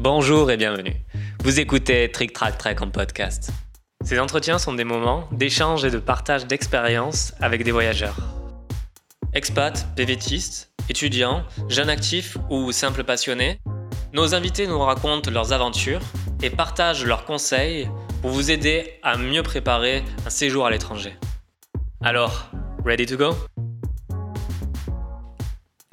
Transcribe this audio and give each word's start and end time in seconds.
Bonjour 0.00 0.48
et 0.52 0.56
bienvenue. 0.56 0.94
Vous 1.42 1.58
écoutez 1.58 2.08
Trick 2.12 2.32
Track 2.32 2.56
Track 2.56 2.82
en 2.82 2.88
podcast. 2.88 3.50
Ces 4.04 4.20
entretiens 4.20 4.60
sont 4.60 4.72
des 4.72 4.84
moments 4.84 5.28
d'échange 5.32 5.84
et 5.84 5.90
de 5.90 5.98
partage 5.98 6.46
d'expériences 6.46 7.34
avec 7.40 7.64
des 7.64 7.72
voyageurs. 7.72 8.16
Expats, 9.32 9.88
PVTistes, 9.96 10.70
étudiants, 10.88 11.42
jeunes 11.68 11.90
actifs 11.90 12.38
ou 12.48 12.70
simples 12.70 13.02
passionnés, 13.02 13.58
nos 14.12 14.36
invités 14.36 14.68
nous 14.68 14.78
racontent 14.78 15.32
leurs 15.32 15.52
aventures 15.52 16.02
et 16.44 16.50
partagent 16.50 17.04
leurs 17.04 17.24
conseils 17.24 17.90
pour 18.22 18.30
vous 18.30 18.52
aider 18.52 19.00
à 19.02 19.16
mieux 19.16 19.42
préparer 19.42 20.04
un 20.24 20.30
séjour 20.30 20.64
à 20.64 20.70
l'étranger. 20.70 21.14
Alors, 22.02 22.52
ready 22.84 23.04
to 23.04 23.16
go? 23.16 23.34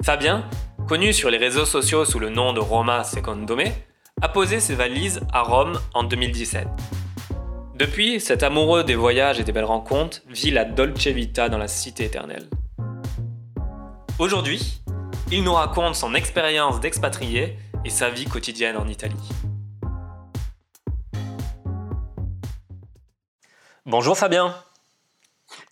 Fabien, 0.04 0.48
connu 0.86 1.12
sur 1.12 1.28
les 1.28 1.38
réseaux 1.38 1.66
sociaux 1.66 2.04
sous 2.04 2.20
le 2.20 2.30
nom 2.30 2.52
de 2.52 2.60
Roma 2.60 3.02
Secondome, 3.02 3.64
a 4.22 4.30
posé 4.30 4.60
ses 4.60 4.74
valises 4.74 5.20
à 5.30 5.42
Rome 5.42 5.78
en 5.92 6.02
2017. 6.02 6.66
Depuis, 7.74 8.18
cet 8.18 8.42
amoureux 8.42 8.82
des 8.82 8.94
voyages 8.94 9.38
et 9.38 9.44
des 9.44 9.52
belles 9.52 9.64
rencontres 9.64 10.22
vit 10.28 10.50
la 10.50 10.64
Dolce 10.64 11.06
Vita 11.08 11.50
dans 11.50 11.58
la 11.58 11.68
cité 11.68 12.04
éternelle. 12.04 12.48
Aujourd'hui, 14.18 14.80
il 15.30 15.44
nous 15.44 15.52
raconte 15.52 15.96
son 15.96 16.14
expérience 16.14 16.80
d'expatrié 16.80 17.58
et 17.84 17.90
sa 17.90 18.08
vie 18.08 18.24
quotidienne 18.24 18.78
en 18.78 18.88
Italie. 18.88 19.28
Bonjour 23.84 24.16
Fabien. 24.16 24.54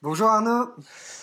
Bonjour 0.02 0.28
Arnaud. 0.28 0.68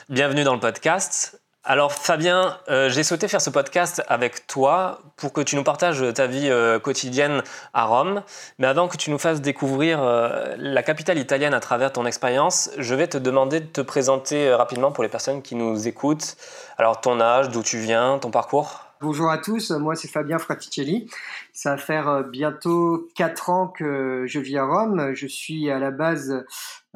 Bienvenue 0.10 0.44
dans 0.44 0.56
le 0.56 0.60
podcast. 0.60 1.41
Alors 1.64 1.94
Fabien, 1.94 2.58
euh, 2.70 2.90
j'ai 2.90 3.04
souhaité 3.04 3.28
faire 3.28 3.40
ce 3.40 3.52
podcast 3.52 4.02
avec 4.08 4.48
toi 4.48 5.00
pour 5.16 5.32
que 5.32 5.42
tu 5.42 5.56
nous 5.56 5.64
partages 5.64 6.04
ta 6.16 6.26
vie 6.26 6.50
euh, 6.50 6.80
quotidienne 6.80 7.44
à 7.76 7.85
Rome. 7.85 8.24
Mais 8.58 8.66
avant 8.66 8.88
que 8.88 8.98
tu 8.98 9.12
nous 9.12 9.20
fasses 9.20 9.41
découvrir 9.41 10.02
euh, 10.02 10.55
la 10.58 10.82
capitale 10.82 11.20
italienne 11.20 11.54
à 11.54 11.60
travers 11.60 11.94
ton 11.94 12.08
expérience, 12.08 12.72
je 12.80 12.96
vais 12.96 13.05
te 13.05 13.20
demander 13.20 13.60
de 13.60 13.68
te 13.68 13.82
présenter 13.82 14.52
rapidement 14.52 14.91
pour 14.91 15.04
les 15.04 15.10
personnes 15.10 15.44
qui 15.44 15.54
nous 15.54 15.88
écoutent. 15.88 16.35
Alors 16.80 17.00
ton 17.00 17.22
âge, 17.22 17.50
d'où 17.50 17.62
tu 17.62 17.78
viens, 17.78 18.18
ton 18.18 18.32
parcours? 18.32 18.80
Bonjour 19.00 19.30
à 19.30 19.38
tous, 19.38 19.70
moi 19.70 19.96
c'est 19.96 20.07
Fabien 20.07 20.40
Fraticelli. 20.40 21.10
Ça 21.54 21.71
va 21.71 21.77
faire 21.77 22.24
bientôt 22.24 23.10
4 23.16 23.49
ans 23.49 23.68
que 23.68 24.26
je 24.27 24.40
vis 24.40 24.57
à 24.57 24.66
Rome. 24.66 25.13
Je 25.13 25.27
suis 25.27 25.70
à 25.70 25.80
la 25.80 25.91
base 25.91 26.46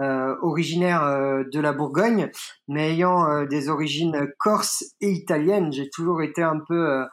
euh, 0.02 0.36
originaire 0.42 1.04
euh, 1.04 1.46
de 1.50 1.58
la 1.62 1.72
Bourgogne, 1.72 2.30
mais 2.68 2.92
ayant 2.92 3.30
euh, 3.30 3.46
des 3.46 3.70
origines 3.70 4.28
corse 4.40 4.84
et 5.00 5.10
italiennes, 5.10 5.72
j'ai 5.72 5.90
toujours 5.90 6.22
été 6.22 6.44
un 6.44 6.60
peu 6.68 7.06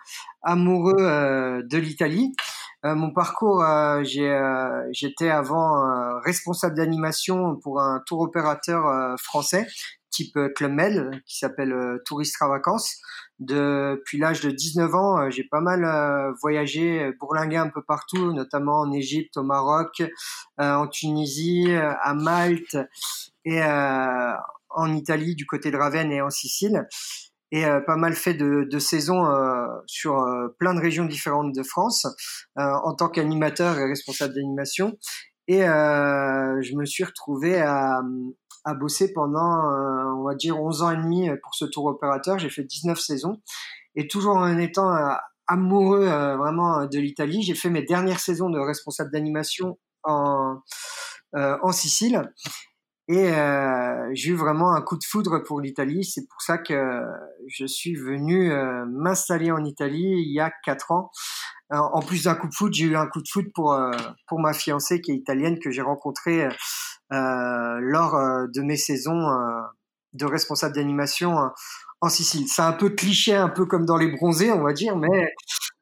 amoureux 0.43 0.97
de 0.97 1.79
l'Italie. 1.79 2.35
mon 2.83 3.13
parcours, 3.13 3.65
j'étais 4.03 5.31
avant 5.31 6.21
responsable 6.25 6.75
d'animation 6.75 7.55
pour 7.63 7.81
un 7.81 8.03
tour 8.05 8.21
opérateur 8.21 9.17
français 9.21 9.69
type 10.11 10.37
Club 10.57 10.73
Med 10.73 11.23
qui 11.25 11.39
s'appelle 11.39 11.75
Touriste 12.05 12.43
à 12.43 12.49
Vacances. 12.49 13.01
Depuis 13.45 14.19
l'âge 14.19 14.41
de 14.41 14.51
19 14.51 14.95
ans, 14.95 15.19
euh, 15.19 15.31
j'ai 15.31 15.43
pas 15.43 15.61
mal 15.61 15.85
euh, 15.85 16.33
voyagé, 16.41 17.11
bourlingué 17.19 17.57
un 17.57 17.69
peu 17.69 17.83
partout, 17.83 18.33
notamment 18.33 18.81
en 18.81 18.93
Égypte, 18.93 19.37
au 19.37 19.43
Maroc, 19.43 20.01
euh, 20.01 20.07
en 20.59 20.87
Tunisie, 20.87 21.75
à 21.75 22.15
Malte 22.15 22.77
et 23.45 23.61
en 23.63 24.95
Italie 24.95 25.35
du 25.35 25.47
côté 25.47 25.71
de 25.71 25.77
Ravenne 25.77 26.13
et 26.13 26.23
en 26.23 26.31
Sicile. 26.31 26.87
Et 27.51 27.65
pas 27.87 27.97
mal 27.97 28.15
fait 28.15 28.33
de, 28.33 28.67
de 28.71 28.79
saisons 28.79 29.27
sur 29.87 30.25
plein 30.59 30.73
de 30.75 30.81
régions 30.81 31.05
différentes 31.05 31.55
de 31.55 31.63
France 31.63 32.07
en 32.57 32.95
tant 32.95 33.09
qu'animateur 33.09 33.79
et 33.79 33.85
responsable 33.85 34.35
d'animation. 34.35 34.97
Et 35.49 35.61
je 35.61 36.77
me 36.77 36.87
suis 36.87 37.05
retrouvé 37.05 37.61
à, 37.61 38.01
à 38.65 38.75
bosser 38.75 39.13
pendant, 39.13 39.71
euh, 39.71 40.05
on 40.17 40.25
va 40.25 40.35
dire, 40.35 40.61
11 40.61 40.83
ans 40.83 40.91
et 40.91 40.97
demi 40.97 41.29
pour 41.43 41.55
ce 41.55 41.65
tour 41.65 41.87
opérateur. 41.87 42.39
J'ai 42.39 42.51
fait 42.51 42.65
19 42.65 42.99
saisons 42.99 43.41
et 43.95 44.09
toujours 44.09 44.37
en 44.37 44.59
étant 44.59 44.95
euh, 44.95 45.15
amoureux 45.47 46.07
euh, 46.07 46.37
vraiment 46.37 46.87
de 46.87 46.99
l'Italie. 46.99 47.43
J'ai 47.43 47.55
fait 47.55 47.71
mes 47.71 47.83
dernières 47.83 48.21
saisons 48.21 48.51
de 48.51 48.59
responsable 48.59 49.11
d'animation 49.11 49.79
en, 50.05 50.61
en 51.35 51.73
Sicile. 51.73 52.33
Et 53.09 53.33
j'ai 54.15 54.31
eu 54.31 54.35
vraiment 54.35 54.75
un 54.75 54.81
coup 54.81 54.97
de 54.97 55.05
foudre 55.05 55.41
pour 55.41 55.61
l'Italie. 55.61 56.05
C'est 56.05 56.27
pour 56.29 56.41
ça 56.41 56.59
que 56.59 57.03
je 57.49 57.67
suis 57.67 57.95
venu 57.95 58.53
m'installer 58.89 59.51
en 59.51 59.65
Italie 59.65 60.23
il 60.25 60.33
y 60.33 60.41
a 60.41 60.53
quatre 60.65 60.93
ans. 60.93 61.11
en 61.71 62.01
plus 62.01 62.25
d'un 62.25 62.35
coup 62.35 62.49
de 62.49 62.55
foudre, 62.55 62.75
j'ai 62.75 62.87
eu 62.87 62.97
un 62.97 63.07
coup 63.07 63.21
de 63.21 63.29
foudre 63.29 63.49
pour 63.55 63.79
pour 64.29 64.41
ma 64.41 64.53
fiancée 64.53 65.01
qui 65.01 65.11
est 65.13 65.17
italienne 65.17 65.59
que 65.59 65.71
j'ai 65.71 65.83
rencontrée 65.83 66.49
euh, 67.13 67.79
lors 67.81 68.15
euh, 68.15 68.47
de 68.55 68.63
mes 68.63 68.77
saisons 68.77 69.29
euh, 69.29 69.61
de 70.15 70.25
responsable 70.25 70.75
d'animation 70.75 71.37
en 72.01 72.09
Sicile. 72.09 72.49
C'est 72.49 72.63
un 72.63 72.73
peu 72.73 72.89
cliché, 72.91 73.35
un 73.35 73.51
peu 73.51 73.67
comme 73.67 73.85
dans 73.85 73.99
les 73.99 74.11
bronzés, 74.11 74.51
on 74.51 74.63
va 74.63 74.73
dire, 74.73 74.97
mais 74.97 75.35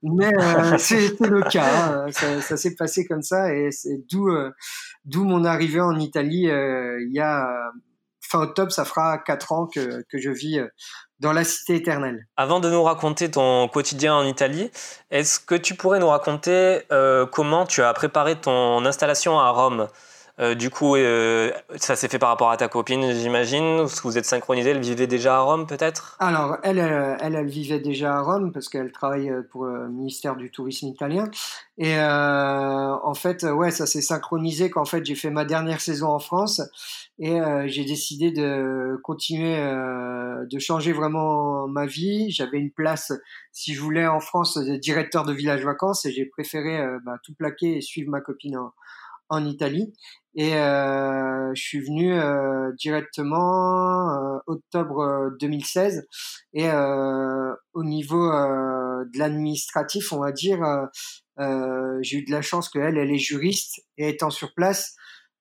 mais 0.02 0.30
c'est 0.78 1.20
le 1.20 1.42
cas. 1.48 1.64
Hein. 1.64 2.12
Ça, 2.12 2.40
ça 2.40 2.56
s'est 2.56 2.74
passé 2.74 3.06
comme 3.06 3.22
ça 3.22 3.54
et 3.54 3.70
c'est 3.70 3.98
d'où 4.10 4.28
d'où 5.04 5.24
mon 5.24 5.44
arrivée 5.44 5.80
en 5.80 5.98
Italie 5.98 6.44
il 6.44 7.12
y 7.12 7.20
a 7.20 7.46
fin 8.22 8.42
octobre, 8.42 8.70
ça 8.70 8.84
fera 8.84 9.18
quatre 9.18 9.52
ans 9.52 9.66
que, 9.66 10.04
que 10.08 10.18
je 10.18 10.30
vis 10.30 10.60
dans 11.18 11.32
la 11.32 11.42
cité 11.42 11.74
éternelle. 11.74 12.26
Avant 12.36 12.60
de 12.60 12.70
nous 12.70 12.82
raconter 12.82 13.30
ton 13.30 13.66
quotidien 13.66 14.14
en 14.14 14.24
Italie, 14.24 14.70
est-ce 15.10 15.40
que 15.40 15.56
tu 15.56 15.74
pourrais 15.74 15.98
nous 15.98 16.08
raconter 16.08 16.82
comment 17.32 17.66
tu 17.66 17.82
as 17.82 17.92
préparé 17.92 18.40
ton 18.40 18.84
installation 18.84 19.38
à 19.38 19.50
Rome? 19.50 19.88
Euh, 20.40 20.54
du 20.54 20.70
coup, 20.70 20.96
euh, 20.96 21.52
ça 21.76 21.96
s'est 21.96 22.08
fait 22.08 22.18
par 22.18 22.30
rapport 22.30 22.50
à 22.50 22.56
ta 22.56 22.68
copine, 22.68 23.12
j'imagine. 23.12 23.82
Vous 24.02 24.16
êtes 24.16 24.24
synchronisé, 24.24 24.70
elle 24.70 24.80
vivait 24.80 25.06
déjà 25.06 25.36
à 25.36 25.40
Rome, 25.40 25.66
peut-être? 25.66 26.16
Alors, 26.18 26.56
elle, 26.62 26.78
elle, 26.78 27.34
elle, 27.34 27.46
vivait 27.46 27.78
déjà 27.78 28.16
à 28.16 28.22
Rome 28.22 28.50
parce 28.50 28.70
qu'elle 28.70 28.90
travaille 28.90 29.28
euh, 29.28 29.42
pour 29.50 29.66
le 29.66 29.90
ministère 29.90 30.36
du 30.36 30.50
tourisme 30.50 30.86
italien. 30.86 31.30
Et 31.76 31.98
en 31.98 33.14
fait, 33.14 33.42
ouais, 33.42 33.70
ça 33.70 33.86
s'est 33.86 34.02
synchronisé 34.02 34.68
qu'en 34.68 34.84
fait, 34.84 35.04
j'ai 35.04 35.14
fait 35.14 35.30
ma 35.30 35.46
dernière 35.46 35.80
saison 35.80 36.08
en 36.08 36.18
France 36.18 36.60
et 37.18 37.38
j'ai 37.68 37.86
décidé 37.86 38.30
de 38.32 39.00
continuer, 39.02 39.56
de 39.56 40.58
changer 40.58 40.92
vraiment 40.92 41.66
ma 41.68 41.86
vie. 41.86 42.30
J'avais 42.30 42.58
une 42.58 42.70
place, 42.70 43.14
si 43.52 43.72
je 43.72 43.80
voulais, 43.80 44.06
en 44.06 44.20
France, 44.20 44.58
de 44.58 44.76
directeur 44.76 45.24
de 45.24 45.32
village 45.32 45.64
vacances 45.64 46.04
et 46.04 46.12
j'ai 46.12 46.26
préféré 46.26 46.86
bah, 47.02 47.16
tout 47.24 47.32
plaquer 47.32 47.78
et 47.78 47.80
suivre 47.80 48.10
ma 48.10 48.20
copine 48.20 48.58
en, 48.58 48.72
en 49.30 49.44
Italie. 49.46 49.92
Et 50.36 50.54
euh, 50.54 51.50
je 51.54 51.60
suis 51.60 51.80
venu 51.80 52.12
euh, 52.12 52.70
directement 52.78 54.10
euh, 54.10 54.38
octobre 54.46 55.32
2016. 55.40 56.06
Et 56.54 56.68
au 56.68 57.84
niveau 57.84 58.30
de 58.30 59.18
l'administratif, 59.18 60.12
on 60.12 60.20
va 60.20 60.32
dire, 60.32 60.60
j'ai 61.38 62.18
eu 62.18 62.24
de 62.24 62.30
la 62.30 62.42
chance 62.42 62.68
qu'elle, 62.68 62.98
elle 62.98 63.10
est 63.10 63.18
juriste. 63.18 63.80
Et 63.98 64.08
étant 64.10 64.30
sur 64.30 64.52
place, 64.54 64.94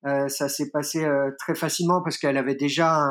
ça 0.03 0.49
s'est 0.49 0.69
passé 0.69 1.07
très 1.39 1.55
facilement 1.55 2.01
parce 2.03 2.17
qu'elle 2.17 2.37
avait 2.37 2.55
déjà 2.55 3.01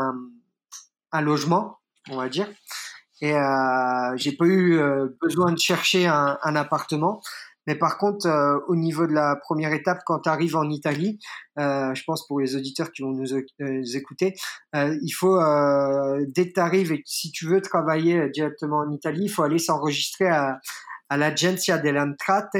un, 1.12 1.20
logement, 1.20 1.78
on 2.10 2.16
va 2.16 2.28
dire. 2.28 2.48
Et 3.20 3.34
j'ai 4.16 4.32
pas 4.36 4.46
eu 4.46 4.80
besoin 5.20 5.52
de 5.52 5.58
chercher 5.58 6.06
un 6.06 6.56
appartement. 6.56 7.20
Mais 7.68 7.74
par 7.74 7.98
contre, 7.98 8.26
euh, 8.26 8.58
au 8.66 8.76
niveau 8.76 9.06
de 9.06 9.12
la 9.12 9.36
première 9.36 9.74
étape, 9.74 9.98
quand 10.06 10.20
tu 10.20 10.30
arrives 10.30 10.56
en 10.56 10.70
Italie, 10.70 11.18
euh, 11.58 11.94
je 11.94 12.02
pense 12.06 12.26
pour 12.26 12.40
les 12.40 12.56
auditeurs 12.56 12.90
qui 12.92 13.02
vont 13.02 13.10
nous, 13.10 13.34
euh, 13.34 13.82
écouter, 13.94 14.34
il 14.72 15.10
faut, 15.10 15.38
dès 16.28 16.48
que 16.48 16.54
tu 16.54 16.60
arrives 16.60 16.92
et 16.92 17.02
si 17.04 17.30
tu 17.30 17.46
veux 17.46 17.60
travailler 17.60 18.30
directement 18.30 18.78
en 18.78 18.90
Italie, 18.90 19.24
il 19.24 19.28
faut 19.28 19.42
aller 19.42 19.58
s'enregistrer 19.58 20.28
à, 20.28 20.60
à 21.10 21.18
l'Agenzia 21.18 21.76
delle 21.76 21.98
Entrate, 21.98 22.56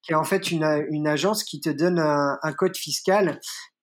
qui 0.00 0.12
est 0.12 0.14
en 0.14 0.24
fait 0.24 0.50
une, 0.50 0.64
agence 1.06 1.44
qui 1.44 1.60
te 1.60 1.68
donne 1.68 1.98
un, 1.98 2.52
code 2.54 2.78
fiscal 2.78 3.38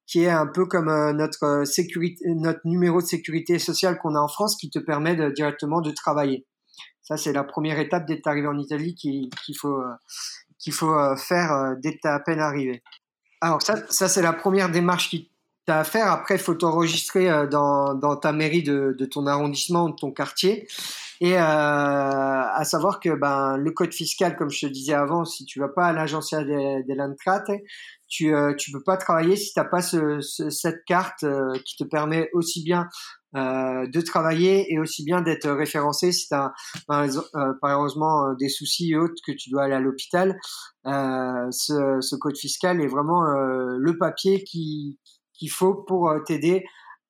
qui 0.08 0.24
est 0.24 0.32
un 0.32 0.48
peu 0.48 0.66
comme 0.66 0.90
notre 1.12 2.62
numéro 2.66 3.00
de 3.00 3.06
sécurité 3.06 3.60
sociale 3.60 4.00
qu'on 4.00 4.16
a 4.16 4.20
en 4.20 4.28
France, 4.28 4.56
qui 4.56 4.72
te 4.72 4.80
permet 4.80 5.16
directement 5.34 5.82
de 5.82 5.92
travailler. 5.92 6.48
Ça, 7.04 7.18
c'est 7.18 7.34
la 7.34 7.44
première 7.44 7.80
étape 7.80 8.08
dès 8.08 8.18
que 8.18 8.22
tu 8.24 8.30
arrives 8.30 8.48
en 8.48 8.58
Italie 8.58 8.96
qu'il 8.96 9.30
faut 9.60 9.78
qu'il 10.64 10.74
faut 10.74 10.94
euh, 10.94 11.16
faire 11.18 11.52
euh, 11.52 11.76
dès 11.78 11.94
que 11.94 12.00
tu 12.02 12.08
à 12.08 12.20
peine 12.20 12.40
arrivé. 12.40 12.82
Alors 13.42 13.62
ça, 13.62 13.76
ça 13.90 14.08
c'est 14.08 14.22
la 14.22 14.32
première 14.32 14.72
démarche 14.72 15.10
qui 15.10 15.30
t'a 15.66 15.80
à 15.80 15.84
faire. 15.84 16.10
Après, 16.10 16.36
il 16.36 16.42
faut 16.42 16.56
t'enregistrer 16.56 17.30
euh, 17.30 17.48
dans, 17.48 17.94
dans 17.94 18.16
ta 18.16 18.32
mairie 18.32 18.64
de, 18.64 18.96
de 18.98 19.06
ton 19.06 19.28
arrondissement 19.28 19.90
de 19.90 19.96
ton 19.96 20.12
quartier. 20.12 20.68
Et 21.22 21.38
à 21.38 22.62
savoir 22.66 23.00
que 23.00 23.10
ben, 23.16 23.56
le 23.56 23.72
code 23.72 23.94
fiscal, 23.94 24.36
comme 24.36 24.50
je 24.50 24.68
te 24.68 24.72
disais 24.72 24.94
avant, 24.94 25.24
si 25.24 25.46
tu 25.46 25.60
vas 25.60 25.70
pas 25.70 25.86
à 25.86 25.94
l'agence 25.94 26.32
de 26.32 27.16
tu 28.10 28.36
euh, 28.36 28.54
tu 28.56 28.72
peux 28.72 28.84
pas 28.84 28.98
travailler 28.98 29.38
si 29.38 29.54
t'as 29.54 29.64
pas 29.64 29.82
ce, 29.82 30.20
cette 30.20 30.84
carte 30.84 31.24
qui 31.64 31.78
te 31.78 31.86
permet 31.86 32.30
aussi 32.34 32.62
bien 32.62 32.90
de 33.34 34.02
travailler 34.02 34.72
et 34.74 34.80
aussi 34.80 35.04
bien 35.04 35.22
d'être 35.22 35.50
référencé 35.50 36.12
si 36.12 36.28
tu 36.28 36.36
as 36.36 36.54
par, 36.88 37.08
heureusement 37.64 38.34
des 38.34 38.50
soucis 38.50 38.96
autres 38.96 39.22
que 39.26 39.32
tu 39.32 39.50
dois 39.50 39.64
aller 39.64 39.76
à 39.76 39.80
l'hôpital. 39.80 40.40
ce, 40.86 41.98
ce, 42.02 42.16
code 42.16 42.38
fiscal 42.38 42.82
est 42.82 42.88
vraiment 42.88 43.24
le 43.24 43.98
papier 43.98 44.44
qui 44.44 45.00
qu'il 45.34 45.50
faut 45.50 45.74
pour 45.74 46.14
t'aider 46.26 46.64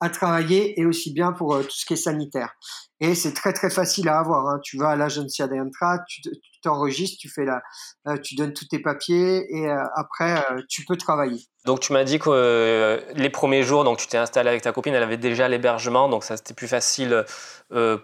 à 0.04 0.10
travailler 0.10 0.78
et 0.80 0.86
aussi 0.86 1.14
bien 1.14 1.32
pour 1.32 1.58
tout 1.62 1.72
ce 1.72 1.86
qui 1.86 1.94
est 1.94 1.98
sanitaire. 1.98 2.56
Et 3.00 3.16
c'est 3.16 3.34
très 3.34 3.54
très 3.54 3.70
facile 3.70 4.10
à 4.10 4.20
avoir. 4.20 4.48
Hein. 4.48 4.60
Tu 4.62 4.78
vas 4.78 4.90
à 4.90 4.96
l'agence 4.98 5.38
d'Intra, 5.38 6.00
tu 6.08 6.22
t'enregistres, 6.62 7.18
tu 7.20 7.30
fais 7.30 7.46
la, 7.46 7.62
euh, 8.08 8.18
tu 8.18 8.36
donnes 8.36 8.54
tous 8.54 8.66
tes 8.66 8.80
papiers 8.80 9.46
et 9.50 9.70
euh, 9.70 9.84
après 9.96 10.34
euh, 10.34 10.62
tu 10.70 10.84
peux 10.86 10.98
travailler. 10.98 11.42
Donc 11.66 11.80
tu 11.80 11.94
m'as 11.94 12.04
dit 12.04 12.20
que 12.20 13.02
les 13.16 13.30
premiers 13.30 13.64
jours, 13.64 13.86
donc 13.86 13.98
tu 13.98 14.08
t'es 14.08 14.18
installé 14.18 14.50
avec 14.50 14.62
ta 14.62 14.74
copine, 14.74 14.94
elle 14.94 15.04
avait 15.04 15.16
déjà 15.16 15.48
l'hébergement, 15.48 16.10
donc 16.10 16.26
ça 16.26 16.36
c'était 16.36 16.54
plus 16.54 16.68
facile 16.68 17.24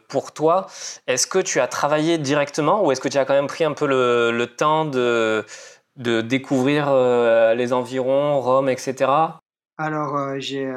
pour 0.08 0.32
toi. 0.32 0.68
Est-ce 1.08 1.28
que 1.28 1.40
tu 1.40 1.60
as 1.60 1.68
travaillé 1.68 2.18
directement 2.18 2.86
ou 2.86 2.94
est-ce 2.94 3.02
que 3.02 3.10
tu 3.10 3.18
as 3.18 3.26
quand 3.26 3.34
même 3.34 3.48
pris 3.48 3.66
un 3.66 3.74
peu 3.74 3.88
le, 3.88 4.32
le 4.32 4.48
temps 4.48 4.86
de, 4.86 5.46
de 5.98 6.22
découvrir 6.22 6.94
les 7.56 7.74
environs, 7.74 8.40
Rome, 8.40 8.70
etc. 8.70 9.12
Alors 9.78 10.40
j'ai 10.40 10.70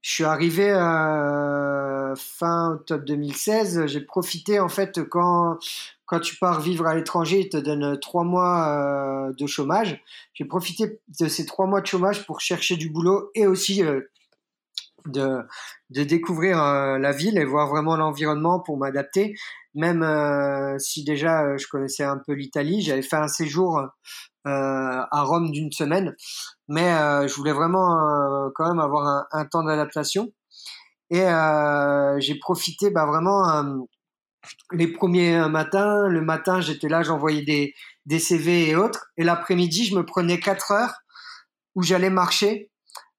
je 0.00 0.10
suis 0.10 0.24
arrivé 0.24 0.70
euh, 0.70 2.14
fin 2.16 2.74
octobre 2.74 3.04
2016. 3.04 3.86
J'ai 3.86 4.00
profité 4.00 4.60
en 4.60 4.68
fait 4.68 5.02
quand 5.08 5.58
quand 6.06 6.20
tu 6.20 6.36
pars 6.36 6.60
vivre 6.60 6.86
à 6.86 6.94
l'étranger, 6.94 7.40
ils 7.40 7.48
te 7.48 7.58
donnent 7.58 7.98
trois 8.00 8.24
mois 8.24 9.28
euh, 9.28 9.32
de 9.36 9.46
chômage. 9.46 10.02
J'ai 10.32 10.44
profité 10.44 11.00
de 11.20 11.28
ces 11.28 11.44
trois 11.44 11.66
mois 11.66 11.80
de 11.82 11.86
chômage 11.86 12.24
pour 12.26 12.40
chercher 12.40 12.76
du 12.76 12.88
boulot 12.90 13.30
et 13.34 13.46
aussi 13.46 13.84
euh, 13.84 14.00
de 15.06 15.42
de 15.90 16.04
découvrir 16.04 16.62
euh, 16.62 16.98
la 16.98 17.12
ville 17.12 17.36
et 17.36 17.44
voir 17.44 17.68
vraiment 17.68 17.96
l'environnement 17.96 18.60
pour 18.60 18.78
m'adapter. 18.78 19.34
Même 19.74 20.02
euh, 20.02 20.78
si 20.78 21.04
déjà 21.04 21.56
je 21.56 21.66
connaissais 21.66 22.04
un 22.04 22.18
peu 22.18 22.32
l'Italie, 22.32 22.82
j'avais 22.82 23.02
fait 23.02 23.16
un 23.16 23.28
séjour 23.28 23.82
à 24.44 25.22
Rome 25.24 25.50
d'une 25.50 25.72
semaine 25.72 26.14
mais 26.68 26.92
euh, 26.92 27.26
je 27.26 27.34
voulais 27.34 27.52
vraiment 27.52 28.46
euh, 28.46 28.50
quand 28.54 28.68
même 28.68 28.80
avoir 28.80 29.26
un, 29.32 29.44
temps 29.46 29.62
d'adaptation. 29.62 30.32
Et 31.10 31.22
euh, 31.22 32.20
j'ai 32.20 32.38
profité 32.38 32.90
bah, 32.90 33.06
vraiment 33.06 33.42
les 34.72 34.88
premiers 34.88 35.48
matins. 35.48 36.06
Le 36.08 36.20
matin, 36.20 36.60
j'étais 36.60 36.88
là, 36.88 37.02
j'envoyais 37.02 37.42
des, 37.42 37.74
des 38.06 38.18
CV 38.18 38.68
et 38.68 38.76
autres. 38.76 39.06
Et 39.16 39.24
l'après-midi, 39.24 39.86
je 39.86 39.96
me 39.96 40.04
prenais 40.04 40.38
quatre 40.38 40.72
heures 40.72 40.94
où 41.74 41.82
j'allais 41.82 42.10
marcher 42.10 42.70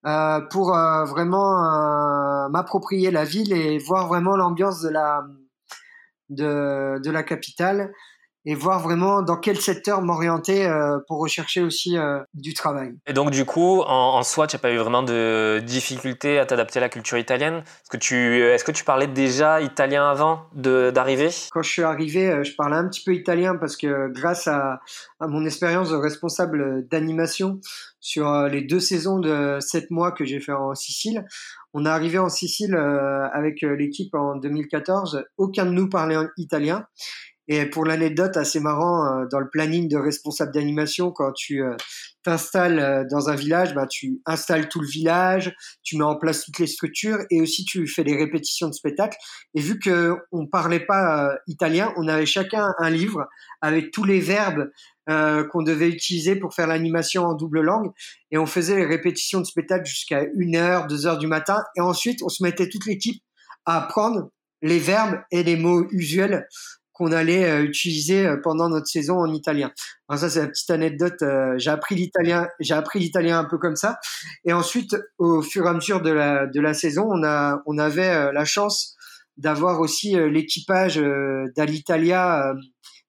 euh, 0.05 0.39
pour 0.49 0.75
euh, 0.75 1.03
vraiment 1.05 2.47
m'approprier 2.49 3.11
la 3.11 3.25
ville 3.25 3.51
et 3.51 3.77
voir 3.79 4.07
vraiment 4.07 4.37
l'ambiance 4.37 4.81
de 4.81 4.89
la 4.89 5.23
de, 6.29 6.99
de 7.03 7.11
la 7.11 7.23
capitale 7.23 7.91
et 8.49 8.55
voir 8.55 8.81
vraiment 8.81 9.21
dans 9.21 9.37
quel 9.37 9.61
secteur 9.61 10.01
m'orienter 10.01 10.65
euh, 10.65 10.97
pour 11.07 11.19
rechercher 11.19 11.61
aussi 11.61 11.95
euh, 11.95 12.19
du 12.33 12.55
travail. 12.55 12.95
Et 13.05 13.13
donc 13.13 13.29
du 13.29 13.45
coup, 13.45 13.81
en, 13.81 14.23
soi, 14.23 14.47
tu 14.47 14.55
n'as 14.55 14.59
pas 14.59 14.71
eu 14.71 14.77
vraiment 14.77 15.03
de 15.03 15.61
difficulté 15.63 16.39
à 16.39 16.47
t'adapter 16.47 16.79
à 16.79 16.81
la 16.81 16.89
culture 16.89 17.19
italienne? 17.19 17.57
Est-ce 17.57 17.91
que 17.91 17.97
tu, 17.97 18.41
est-ce 18.41 18.63
que 18.63 18.71
tu 18.71 18.83
parlais 18.83 19.05
déjà 19.05 19.61
italien 19.61 20.09
avant 20.09 20.47
d'arriver? 20.55 21.29
Quand 21.51 21.61
je 21.61 21.69
suis 21.69 21.83
arrivé, 21.83 22.27
euh, 22.27 22.43
je 22.43 22.55
parlais 22.55 22.75
un 22.75 22.87
petit 22.87 23.03
peu 23.03 23.13
italien 23.13 23.55
parce 23.55 23.77
que 23.77 24.07
grâce 24.07 24.47
à, 24.47 24.79
à 25.19 25.27
mon 25.27 25.45
expérience 25.45 25.91
de 25.91 25.95
responsable 25.95 26.87
d'animation 26.87 27.59
sur 27.99 28.47
les 28.47 28.61
deux 28.61 28.79
saisons 28.79 29.19
de 29.19 29.59
sept 29.59 29.91
mois 29.91 30.11
que 30.11 30.25
j'ai 30.25 30.39
fait 30.39 30.53
en 30.53 30.73
Sicile, 30.73 31.23
on 31.73 31.85
est 31.85 31.89
arrivé 31.89 32.17
en 32.17 32.29
Sicile 32.29 32.75
avec 32.75 33.61
l'équipe 33.61 34.15
en 34.15 34.37
2014. 34.37 35.25
Aucun 35.37 35.65
de 35.65 35.71
nous 35.71 35.89
parlait 35.89 36.15
italien. 36.37 36.87
Et 37.51 37.65
pour 37.65 37.83
l'anecdote 37.83 38.37
assez 38.37 38.59
marrant, 38.59 39.05
euh, 39.05 39.25
dans 39.31 39.39
le 39.39 39.49
planning 39.49 39.89
de 39.89 39.97
responsable 39.97 40.53
d'animation, 40.53 41.11
quand 41.11 41.31
tu 41.33 41.63
euh, 41.63 41.75
t'installes 42.21 42.77
euh, 42.77 43.03
dans 43.09 43.29
un 43.29 43.35
village, 43.35 43.73
bah, 43.73 43.87
tu 43.89 44.21
installes 44.27 44.69
tout 44.69 44.79
le 44.79 44.87
village, 44.87 45.55
tu 45.81 45.97
mets 45.97 46.03
en 46.03 46.15
place 46.15 46.45
toutes 46.45 46.59
les 46.59 46.67
structures 46.67 47.17
et 47.31 47.41
aussi 47.41 47.65
tu 47.65 47.87
fais 47.87 48.03
des 48.03 48.15
répétitions 48.15 48.67
de 48.67 48.73
spectacles. 48.73 49.17
Et 49.55 49.61
vu 49.61 49.79
que 49.79 50.15
on 50.31 50.45
parlait 50.45 50.79
pas 50.79 51.31
italien, 51.47 51.91
on 51.97 52.07
avait 52.07 52.27
chacun 52.27 52.71
un 52.77 52.91
livre 52.91 53.27
avec 53.61 53.89
tous 53.91 54.03
les 54.03 54.19
verbes 54.19 54.69
qu'on 55.51 55.63
devait 55.63 55.89
utiliser 55.89 56.35
pour 56.35 56.53
faire 56.53 56.67
l'animation 56.67 57.23
en 57.23 57.33
double 57.33 57.61
langue. 57.61 57.89
Et 58.29 58.37
on 58.37 58.45
faisait 58.45 58.75
les 58.75 58.85
répétitions 58.85 59.39
de 59.39 59.45
spectacle 59.45 59.85
jusqu'à 59.85 60.23
1h, 60.23 60.87
2h 60.87 61.17
du 61.17 61.25
matin. 61.25 61.63
Et 61.75 61.81
ensuite, 61.81 62.21
on 62.21 62.29
se 62.29 62.43
mettait 62.43 62.69
toute 62.69 62.85
l'équipe 62.85 63.19
à 63.65 63.81
apprendre 63.81 64.29
les 64.61 64.77
verbes 64.77 65.19
et 65.31 65.41
les 65.41 65.55
mots 65.55 65.87
usuels 65.89 66.45
qu'on 66.99 67.13
allait 67.13 67.49
euh, 67.49 67.63
utiliser 67.63 68.27
euh, 68.27 68.35
pendant 68.43 68.67
notre 68.67 68.87
saison 68.87 69.19
en 69.19 69.33
italien. 69.33 69.71
Alors 70.09 70.19
ça 70.19 70.29
c'est 70.29 70.41
la 70.41 70.47
petite 70.47 70.69
anecdote. 70.69 71.21
Euh, 71.21 71.53
j'ai 71.57 71.71
appris 71.71 71.95
l'italien, 71.95 72.49
j'ai 72.59 72.73
appris 72.73 72.99
l'italien 72.99 73.39
un 73.39 73.45
peu 73.45 73.57
comme 73.57 73.77
ça. 73.77 73.99
Et 74.43 74.51
ensuite, 74.51 74.97
au 75.17 75.41
fur 75.41 75.65
et 75.65 75.69
à 75.69 75.73
mesure 75.73 76.01
de 76.01 76.11
la 76.11 76.45
de 76.45 76.59
la 76.59 76.73
saison, 76.73 77.07
on 77.09 77.23
a 77.23 77.63
on 77.65 77.77
avait 77.77 78.33
la 78.33 78.45
chance 78.45 78.97
d'avoir 79.37 79.79
aussi 79.79 80.15
l'équipage 80.29 81.01
d'Alitalia 81.55 82.53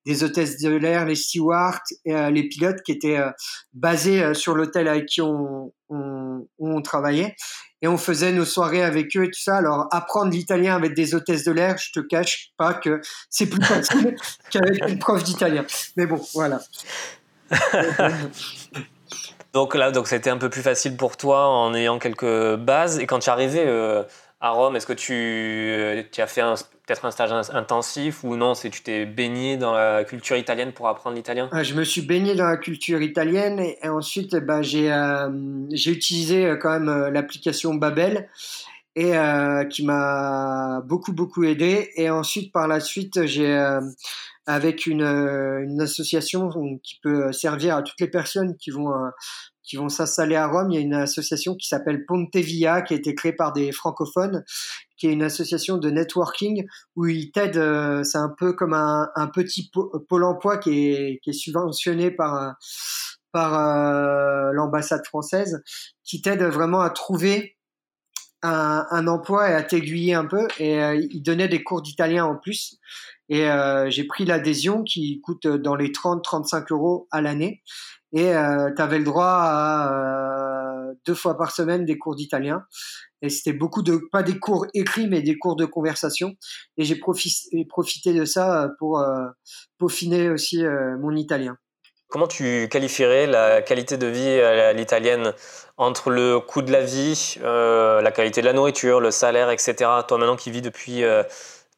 des 0.07 0.25
hôtesses 0.25 0.59
de 0.59 0.71
l'air, 0.71 1.05
les 1.05 1.15
stewards, 1.15 1.81
et, 2.05 2.15
euh, 2.15 2.31
les 2.31 2.49
pilotes 2.49 2.83
qui 2.83 2.93
étaient 2.93 3.19
euh, 3.19 3.31
basés 3.73 4.23
euh, 4.23 4.35
sur 4.35 4.55
l'hôtel 4.55 4.89
avec 4.89 5.07
qui 5.07 5.21
on, 5.21 5.73
travaillait. 6.83 7.37
Et 7.83 7.89
on 7.89 7.99
faisait 7.99 8.33
nos 8.33 8.45
soirées 8.45 8.83
avec 8.83 9.15
eux 9.17 9.25
et 9.25 9.31
tout 9.31 9.41
ça. 9.41 9.57
Alors, 9.57 9.87
apprendre 9.91 10.31
l'italien 10.31 10.75
avec 10.75 10.95
des 10.95 11.15
hôtesses 11.15 11.45
de 11.45 11.53
l'air, 11.53 11.77
je 11.79 11.93
te 11.93 12.01
cache 12.01 12.53
pas 12.57 12.75
que 12.75 13.01
c'est 13.29 13.47
plus 13.47 13.63
facile 13.63 14.17
qu'avec 14.51 14.89
une 14.89 14.99
prof 14.99 15.23
d'italien. 15.23 15.65
Mais 15.97 16.07
bon, 16.07 16.21
voilà. 16.35 16.61
donc 19.53 19.75
là, 19.75 19.91
donc 19.91 20.09
c'était 20.09 20.31
un 20.31 20.39
peu 20.39 20.49
plus 20.49 20.63
facile 20.63 20.97
pour 20.97 21.17
toi 21.17 21.49
en 21.49 21.75
ayant 21.75 21.99
quelques 21.99 22.57
bases. 22.57 22.99
Et 22.99 23.07
quand 23.07 23.19
tu 23.19 23.29
es 23.29 24.07
à 24.41 24.51
Rome, 24.51 24.75
est-ce 24.77 24.87
que 24.87 24.95
tu, 24.95 26.09
tu 26.11 26.21
as 26.23 26.27
fait 26.27 26.41
peut-être 26.87 27.05
un 27.05 27.11
stage 27.11 27.31
intensif 27.53 28.25
ou 28.25 28.37
non, 28.37 28.55
c'est 28.55 28.71
tu 28.71 28.83
t'es 28.83 29.05
baigné 29.05 29.59
dans 29.59 29.75
la 29.75 30.03
culture 30.05 30.37
italienne 30.37 30.73
pour 30.73 30.89
apprendre 30.89 31.15
l'italien? 31.15 31.51
Ah, 31.53 31.63
Je 31.63 31.75
me 31.75 31.85
suis 31.85 32.01
baigné 32.01 32.35
dans 32.35 32.47
la 32.47 32.57
culture 32.57 33.03
italienne 33.03 33.61
et, 33.61 33.89
ensuite 33.89 34.35
bah, 34.37 34.63
j'ai 34.63 34.91
euh, 34.91 35.29
j'ai 35.73 35.93
utilisé 35.93 36.47
euh, 36.47 36.57
quand 36.57 36.71
même 36.71 36.89
euh, 36.89 37.11
l'application 37.11 37.75
Babel 37.75 38.29
et 38.97 39.13
qui 39.71 39.85
m'a 39.85 40.81
beaucoup 40.85 41.13
beaucoup 41.13 41.45
aidé. 41.45 41.91
Et 41.95 42.11
ensuite 42.11 42.53
par 42.53 42.67
la 42.67 42.81
suite 42.81 43.25
j'ai 43.27 43.79
avec 44.53 44.87
une, 44.87 45.03
une 45.03 45.81
association 45.81 46.51
qui 46.83 46.99
peut 47.03 47.33
servir 47.33 47.77
à 47.77 47.83
toutes 47.83 48.01
les 48.01 48.09
personnes 48.09 48.57
qui 48.57 48.71
vont 48.71 48.93
qui 49.71 49.77
vont 49.77 49.89
s'installer 49.89 50.35
à 50.35 50.49
Rome. 50.49 50.73
Il 50.73 50.75
y 50.75 50.79
a 50.79 50.81
une 50.81 50.95
association 50.95 51.55
qui 51.55 51.69
s'appelle 51.69 52.05
Ponte 52.05 52.35
Via, 52.35 52.83
qui 52.83 52.95
a 52.95 52.97
été 52.97 53.15
créée 53.15 53.33
par 53.33 53.53
des 53.53 53.71
francophones, 53.71 54.45
qui 54.97 55.07
est 55.07 55.13
une 55.13 55.23
association 55.23 55.79
de 55.79 55.91
networking 55.91 56.67
où 56.97 57.07
ils 57.07 57.31
t'aident. 57.31 57.57
Euh, 57.57 58.03
c'est 58.03 58.19
un 58.19 58.35
peu 58.37 58.53
comme 58.53 58.75
un, 58.75 59.31
petit 59.33 59.71
pôle 60.09 60.25
emploi 60.25 60.59
qui 60.59 60.89
est, 60.89 61.21
qui 61.23 61.31
est 61.31 61.35
subventionné 61.35 62.11
par 62.11 62.57
par 63.33 63.55
euh, 63.55 64.51
l'ambassade 64.53 65.07
française, 65.07 65.63
qui 66.03 66.21
t'aide 66.21 66.43
vraiment 66.43 66.81
à 66.81 66.91
trouver 66.91 67.57
un, 68.43 68.85
un, 68.91 69.07
emploi 69.07 69.51
et 69.51 69.55
à 69.55 69.63
t'aiguiller 69.63 70.15
un 70.15 70.25
peu. 70.25 70.49
Et 70.59 70.83
euh, 70.83 70.97
ils 70.97 71.23
donnaient 71.23 71.47
des 71.47 71.63
cours 71.63 71.81
d'italien 71.81 72.25
en 72.25 72.35
plus. 72.35 72.81
Et 73.31 73.49
euh, 73.49 73.89
j'ai 73.89 74.05
pris 74.05 74.27
l'adhésion 74.27 74.83
qui 74.83 75.21
coûte 75.23 75.47
dans 75.47 75.77
les 75.77 75.89
30-35 75.89 76.73
euros 76.73 77.09
à 77.11 77.23
l'année 77.23 77.63
et 78.13 78.35
euh, 78.35 78.71
tu 78.75 78.83
avais 78.83 78.99
le 78.99 79.05
droit 79.05 79.25
à 79.25 79.93
euh, 79.93 80.95
deux 81.07 81.15
fois 81.15 81.37
par 81.37 81.53
semaine 81.53 81.85
des 81.85 81.97
cours 81.97 82.17
d'italien. 82.17 82.65
Et 83.23 83.29
c'était 83.29 83.53
beaucoup 83.53 83.83
de, 83.83 84.01
pas 84.11 84.23
des 84.23 84.39
cours 84.39 84.67
écrits, 84.75 85.07
mais 85.07 85.23
des 85.23 85.39
cours 85.39 85.55
de 85.55 85.67
conversation. 85.67 86.35
Et 86.77 86.85
j'ai 86.85 86.97
profité, 86.97 88.13
de 88.15 88.25
ça 88.25 88.71
pour 88.79 88.99
euh, 88.99 89.27
peaufiner 89.79 90.31
aussi 90.31 90.65
euh, 90.65 90.97
mon 90.99 91.15
italien. 91.15 91.57
Comment 92.09 92.27
tu 92.27 92.69
qualifierais 92.69 93.29
la 93.29 93.63
qualité 93.63 93.97
de 93.97 94.07
vie 94.07 94.29
à 94.29 94.73
l'italienne? 94.73 95.33
Entre 95.77 96.11
le 96.11 96.41
coût 96.41 96.61
de 96.61 96.73
la 96.73 96.83
vie, 96.83 97.37
euh, 97.43 98.03
la 98.03 98.11
qualité 98.11 98.41
de 98.41 98.47
la 98.47 98.53
nourriture, 98.53 99.01
le 99.01 99.13
salaire, 99.13 99.51
etc. 99.51 99.75
Toi 100.09 100.19
maintenant 100.19 100.37
qui 100.37 100.51
vis 100.51 100.61
depuis 100.61 101.05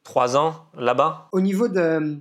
trois 0.04 0.36
ans 0.36 0.66
là-bas? 0.74 1.28
Au 1.32 1.40
niveau 1.40 1.68
de 1.68 2.20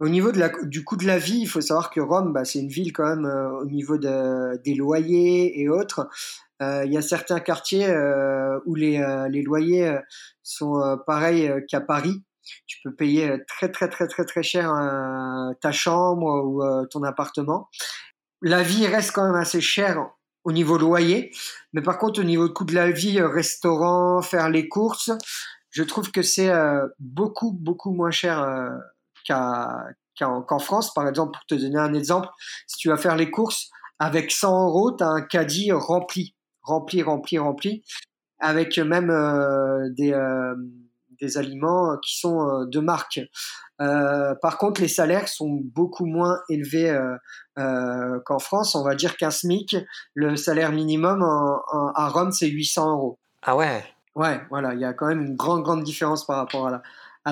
au 0.00 0.08
niveau 0.08 0.30
de 0.30 0.38
la, 0.38 0.50
du 0.62 0.84
coût 0.84 0.96
de 0.96 1.06
la 1.06 1.18
vie, 1.18 1.40
il 1.40 1.48
faut 1.48 1.60
savoir 1.60 1.90
que 1.90 2.00
Rome, 2.00 2.32
bah, 2.32 2.44
c'est 2.44 2.60
une 2.60 2.68
ville 2.68 2.92
quand 2.92 3.04
même 3.04 3.26
euh, 3.26 3.50
au 3.58 3.64
niveau 3.64 3.98
de, 3.98 4.56
des 4.62 4.74
loyers 4.74 5.60
et 5.60 5.68
autres. 5.68 6.08
Euh, 6.62 6.84
il 6.84 6.92
y 6.92 6.96
a 6.96 7.02
certains 7.02 7.40
quartiers 7.40 7.88
euh, 7.88 8.58
où 8.66 8.74
les, 8.74 9.00
euh, 9.00 9.28
les 9.28 9.42
loyers 9.42 9.96
sont 10.42 10.98
pareils 11.06 11.52
qu'à 11.68 11.80
Paris. 11.80 12.22
Tu 12.66 12.78
peux 12.82 12.94
payer 12.94 13.44
très 13.46 13.70
très 13.70 13.88
très 13.88 14.08
très 14.08 14.24
très 14.24 14.42
cher 14.42 14.72
ta 15.60 15.70
chambre 15.70 16.42
ou 16.46 16.62
ton 16.90 17.02
appartement. 17.02 17.68
La 18.40 18.62
vie 18.62 18.86
reste 18.86 19.12
quand 19.12 19.26
même 19.26 19.34
assez 19.34 19.60
chère 19.60 20.08
au 20.44 20.52
niveau 20.52 20.78
loyer. 20.78 21.30
Mais 21.74 21.82
par 21.82 21.98
contre, 21.98 22.20
au 22.20 22.24
niveau 22.24 22.48
de 22.48 22.52
coût 22.54 22.64
de 22.64 22.74
la 22.74 22.90
vie, 22.90 23.20
restaurant, 23.20 24.22
faire 24.22 24.48
les 24.48 24.66
courses, 24.66 25.10
je 25.70 25.82
trouve 25.82 26.10
que 26.10 26.22
c'est 26.22 26.50
beaucoup, 26.98 27.52
beaucoup 27.52 27.92
moins 27.92 28.10
cher 28.10 28.70
qu'en 29.26 30.58
France. 30.58 30.92
Par 30.94 31.08
exemple, 31.08 31.32
pour 31.32 31.44
te 31.46 31.54
donner 31.54 31.78
un 31.78 31.94
exemple, 31.94 32.28
si 32.66 32.78
tu 32.78 32.88
vas 32.88 32.96
faire 32.96 33.16
les 33.16 33.30
courses, 33.30 33.70
avec 33.98 34.30
100 34.30 34.68
euros, 34.68 34.96
tu 34.96 35.04
as 35.04 35.08
un 35.08 35.22
caddie 35.22 35.72
rempli, 35.72 36.34
rempli, 36.62 37.02
rempli, 37.02 37.38
rempli, 37.38 37.82
avec 38.40 38.78
même 38.78 39.08
des 39.96 40.14
des 41.20 41.38
aliments 41.38 41.96
qui 41.98 42.18
sont 42.18 42.48
euh, 42.48 42.66
de 42.66 42.80
marque. 42.80 43.20
Euh, 43.80 44.34
par 44.42 44.58
contre, 44.58 44.80
les 44.80 44.88
salaires 44.88 45.28
sont 45.28 45.60
beaucoup 45.62 46.06
moins 46.06 46.40
élevés 46.48 46.90
euh, 47.58 48.18
qu'en 48.24 48.38
France. 48.38 48.74
On 48.74 48.82
va 48.82 48.94
dire 48.94 49.16
qu'un 49.16 49.30
SMIC, 49.30 49.76
le 50.14 50.36
salaire 50.36 50.72
minimum 50.72 51.22
à 51.22 52.08
Rome, 52.08 52.32
c'est 52.32 52.48
800 52.48 52.90
euros. 52.92 53.18
Ah 53.42 53.56
ouais? 53.56 53.84
Ouais, 54.14 54.40
voilà, 54.50 54.74
il 54.74 54.80
y 54.80 54.84
a 54.84 54.92
quand 54.92 55.06
même 55.06 55.22
une 55.22 55.36
grande, 55.36 55.62
grande 55.62 55.84
différence 55.84 56.26
par 56.26 56.36
rapport 56.36 56.68
à 56.68 56.82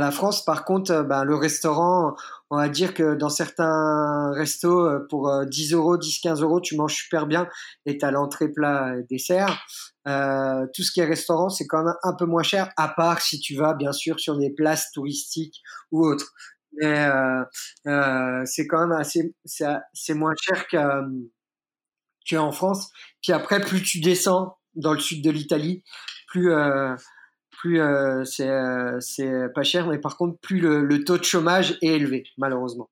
la, 0.00 0.10
France. 0.10 0.44
Par 0.44 0.64
contre, 0.64 1.02
ben, 1.02 1.24
le 1.24 1.34
restaurant, 1.34 2.14
on 2.50 2.56
va 2.58 2.68
dire 2.68 2.92
que 2.92 3.14
dans 3.14 3.30
certains 3.30 4.30
restos, 4.32 5.00
pour 5.08 5.46
10 5.46 5.72
euros, 5.72 5.96
10, 5.96 6.20
15 6.20 6.42
euros, 6.42 6.60
tu 6.60 6.76
manges 6.76 6.94
super 6.94 7.26
bien 7.26 7.48
et 7.86 7.96
tu 7.96 8.04
as 8.04 8.10
l'entrée, 8.10 8.48
plat, 8.48 8.94
dessert. 9.08 9.58
Euh, 10.06 10.66
tout 10.72 10.82
ce 10.82 10.92
qui 10.92 11.00
est 11.00 11.04
restaurant, 11.04 11.48
c'est 11.48 11.66
quand 11.66 11.82
même 11.82 11.94
un 12.04 12.14
peu 12.14 12.26
moins 12.26 12.44
cher, 12.44 12.70
à 12.76 12.88
part 12.88 13.20
si 13.20 13.40
tu 13.40 13.56
vas 13.56 13.74
bien 13.74 13.92
sûr 13.92 14.20
sur 14.20 14.38
des 14.38 14.50
places 14.50 14.92
touristiques 14.92 15.60
ou 15.90 16.06
autres. 16.06 16.32
Mais 16.80 17.06
euh, 17.06 17.42
euh, 17.86 18.42
c'est 18.44 18.66
quand 18.66 18.86
même 18.86 18.92
assez, 18.92 19.34
c'est 19.44 20.14
moins 20.14 20.34
cher 20.40 20.66
qu'en 22.30 22.52
France. 22.52 22.90
Puis 23.22 23.32
après, 23.32 23.60
plus 23.60 23.82
tu 23.82 24.00
descends 24.00 24.58
dans 24.74 24.92
le 24.92 25.00
sud 25.00 25.24
de 25.24 25.30
l'Italie, 25.30 25.82
plus 26.36 26.52
plus 27.50 27.80
c'est 28.26 29.54
pas 29.54 29.62
cher, 29.62 29.86
mais 29.86 29.98
par 29.98 30.16
contre, 30.16 30.38
plus 30.40 30.60
le, 30.60 31.04
taux 31.04 31.18
de 31.18 31.24
chômage 31.24 31.78
est 31.82 31.94
élevé, 31.94 32.24
malheureusement. 32.38 32.88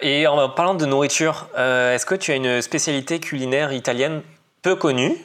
Et 0.00 0.26
en 0.26 0.48
parlant 0.50 0.74
de 0.74 0.86
nourriture, 0.86 1.48
est-ce 1.56 2.04
que 2.04 2.14
tu 2.14 2.32
as 2.32 2.36
une 2.36 2.60
spécialité 2.60 3.20
culinaire 3.20 3.72
italienne 3.72 4.22
peu 4.62 4.76
connue 4.76 5.16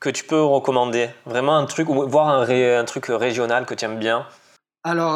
que 0.00 0.10
tu 0.10 0.24
peux 0.24 0.42
recommander? 0.42 1.10
Vraiment 1.26 1.56
un 1.56 1.66
truc, 1.66 1.88
ou 1.88 2.08
voir 2.08 2.28
un, 2.28 2.48
un 2.48 2.84
truc 2.84 3.06
régional 3.06 3.66
que 3.66 3.74
tu 3.74 3.84
aimes 3.84 3.98
bien? 3.98 4.26
Alors, 4.82 5.14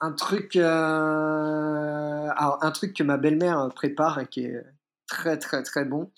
un, 0.00 0.12
truc, 0.12 0.56
euh, 0.56 2.28
un 2.36 2.70
truc 2.72 2.94
que 2.94 3.02
ma 3.02 3.16
belle-mère 3.16 3.68
prépare 3.74 4.18
et 4.20 4.26
qui 4.26 4.44
est 4.44 4.62
très 5.08 5.38
très 5.38 5.62
très 5.62 5.84
bon. 5.84 6.10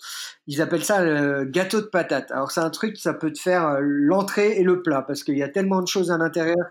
Ils 0.47 0.61
appellent 0.61 0.83
ça 0.83 1.03
le 1.03 1.45
gâteau 1.45 1.81
de 1.81 1.87
patate. 1.87 2.31
Alors 2.31 2.51
c'est 2.51 2.61
un 2.61 2.69
truc, 2.69 2.97
ça 2.97 3.13
peut 3.13 3.31
te 3.31 3.39
faire 3.39 3.67
euh, 3.67 3.79
l'entrée 3.81 4.59
et 4.59 4.63
le 4.63 4.81
plat 4.81 5.01
parce 5.01 5.23
qu'il 5.23 5.37
y 5.37 5.43
a 5.43 5.49
tellement 5.49 5.81
de 5.81 5.87
choses 5.87 6.11
à 6.11 6.17
l'intérieur 6.17 6.67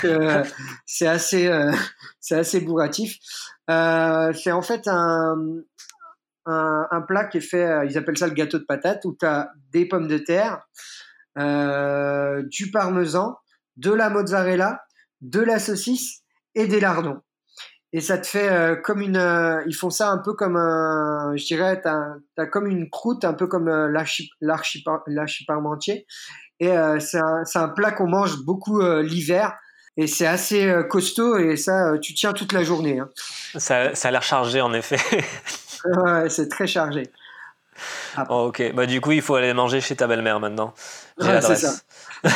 que 0.00 0.42
c'est 0.86 1.06
assez 1.06 1.48
euh, 1.48 1.72
c'est 2.20 2.36
assez 2.36 2.60
bourratif. 2.60 3.18
c'est 3.68 4.52
en 4.52 4.62
fait 4.62 4.86
un, 4.86 5.36
un, 6.46 7.00
plat 7.02 7.24
qui 7.26 7.38
est 7.38 7.42
fait, 7.42 7.64
euh, 7.64 7.84
ils 7.84 7.96
appellent 7.96 8.18
ça 8.18 8.26
le 8.26 8.34
gâteau 8.34 8.58
de 8.58 8.64
patate, 8.64 9.04
où 9.04 9.16
tu 9.18 9.26
as 9.26 9.50
des 9.72 9.86
pommes 9.86 10.08
de 10.08 10.18
terre, 10.18 10.66
euh, 11.38 12.42
du 12.48 12.70
parmesan, 12.70 13.36
de 13.76 13.92
la 13.92 14.10
mozzarella, 14.10 14.82
de 15.20 15.40
la 15.40 15.58
saucisse 15.58 16.22
et 16.54 16.66
des 16.66 16.80
lardons. 16.80 17.20
Et 17.94 18.00
ça 18.00 18.16
te 18.16 18.26
fait 18.26 18.50
euh, 18.50 18.74
comme 18.76 19.00
une. 19.00 19.20
ils 19.66 19.74
font 19.74 19.90
ça 19.90 20.10
un 20.10 20.18
peu 20.18 20.32
comme 20.32 20.56
un. 20.56 21.34
Je 21.36 21.44
dirais, 21.44 21.82
tu 21.82 21.88
as, 21.88 22.46
comme 22.46 22.66
une 22.66 22.88
croûte, 22.88 23.24
un 23.24 23.34
peu 23.34 23.46
comme 23.46 23.68
l'archiparmentier. 24.40 26.06
Et 26.60 26.72
c'est 27.00 27.18
un, 27.18 27.42
un, 27.54 27.68
plat 27.68 27.90
qu'on 27.92 28.08
mange 28.08 28.44
beaucoup 28.44 28.80
l'hiver. 28.80 29.54
Et 29.98 30.06
c'est 30.06 30.26
assez 30.26 30.74
costaud 30.88 31.36
et 31.36 31.56
ça, 31.56 31.98
tu 32.00 32.14
tiens 32.14 32.32
toute 32.32 32.54
la 32.54 32.62
journée. 32.62 32.98
Hein. 32.98 33.10
Ça, 33.58 33.94
ça 33.94 34.08
a 34.08 34.10
l'air 34.10 34.22
chargé 34.22 34.62
en 34.62 34.72
effet. 34.72 34.96
ouais, 35.84 36.30
c'est 36.30 36.48
très 36.48 36.66
chargé. 36.66 37.10
Oh, 38.28 38.46
ok, 38.48 38.72
bah, 38.74 38.86
du 38.86 39.00
coup, 39.00 39.12
il 39.12 39.22
faut 39.22 39.34
aller 39.34 39.52
manger 39.54 39.80
chez 39.80 39.96
ta 39.96 40.06
belle-mère 40.06 40.40
maintenant. 40.40 40.74
c'est 41.18 41.56
ça. 41.56 41.72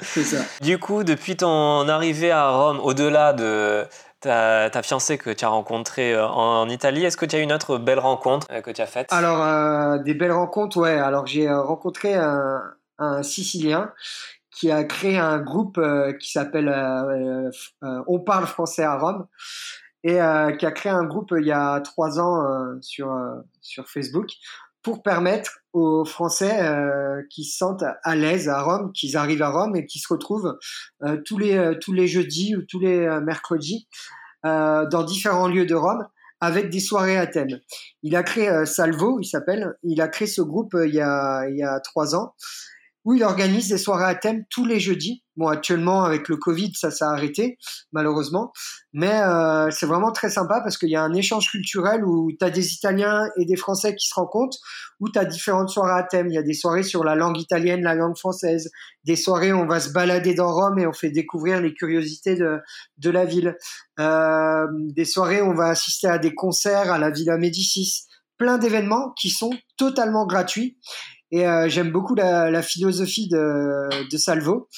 c'est 0.00 0.24
ça. 0.24 0.38
Du 0.60 0.78
coup, 0.78 1.04
depuis 1.04 1.36
ton 1.36 1.88
arrivée 1.88 2.32
à 2.32 2.50
Rome, 2.50 2.80
au-delà 2.80 3.32
de 3.32 3.86
ta, 4.22 4.82
fiancée 4.82 5.18
que 5.18 5.30
tu 5.30 5.44
as 5.44 5.48
rencontrée 5.48 6.14
euh, 6.14 6.26
en, 6.26 6.68
Italie, 6.68 7.04
est-ce 7.04 7.16
que 7.16 7.26
tu 7.26 7.36
as 7.36 7.40
une 7.40 7.52
autre 7.52 7.78
belle 7.78 7.98
rencontre 7.98 8.46
euh, 8.50 8.60
que 8.60 8.70
tu 8.70 8.80
as 8.80 8.86
faite? 8.86 9.12
Alors, 9.12 9.42
euh, 9.42 9.98
des 9.98 10.14
belles 10.14 10.32
rencontres, 10.32 10.78
ouais. 10.78 10.98
Alors, 10.98 11.26
j'ai 11.26 11.50
rencontré 11.50 12.14
un, 12.14 12.74
Sicilien 13.22 13.92
qui 14.52 14.70
a 14.70 14.84
créé 14.84 15.18
un 15.18 15.40
groupe 15.40 15.80
qui 16.20 16.30
s'appelle 16.30 16.72
On 17.82 18.20
parle 18.20 18.46
français 18.46 18.84
à 18.84 18.96
Rome 18.96 19.26
et 20.04 20.18
qui 20.58 20.66
a 20.66 20.70
créé 20.70 20.92
un 20.92 21.02
groupe 21.02 21.34
il 21.36 21.44
y 21.44 21.50
a 21.50 21.80
trois 21.80 22.20
ans 22.20 22.46
sur 22.80 23.88
Facebook 23.88 24.28
pour 24.82 25.02
permettre 25.02 25.60
aux 25.72 26.04
Français 26.04 26.60
qui 27.30 27.44
se 27.44 27.56
sentent 27.56 27.84
à 28.02 28.16
l'aise 28.16 28.48
à 28.48 28.62
Rome, 28.62 28.92
qu'ils 28.92 29.16
arrivent 29.16 29.42
à 29.42 29.50
Rome 29.50 29.76
et 29.76 29.86
qui 29.86 29.98
se 29.98 30.12
retrouvent 30.12 30.58
tous 31.24 31.38
les 31.38 31.78
tous 31.80 31.92
les 31.92 32.06
jeudis 32.06 32.56
ou 32.56 32.62
tous 32.62 32.80
les 32.80 33.06
mercredis 33.22 33.88
dans 34.44 35.04
différents 35.04 35.48
lieux 35.48 35.66
de 35.66 35.74
Rome 35.74 36.06
avec 36.40 36.68
des 36.70 36.80
soirées 36.80 37.16
à 37.16 37.26
thème. 37.26 37.60
Il 38.02 38.16
a 38.16 38.22
créé 38.22 38.66
Salvo, 38.66 39.20
il 39.20 39.24
s'appelle. 39.24 39.74
Il 39.84 40.00
a 40.00 40.08
créé 40.08 40.26
ce 40.26 40.42
groupe 40.42 40.74
il 40.74 40.94
y 40.94 41.00
a 41.00 41.48
il 41.48 41.56
y 41.56 41.62
a 41.62 41.80
trois 41.80 42.14
ans 42.16 42.34
où 43.04 43.14
il 43.14 43.24
organise 43.24 43.68
des 43.68 43.78
soirées 43.78 44.04
à 44.04 44.14
thème 44.14 44.44
tous 44.50 44.64
les 44.64 44.78
jeudis. 44.80 45.22
Bon, 45.36 45.48
actuellement, 45.48 46.04
avec 46.04 46.28
le 46.28 46.36
Covid, 46.36 46.72
ça 46.74 46.90
s'est 46.90 47.04
arrêté, 47.04 47.56
malheureusement. 47.92 48.52
Mais 48.92 49.22
euh, 49.22 49.70
c'est 49.70 49.86
vraiment 49.86 50.12
très 50.12 50.28
sympa 50.28 50.60
parce 50.60 50.76
qu'il 50.76 50.90
y 50.90 50.96
a 50.96 51.02
un 51.02 51.14
échange 51.14 51.50
culturel 51.50 52.04
où 52.04 52.30
tu 52.38 52.44
as 52.44 52.50
des 52.50 52.74
Italiens 52.74 53.24
et 53.38 53.46
des 53.46 53.56
Français 53.56 53.96
qui 53.96 54.08
se 54.08 54.14
rencontrent, 54.14 54.58
où 55.00 55.08
tu 55.08 55.18
as 55.18 55.24
différentes 55.24 55.70
soirées 55.70 55.98
à 55.98 56.02
thème. 56.02 56.28
Il 56.28 56.34
y 56.34 56.38
a 56.38 56.42
des 56.42 56.52
soirées 56.52 56.82
sur 56.82 57.02
la 57.02 57.14
langue 57.14 57.38
italienne, 57.38 57.82
la 57.82 57.94
langue 57.94 58.16
française, 58.16 58.70
des 59.04 59.16
soirées 59.16 59.52
où 59.52 59.56
on 59.56 59.66
va 59.66 59.80
se 59.80 59.90
balader 59.90 60.34
dans 60.34 60.52
Rome 60.52 60.78
et 60.78 60.86
on 60.86 60.92
fait 60.92 61.10
découvrir 61.10 61.62
les 61.62 61.72
curiosités 61.72 62.36
de, 62.36 62.58
de 62.98 63.10
la 63.10 63.24
ville. 63.24 63.56
Euh, 64.00 64.66
des 64.94 65.06
soirées 65.06 65.40
où 65.40 65.46
on 65.46 65.54
va 65.54 65.68
assister 65.68 66.08
à 66.08 66.18
des 66.18 66.34
concerts 66.34 66.92
à 66.92 66.98
la 66.98 67.10
Villa 67.10 67.38
Médicis. 67.38 68.04
Plein 68.36 68.58
d'événements 68.58 69.12
qui 69.18 69.30
sont 69.30 69.52
totalement 69.76 70.26
gratuits 70.26 70.78
et 71.32 71.46
euh, 71.46 71.68
j'aime 71.68 71.90
beaucoup 71.90 72.14
la, 72.14 72.62
philosophie 72.62 73.26
de, 73.26 74.08
de 74.08 74.16
Salvo, 74.18 74.68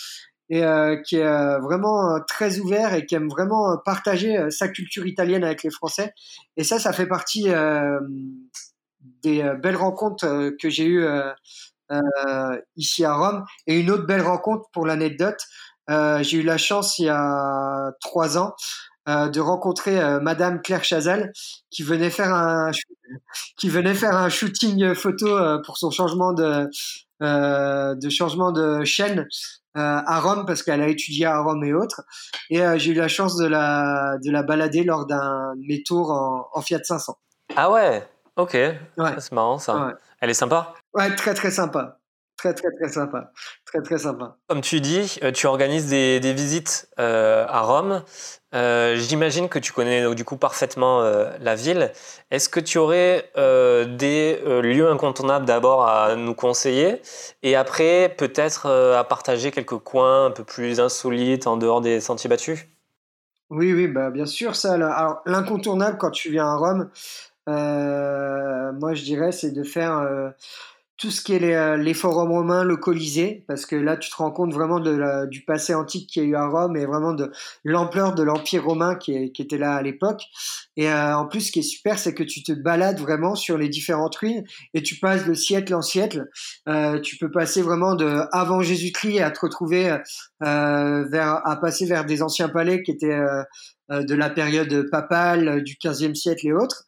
et 0.48 0.64
euh, 0.64 0.96
qui 1.02 1.16
est 1.16 1.26
euh, 1.26 1.58
vraiment 1.58 2.20
très 2.28 2.60
ouvert 2.60 2.94
et 2.94 3.06
qui 3.06 3.16
aime 3.16 3.28
vraiment 3.28 3.76
partager 3.84 4.50
sa 4.50 4.68
culture 4.68 5.04
italienne 5.06 5.42
avec 5.42 5.64
les 5.64 5.70
Français. 5.70 6.14
Et 6.56 6.62
ça, 6.62 6.78
ça 6.78 6.92
fait 6.92 7.08
partie 7.08 7.48
des 9.22 9.42
belles 9.60 9.76
rencontres 9.76 10.50
que 10.60 10.70
j'ai 10.70 10.86
eues 10.86 11.06
ici 12.76 13.04
à 13.04 13.14
Rome. 13.14 13.44
Et 13.66 13.80
une 13.80 13.90
autre 13.90 14.06
belle 14.06 14.22
rencontre 14.22 14.68
pour 14.72 14.86
l'anecdote, 14.86 15.40
j'ai 15.88 16.36
eu 16.36 16.42
la 16.42 16.58
chance 16.58 16.98
il 17.00 17.06
y 17.06 17.10
a 17.10 17.92
trois 18.00 18.38
ans 18.38 18.54
euh, 19.06 19.28
de 19.28 19.38
rencontrer 19.38 20.00
euh, 20.00 20.18
Madame 20.18 20.62
Claire 20.62 20.82
Chazal 20.82 21.30
qui 21.70 21.82
venait 21.82 22.08
faire 22.08 22.32
un 22.32 22.70
qui 23.58 23.68
venait 23.68 23.92
faire 23.92 24.16
un 24.16 24.30
shooting 24.30 24.94
photo 24.94 25.26
euh, 25.26 25.60
pour 25.62 25.76
son 25.76 25.90
changement 25.90 26.32
de 26.32 26.70
de 27.20 28.08
changement 28.08 28.50
de 28.50 28.84
chaîne 28.84 29.26
à 29.74 30.20
Rome 30.20 30.44
parce 30.46 30.62
qu'elle 30.62 30.82
a 30.82 30.88
étudié 30.88 31.26
à 31.26 31.40
Rome 31.40 31.64
et 31.64 31.72
autres 31.72 32.02
et 32.50 32.60
j'ai 32.76 32.92
eu 32.92 32.94
la 32.94 33.08
chance 33.08 33.36
de 33.36 33.46
la 33.46 34.16
de 34.22 34.30
la 34.30 34.42
balader 34.42 34.84
lors 34.84 35.06
d'un 35.06 35.54
de 35.56 35.66
mes 35.66 35.82
tours 35.82 36.10
en, 36.10 36.48
en, 36.52 36.60
Fiat 36.60 36.82
500. 36.82 37.16
Ah 37.56 37.70
ouais, 37.70 38.06
ok, 38.36 38.52
ouais. 38.54 38.76
c'est 39.18 39.32
marrant 39.32 39.58
ça. 39.58 39.94
Elle 40.20 40.30
est 40.30 40.34
sympa? 40.34 40.74
Ouais, 40.92 41.14
très 41.14 41.34
très 41.34 41.50
sympa. 41.50 41.98
Très, 42.44 42.52
très, 42.52 42.70
très 42.72 42.88
sympa. 42.90 43.32
Très, 43.64 43.80
très 43.80 43.96
sympa. 43.96 44.36
Comme 44.48 44.60
tu 44.60 44.82
dis, 44.82 45.18
euh, 45.22 45.32
tu 45.32 45.46
organises 45.46 45.88
des, 45.88 46.20
des 46.20 46.34
visites 46.34 46.90
euh, 47.00 47.46
à 47.48 47.62
Rome. 47.62 48.02
Euh, 48.54 48.96
J'imagine 48.96 49.48
que 49.48 49.58
tu 49.58 49.72
connais 49.72 50.14
du 50.14 50.26
coup 50.26 50.36
parfaitement 50.36 51.00
euh, 51.00 51.30
la 51.40 51.54
ville. 51.54 51.90
Est-ce 52.30 52.50
que 52.50 52.60
tu 52.60 52.76
aurais 52.76 53.30
des 53.34 54.42
lieux 54.62 54.90
incontournables 54.90 55.46
d'abord 55.46 55.88
à 55.88 56.16
nous 56.16 56.34
conseiller? 56.34 57.00
Et 57.42 57.56
après 57.56 58.14
peut-être 58.14 58.66
à 58.66 59.04
partager 59.04 59.50
quelques 59.50 59.78
coins 59.78 60.26
un 60.26 60.30
peu 60.30 60.44
plus 60.44 60.80
insolites 60.80 61.46
en 61.46 61.56
dehors 61.56 61.80
des 61.80 61.98
sentiers 62.02 62.28
battus? 62.28 62.66
Oui, 63.48 63.72
oui, 63.72 63.88
bah, 63.88 64.10
bien 64.10 64.26
sûr. 64.26 64.54
Ça, 64.54 64.74
alors, 64.74 65.22
l'incontournable 65.24 65.96
quand 65.96 66.10
tu 66.10 66.30
viens 66.30 66.46
à 66.46 66.56
Rome, 66.56 66.90
moi 67.46 68.92
je 68.92 69.02
dirais, 69.02 69.32
c'est 69.32 69.52
de 69.52 69.62
faire 69.62 70.34
tout 70.96 71.10
ce 71.10 71.20
qui 71.22 71.34
est 71.34 71.38
les, 71.38 71.54
euh, 71.54 71.94
forums 71.94 72.30
romains, 72.30 72.62
le 72.62 72.76
Colisée, 72.76 73.44
parce 73.48 73.66
que 73.66 73.74
là 73.74 73.96
tu 73.96 74.10
te 74.10 74.16
rends 74.16 74.30
compte 74.30 74.52
vraiment 74.52 74.78
de 74.78 74.90
la, 74.90 75.26
du 75.26 75.44
passé 75.44 75.74
antique 75.74 76.08
qui 76.08 76.20
y 76.20 76.22
a 76.22 76.26
eu 76.26 76.34
à 76.36 76.46
Rome 76.46 76.76
et 76.76 76.86
vraiment 76.86 77.12
de 77.12 77.32
l'ampleur 77.64 78.14
de 78.14 78.22
l'Empire 78.22 78.64
romain 78.64 78.94
qui, 78.94 79.32
qui, 79.32 79.42
était 79.42 79.58
là 79.58 79.74
à 79.74 79.82
l'époque. 79.82 80.22
Et 80.76 80.88
euh, 80.88 81.16
en 81.16 81.26
plus, 81.26 81.42
ce 81.42 81.52
qui 81.52 81.60
est 81.60 81.62
super, 81.62 81.98
c'est 81.98 82.14
que 82.14 82.22
tu 82.22 82.42
te 82.42 82.52
balades 82.52 82.98
vraiment 82.98 83.34
sur 83.34 83.58
les 83.58 83.68
différentes 83.68 84.14
ruines 84.16 84.44
et 84.72 84.82
tu 84.82 84.96
passes 84.96 85.26
de 85.26 85.34
siècle 85.34 85.74
en 85.74 85.82
siècle. 85.82 86.28
Euh, 86.68 87.00
tu 87.00 87.16
peux 87.16 87.30
passer 87.30 87.62
vraiment 87.62 87.96
de 87.96 88.22
avant 88.32 88.62
Jésus-Christ 88.62 89.20
à 89.20 89.30
te 89.30 89.40
retrouver 89.40 89.98
euh, 90.42 91.04
vers, 91.08 91.46
à 91.46 91.56
passer 91.60 91.86
vers 91.86 92.04
des 92.04 92.22
anciens 92.22 92.48
palais 92.48 92.82
qui 92.82 92.92
étaient 92.92 93.18
de 93.90 94.14
la 94.14 94.30
période 94.30 94.88
papale 94.90 95.62
du 95.62 95.74
15e 95.74 96.14
siècle 96.14 96.46
et 96.46 96.52
autres. 96.52 96.86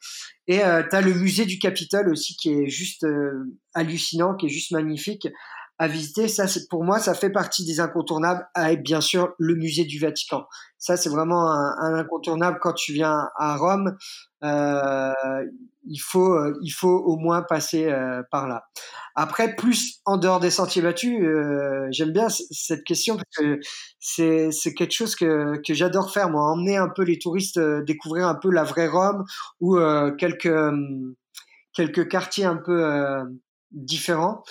Et 0.48 0.64
euh, 0.64 0.82
tu 0.88 0.94
as 0.94 1.00
le 1.00 1.12
musée 1.12 1.44
du 1.44 1.58
Capitole 1.58 2.08
aussi 2.08 2.36
qui 2.36 2.50
est 2.52 2.68
juste 2.68 3.04
euh, 3.04 3.58
hallucinant, 3.74 4.34
qui 4.34 4.46
est 4.46 4.50
juste 4.50 4.70
magnifique 4.70 5.28
à 5.78 5.88
visiter. 5.88 6.28
Ça, 6.28 6.46
c'est 6.46 6.68
pour 6.68 6.84
moi, 6.84 6.98
ça 6.98 7.14
fait 7.14 7.30
partie 7.30 7.64
des 7.64 7.80
incontournables. 7.80 8.46
Avec 8.54 8.82
bien 8.82 9.00
sûr 9.00 9.34
le 9.38 9.54
musée 9.54 9.84
du 9.84 9.98
Vatican. 9.98 10.46
Ça, 10.78 10.96
c'est 10.96 11.10
vraiment 11.10 11.50
un, 11.50 11.74
un, 11.78 11.94
incontournable 11.94 12.58
quand 12.60 12.72
tu 12.72 12.92
viens 12.92 13.28
à 13.36 13.56
Rome. 13.56 13.96
Euh, 14.44 15.12
il 15.88 15.98
faut, 15.98 16.34
euh, 16.34 16.58
il 16.62 16.70
faut 16.70 16.88
au 16.88 17.16
moins 17.16 17.42
passer 17.42 17.86
euh, 17.86 18.22
par 18.30 18.48
là. 18.48 18.64
Après, 19.14 19.54
plus 19.56 20.00
en 20.04 20.16
dehors 20.18 20.40
des 20.40 20.50
sentiers 20.50 20.82
battus, 20.82 21.22
euh, 21.22 21.86
j'aime 21.90 22.12
bien 22.12 22.28
cette 22.28 22.84
question 22.84 23.16
parce 23.16 23.46
que 23.46 23.60
c'est, 23.98 24.50
c'est 24.50 24.74
quelque 24.74 24.92
chose 24.92 25.16
que, 25.16 25.60
que 25.66 25.74
j'adore 25.74 26.12
faire, 26.12 26.28
moi, 26.28 26.42
emmener 26.50 26.76
un 26.76 26.88
peu 26.88 27.02
les 27.02 27.18
touristes 27.18 27.58
découvrir 27.58 28.26
un 28.26 28.34
peu 28.34 28.50
la 28.50 28.64
vraie 28.64 28.88
Rome 28.88 29.24
ou 29.60 29.78
quelques 30.18 30.52
quelques 31.72 32.08
quartiers 32.08 32.44
un 32.44 32.56
peu 32.56 33.22
différents. 33.70 34.42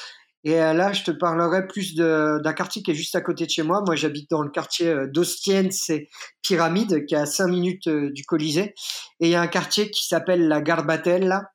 Et 0.46 0.62
euh, 0.62 0.74
là, 0.74 0.94
je 0.94 1.04
te 1.04 1.10
parlerai 1.10 1.68
plus 1.68 1.96
d'un 1.96 2.54
quartier 2.54 2.84
qui 2.84 2.92
est 2.92 2.96
juste 2.96 3.16
à 3.16 3.22
côté 3.22 3.46
de 3.46 3.50
chez 3.50 3.64
moi. 3.64 3.82
Moi, 3.84 3.96
j'habite 3.96 4.30
dans 4.30 4.44
le 4.44 4.52
quartier 4.52 4.88
euh, 4.88 5.08
d'Ostienne, 5.08 5.72
c'est 5.72 6.08
Pyramide, 6.44 7.08
qui 7.08 7.16
est 7.16 7.18
à 7.18 7.26
5 7.26 7.48
minutes 7.48 7.88
euh, 7.88 8.12
du 8.12 8.24
Colisée. 8.26 8.76
Et 9.20 9.26
il 9.26 9.30
y 9.30 9.36
a 9.36 9.42
un 9.42 9.48
quartier 9.48 9.90
qui 9.90 10.08
s'appelle 10.08 10.48
la 10.48 10.62
Garbatella, 10.62 11.50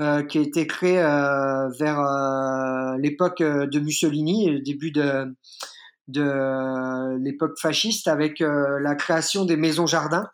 euh, 0.00 0.22
qui 0.22 0.38
a 0.38 0.42
été 0.42 0.68
créé 0.68 0.94
vers 0.94 2.96
l'époque 2.98 3.42
de 3.42 3.80
Mussolini, 3.80 4.62
début 4.62 4.92
de, 4.92 5.26
de 6.10 7.16
l'époque 7.22 7.58
fasciste, 7.60 8.08
avec 8.08 8.40
la 8.40 8.94
création 8.94 9.44
des 9.44 9.56
maisons-jardins, 9.56 10.28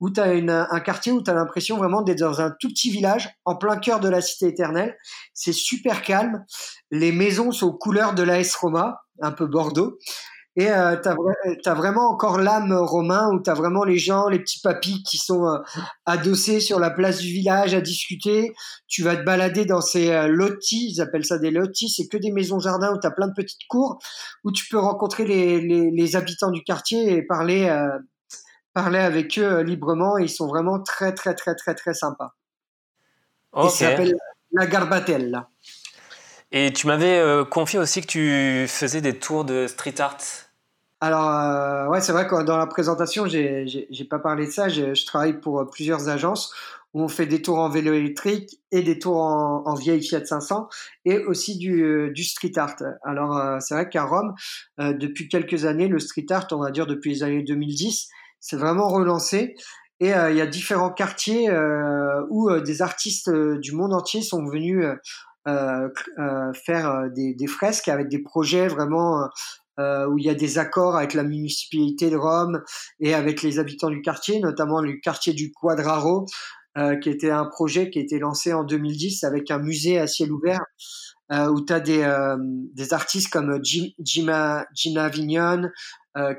où 0.00 0.10
tu 0.10 0.20
as 0.20 0.24
un 0.24 0.80
quartier 0.80 1.12
où 1.12 1.22
tu 1.22 1.30
as 1.30 1.34
l'impression 1.34 1.76
vraiment 1.76 2.02
d'être 2.02 2.20
dans 2.20 2.40
un 2.40 2.50
tout 2.58 2.68
petit 2.68 2.90
village, 2.90 3.28
en 3.44 3.56
plein 3.56 3.76
cœur 3.76 4.00
de 4.00 4.08
la 4.08 4.20
cité 4.20 4.46
éternelle. 4.48 4.96
C'est 5.34 5.52
super 5.52 6.02
calme. 6.02 6.44
Les 6.90 7.12
maisons 7.12 7.52
sont 7.52 7.66
aux 7.68 7.76
couleurs 7.76 8.14
de 8.14 8.22
l'AS 8.22 8.54
Roma, 8.54 9.02
un 9.20 9.32
peu 9.32 9.46
Bordeaux. 9.46 9.98
Et 10.56 10.68
euh, 10.68 10.96
tu 10.96 11.68
as, 11.68 11.74
vraiment 11.74 12.10
encore 12.10 12.38
l'âme 12.38 12.72
romain 12.72 13.30
où 13.32 13.40
tu 13.40 13.48
as 13.48 13.54
vraiment 13.54 13.84
les 13.84 13.98
gens, 13.98 14.28
les 14.28 14.40
petits 14.40 14.60
papis 14.60 15.02
qui 15.04 15.16
sont 15.16 15.46
euh, 15.46 15.58
adossés 16.06 16.58
sur 16.58 16.80
la 16.80 16.90
place 16.90 17.18
du 17.18 17.28
village 17.28 17.72
à 17.72 17.80
discuter. 17.80 18.52
Tu 18.88 19.04
vas 19.04 19.16
te 19.16 19.22
balader 19.22 19.64
dans 19.64 19.80
ces 19.80 20.10
euh, 20.10 20.26
lotis, 20.26 20.92
ils 20.92 21.00
appellent 21.00 21.24
ça 21.24 21.38
des 21.38 21.52
lotis, 21.52 21.88
c'est 21.88 22.08
que 22.08 22.16
des 22.16 22.32
maisons-jardins 22.32 22.92
où 22.92 22.98
tu 22.98 23.06
as 23.06 23.12
plein 23.12 23.28
de 23.28 23.32
petites 23.32 23.66
cours, 23.68 24.00
où 24.42 24.50
tu 24.50 24.66
peux 24.68 24.78
rencontrer 24.78 25.24
les, 25.24 25.60
les, 25.60 25.90
les 25.92 26.16
habitants 26.16 26.50
du 26.50 26.64
quartier 26.64 27.12
et 27.12 27.22
parler, 27.22 27.68
euh, 27.68 27.98
parler 28.74 28.98
avec 28.98 29.38
eux 29.38 29.60
librement. 29.60 30.18
Et 30.18 30.24
ils 30.24 30.28
sont 30.28 30.48
vraiment 30.48 30.82
très, 30.82 31.14
très, 31.14 31.34
très, 31.34 31.54
très, 31.54 31.76
très 31.76 31.94
sympas. 31.94 32.34
Okay. 33.52 33.66
Et 33.66 33.70
ça 33.70 33.90
s'appelle 33.90 34.14
la 34.52 34.66
Garbatella. 34.66 35.48
Et 36.52 36.72
tu 36.72 36.86
m'avais 36.86 37.18
euh, 37.18 37.44
confié 37.44 37.78
aussi 37.78 38.00
que 38.00 38.06
tu 38.06 38.66
faisais 38.68 39.00
des 39.00 39.18
tours 39.18 39.44
de 39.44 39.66
street 39.66 40.00
art. 40.00 40.18
Alors, 41.02 41.30
euh, 41.30 41.88
ouais, 41.88 42.02
c'est 42.02 42.12
vrai 42.12 42.26
que 42.26 42.42
dans 42.42 42.58
la 42.58 42.66
présentation, 42.66 43.26
j'ai 43.26 44.06
pas 44.10 44.18
parlé 44.18 44.46
de 44.46 44.50
ça. 44.50 44.68
Je 44.68 45.06
travaille 45.06 45.40
pour 45.40 45.60
euh, 45.60 45.64
plusieurs 45.64 46.10
agences 46.10 46.52
où 46.92 47.02
on 47.02 47.08
fait 47.08 47.24
des 47.24 47.40
tours 47.40 47.58
en 47.58 47.70
vélo 47.70 47.94
électrique 47.94 48.60
et 48.70 48.82
des 48.82 48.98
tours 48.98 49.16
en, 49.16 49.62
en 49.64 49.74
vieille 49.74 50.02
Fiat 50.02 50.26
500 50.26 50.68
et 51.06 51.18
aussi 51.18 51.56
du, 51.56 51.84
euh, 51.84 52.10
du 52.10 52.24
street 52.24 52.52
art. 52.56 52.76
Alors, 53.02 53.62
c'est 53.62 53.74
vrai 53.74 53.88
qu'à 53.88 54.04
Rome, 54.04 54.34
depuis 54.78 55.28
quelques 55.28 55.64
années, 55.64 55.88
le 55.88 56.00
street 56.00 56.26
art, 56.30 56.48
on 56.50 56.58
va 56.58 56.70
dire 56.70 56.86
depuis 56.86 57.10
les 57.10 57.22
années 57.22 57.42
2010, 57.44 58.08
c'est 58.40 58.56
vraiment 58.56 58.88
relancé. 58.88 59.54
Et 60.00 60.08
il 60.08 60.36
y 60.36 60.40
a 60.40 60.46
différents 60.46 60.90
quartiers 60.90 61.48
où 62.30 62.50
des 62.60 62.82
artistes 62.82 63.30
du 63.30 63.72
monde 63.72 63.92
entier 63.92 64.22
sont 64.22 64.44
venus 64.44 64.84
faire 65.46 66.90
euh, 66.90 67.08
des, 67.10 67.34
des, 67.34 67.46
fresques 67.46 67.88
avec 67.88 68.08
des 68.08 68.20
projets 68.20 68.68
vraiment 68.68 69.28
où 69.78 70.18
il 70.18 70.26
y 70.26 70.28
a 70.28 70.34
des 70.34 70.58
accords 70.58 70.94
avec 70.94 71.14
la 71.14 71.22
municipalité 71.22 72.10
de 72.10 72.16
Rome 72.16 72.60
et 72.98 73.14
avec 73.14 73.40
les 73.40 73.58
habitants 73.58 73.88
du 73.88 74.02
quartier, 74.02 74.38
notamment 74.38 74.82
le 74.82 74.98
quartier 75.02 75.32
du 75.32 75.52
Quadraro, 75.52 76.26
euh, 76.76 76.96
qui 76.96 77.08
était 77.08 77.30
un 77.30 77.46
projet 77.46 77.88
qui 77.88 77.98
a 77.98 78.02
été 78.02 78.18
lancé 78.18 78.52
en 78.52 78.62
2010 78.62 79.24
avec 79.24 79.50
un 79.50 79.58
musée 79.58 79.98
à 79.98 80.06
ciel 80.06 80.30
ouvert 80.30 80.60
euh, 81.32 81.48
où 81.48 81.64
tu 81.64 81.72
as 81.72 81.80
des, 81.80 82.02
euh, 82.02 82.36
des 82.38 82.92
artistes 82.92 83.32
comme 83.32 83.58
Gina, 83.64 84.66
Gina 84.74 85.08
Vignon, 85.08 85.62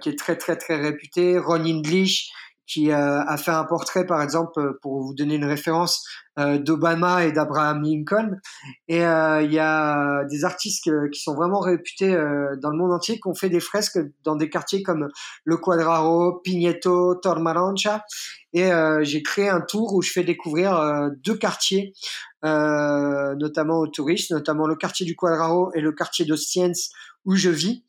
qui 0.02 0.10
est 0.10 0.20
très 0.20 0.38
très 0.38 0.56
très 0.56 0.76
réputé, 0.76 1.40
Ron 1.40 1.66
English, 1.66 2.30
qui 2.72 2.92
euh, 2.92 3.22
a 3.24 3.38
fait 3.38 3.52
un 3.52 3.66
portrait, 3.66 4.06
par 4.06 4.22
exemple, 4.22 4.60
euh, 4.60 4.80
pour 4.82 5.02
vous 5.02 5.14
donner 5.14 5.36
une 5.36 5.46
référence, 5.46 6.06
euh, 6.06 6.21
d'Obama 6.60 7.26
et 7.26 7.32
d'Abraham 7.32 7.84
Lincoln. 7.84 8.38
Et 8.88 9.00
il 9.00 9.54
y 9.54 9.60
a 9.60 10.24
des 10.26 10.46
artistes 10.46 10.90
qui 11.12 11.20
sont 11.20 11.36
vraiment 11.36 11.60
réputés 11.60 12.12
dans 12.62 12.70
le 12.70 12.78
monde 12.78 12.92
entier, 12.92 13.16
qui 13.16 13.28
ont 13.28 13.36
fait 13.36 13.50
des 13.50 13.60
fresques 13.60 14.00
dans 14.24 14.36
des 14.36 14.50
quartiers 14.50 14.84
comme 14.84 15.10
le 15.44 15.58
Quadraro, 15.58 16.40
Pigneto, 16.44 17.16
Tormarancha. 17.16 18.04
Et 18.54 18.70
j'ai 19.02 19.24
créé 19.24 19.50
un 19.50 19.62
tour 19.62 19.94
où 19.94 20.02
je 20.02 20.12
fais 20.12 20.24
découvrir 20.24 21.10
deux 21.24 21.36
quartiers, 21.36 21.94
notamment 22.44 23.80
aux 23.80 23.88
touristes, 23.88 24.32
notamment 24.32 24.68
le 24.68 24.76
quartier 24.76 25.06
du 25.06 25.16
Quadraro 25.16 25.72
et 25.74 25.82
le 25.82 25.92
quartier 25.92 26.26
de 26.26 26.36
Sciences 26.36 26.90
où 27.26 27.36
je 27.36 27.50
vis. 27.50 27.84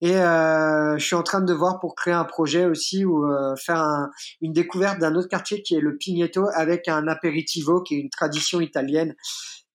Et 0.00 0.16
euh, 0.16 0.96
je 0.96 1.04
suis 1.04 1.16
en 1.16 1.24
train 1.24 1.40
de 1.40 1.52
voir 1.52 1.80
pour 1.80 1.94
créer 1.96 2.14
un 2.14 2.24
projet 2.24 2.66
aussi 2.66 3.04
ou 3.04 3.24
euh, 3.24 3.56
faire 3.56 3.80
un, 3.80 4.10
une 4.40 4.52
découverte 4.52 5.00
d'un 5.00 5.16
autre 5.16 5.28
quartier 5.28 5.62
qui 5.62 5.74
est 5.74 5.80
le 5.80 5.96
Pigneto 5.96 6.46
avec 6.54 6.86
un 6.86 7.08
aperitivo 7.08 7.82
qui 7.82 7.96
est 7.96 7.98
une 7.98 8.10
tradition 8.10 8.60
italienne 8.60 9.14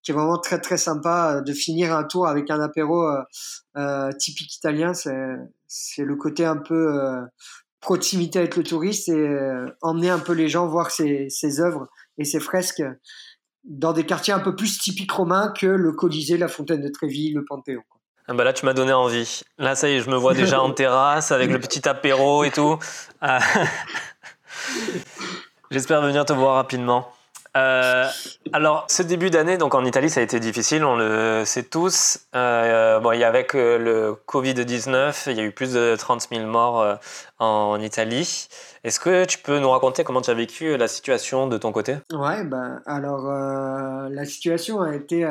qui 0.03 0.11
est 0.11 0.13
vraiment 0.13 0.37
très 0.37 0.59
très 0.59 0.77
sympa 0.77 1.37
euh, 1.37 1.41
de 1.41 1.53
finir 1.53 1.95
un 1.95 2.03
tour 2.03 2.27
avec 2.27 2.51
un 2.51 2.59
apéro 2.59 3.07
euh, 3.77 4.11
typique 4.19 4.55
italien. 4.55 4.93
C'est 4.93 6.03
le 6.03 6.15
côté 6.15 6.45
un 6.45 6.57
peu 6.57 7.01
euh, 7.01 7.21
proximité 7.79 8.39
avec 8.39 8.55
le 8.55 8.63
touriste 8.63 9.09
et 9.09 9.37
emmener 9.81 10.09
un 10.09 10.19
peu 10.19 10.33
les 10.33 10.47
gens 10.47 10.67
voir 10.67 10.91
ses, 10.91 11.29
ses 11.29 11.59
œuvres 11.59 11.87
et 12.17 12.23
ses 12.23 12.39
fresques 12.39 12.83
dans 13.63 13.93
des 13.93 14.05
quartiers 14.05 14.33
un 14.33 14.39
peu 14.39 14.55
plus 14.55 14.77
typiques 14.77 15.11
romains 15.11 15.51
que 15.57 15.67
le 15.67 15.91
Colisée, 15.93 16.37
la 16.37 16.47
Fontaine 16.47 16.81
de 16.81 16.89
Trévis, 16.89 17.33
le 17.33 17.43
Panthéon. 17.43 17.81
Ah 18.27 18.33
bah 18.33 18.43
là, 18.43 18.53
tu 18.53 18.65
m'as 18.65 18.73
donné 18.73 18.93
envie. 18.93 19.41
Là, 19.57 19.75
ça 19.75 19.89
y 19.89 19.95
est, 19.95 19.99
je 19.99 20.09
me 20.09 20.15
vois 20.15 20.33
déjà 20.33 20.61
en 20.61 20.71
terrasse 20.71 21.31
avec 21.31 21.51
le 21.51 21.59
petit 21.59 21.87
apéro 21.87 22.43
et 22.43 22.51
tout. 22.51 22.79
Ah. 23.21 23.39
J'espère 25.71 26.01
venir 26.01 26.25
te 26.25 26.33
voir 26.33 26.55
rapidement. 26.55 27.11
Euh, 27.55 28.07
alors, 28.51 28.85
ce 28.89 29.03
début 29.03 29.29
d'année, 29.29 29.57
donc 29.57 29.75
en 29.75 29.85
Italie, 29.85 30.09
ça 30.09 30.21
a 30.21 30.23
été 30.23 30.39
difficile, 30.39 30.83
on 30.83 30.95
le 30.95 31.43
sait 31.45 31.63
tous. 31.63 32.19
Euh, 32.35 32.99
bon, 32.99 33.11
il 33.11 33.19
y 33.19 33.23
a 33.23 33.27
avec 33.27 33.55
euh, 33.55 33.77
le 33.77 34.17
Covid-19, 34.27 35.31
il 35.31 35.37
y 35.37 35.39
a 35.39 35.43
eu 35.43 35.51
plus 35.51 35.73
de 35.73 35.95
30 35.95 36.29
000 36.31 36.47
morts 36.47 36.97
en 37.39 37.79
Italie. 37.79 38.47
Est-ce 38.83 38.99
que 38.99 39.23
tu 39.25 39.37
peux 39.37 39.59
nous 39.59 39.69
raconter 39.69 40.03
comment 40.03 40.21
tu 40.21 40.29
as 40.29 40.33
vécu 40.33 40.75
la 40.75 40.89
situation 40.89 41.47
de 41.47 41.57
ton 41.57 41.71
côté? 41.71 41.97
Ouais, 42.11 42.43
ben, 42.43 42.81
alors 42.85 43.29
euh, 43.29 44.09
la 44.09 44.25
situation 44.25 44.81
a 44.81 44.95
été 44.95 45.25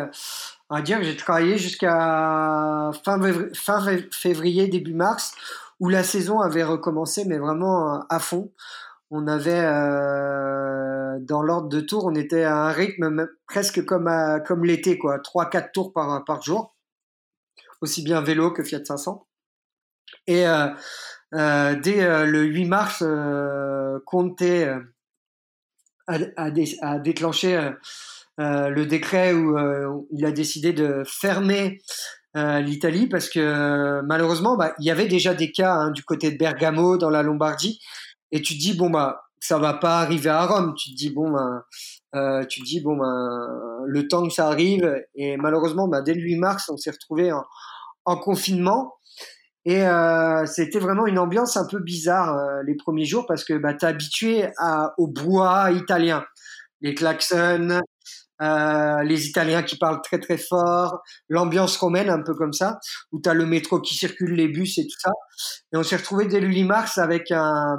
on 0.73 0.77
va 0.77 0.81
dire 0.81 0.99
que 1.01 1.05
j'ai 1.05 1.17
travaillé 1.19 1.59
jusqu'à 1.59 2.91
fin, 3.05 3.21
fin 3.53 3.99
février, 4.11 4.69
début 4.69 4.95
mars, 4.95 5.35
où 5.81 5.91
la 5.91 6.03
saison 6.03 6.41
avait 6.41 6.65
recommencé, 6.65 7.27
mais 7.27 7.37
vraiment 7.37 7.95
euh, 7.95 7.99
à 8.09 8.19
fond. 8.19 8.51
On 9.11 9.27
avait, 9.27 9.61
euh, 9.63 11.19
dans 11.21 11.43
l'ordre 11.43 11.69
de 11.69 11.81
tour, 11.81 12.07
on 12.07 12.15
était 12.15 12.45
à 12.45 12.57
un 12.57 12.73
rythme 12.73 13.29
presque 13.47 13.85
comme, 13.85 14.11
comme 14.47 14.65
l'été, 14.65 14.97
quoi, 14.97 15.19
3-4 15.19 15.73
tours 15.73 15.93
par, 15.93 16.25
par 16.25 16.41
jour, 16.41 16.75
aussi 17.83 18.03
bien 18.03 18.23
vélo 18.23 18.51
que 18.51 18.65
Fiat 18.65 18.83
500. 18.83 19.27
Et 20.27 20.47
euh, 20.47 21.75
dès 21.83 22.25
le 22.25 22.45
8 22.45 22.65
mars, 22.65 23.05
Conte 24.07 24.41
a, 24.41 26.17
a, 26.39 26.51
a 26.81 26.99
déclenché 26.99 27.73
le 28.39 28.85
décret 28.85 29.33
où 29.33 29.59
euh, 29.59 30.01
il 30.13 30.25
a 30.25 30.33
décidé 30.33 30.73
de 30.73 31.03
fermer 31.07 31.79
euh, 32.37 32.61
l'Italie 32.61 33.07
parce 33.07 33.29
que 33.29 34.01
malheureusement, 34.03 34.57
bah, 34.57 34.75
il 34.79 34.87
y 34.87 34.91
avait 34.91 35.09
déjà 35.09 35.35
des 35.35 35.53
cas 35.53 35.75
hein, 35.75 35.91
du 35.91 36.03
côté 36.03 36.31
de 36.31 36.39
Bergamo, 36.39 36.97
dans 36.97 37.11
la 37.11 37.23
Lombardie, 37.23 37.81
et 38.31 38.41
tu 38.41 38.55
te 38.55 38.61
dis 38.61 38.75
bon 38.77 38.91
bah 38.91 39.23
ça 39.41 39.59
va 39.59 39.75
pas 39.75 40.01
arriver 40.01 40.31
à 40.31 40.47
Rome. 40.47 40.75
Tu 40.77 40.93
te 40.93 40.97
dis 40.97 41.11
bon 41.11 41.31
ben, 41.31 41.63
euh, 42.15 42.45
tu 42.47 42.63
dis 42.63 42.81
bon 42.81 42.97
ben, 42.97 43.85
le 43.87 44.09
temps 44.09 44.27
que 44.27 44.33
ça 44.33 44.49
arrive. 44.49 45.03
Et 45.15 45.37
malheureusement 45.37 45.89
ben, 45.89 46.03
dès 46.03 46.15
le 46.15 46.23
8 46.23 46.37
mars 46.37 46.71
on 46.71 46.77
s'est 46.77 46.91
retrouvé 46.91 47.33
en, 47.33 47.45
en, 48.05 48.17
confinement. 48.17 48.95
Et 49.65 49.87
euh, 49.87 50.45
c'était 50.47 50.81
vraiment 50.81 51.07
une 51.07 51.19
ambiance 51.19 51.57
un 51.57 51.67
peu 51.67 51.79
bizarre 51.79 52.37
euh, 52.37 52.63
les 52.67 52.75
premiers 52.75 53.05
jours 53.05 53.27
parce 53.27 53.45
que 53.45 53.55
bah, 53.55 53.75
tu 53.75 53.85
es 53.85 53.89
habitué 53.89 54.49
à, 54.59 54.93
au 54.99 55.07
bois 55.07 55.71
italien, 55.71 56.25
les 56.81 56.95
klaxons, 56.95 57.81
euh, 58.43 59.03
les 59.05 59.29
Italiens 59.29 59.63
qui 59.63 59.77
parlent 59.77 60.03
très 60.03 60.19
très 60.19 60.39
fort, 60.39 61.01
l'ambiance 61.29 61.77
romaine 61.77 62.11
un 62.11 62.23
peu 62.23 62.35
comme 62.35 62.53
ça, 62.53 62.79
où 63.13 63.21
tu 63.21 63.29
as 63.29 63.35
le 63.35 63.47
métro 63.47 63.81
qui 63.81 63.95
circule, 63.95 64.35
les 64.35 64.49
bus 64.49 64.79
et 64.79 64.87
tout 64.87 64.99
ça. 64.99 65.11
Et 65.73 65.77
on 65.77 65.83
s'est 65.83 65.97
retrouvé 65.97 66.27
dès 66.27 66.41
le 66.41 66.49
8 66.49 66.65
mars 66.65 66.99
avec 66.99 67.31
un, 67.31 67.77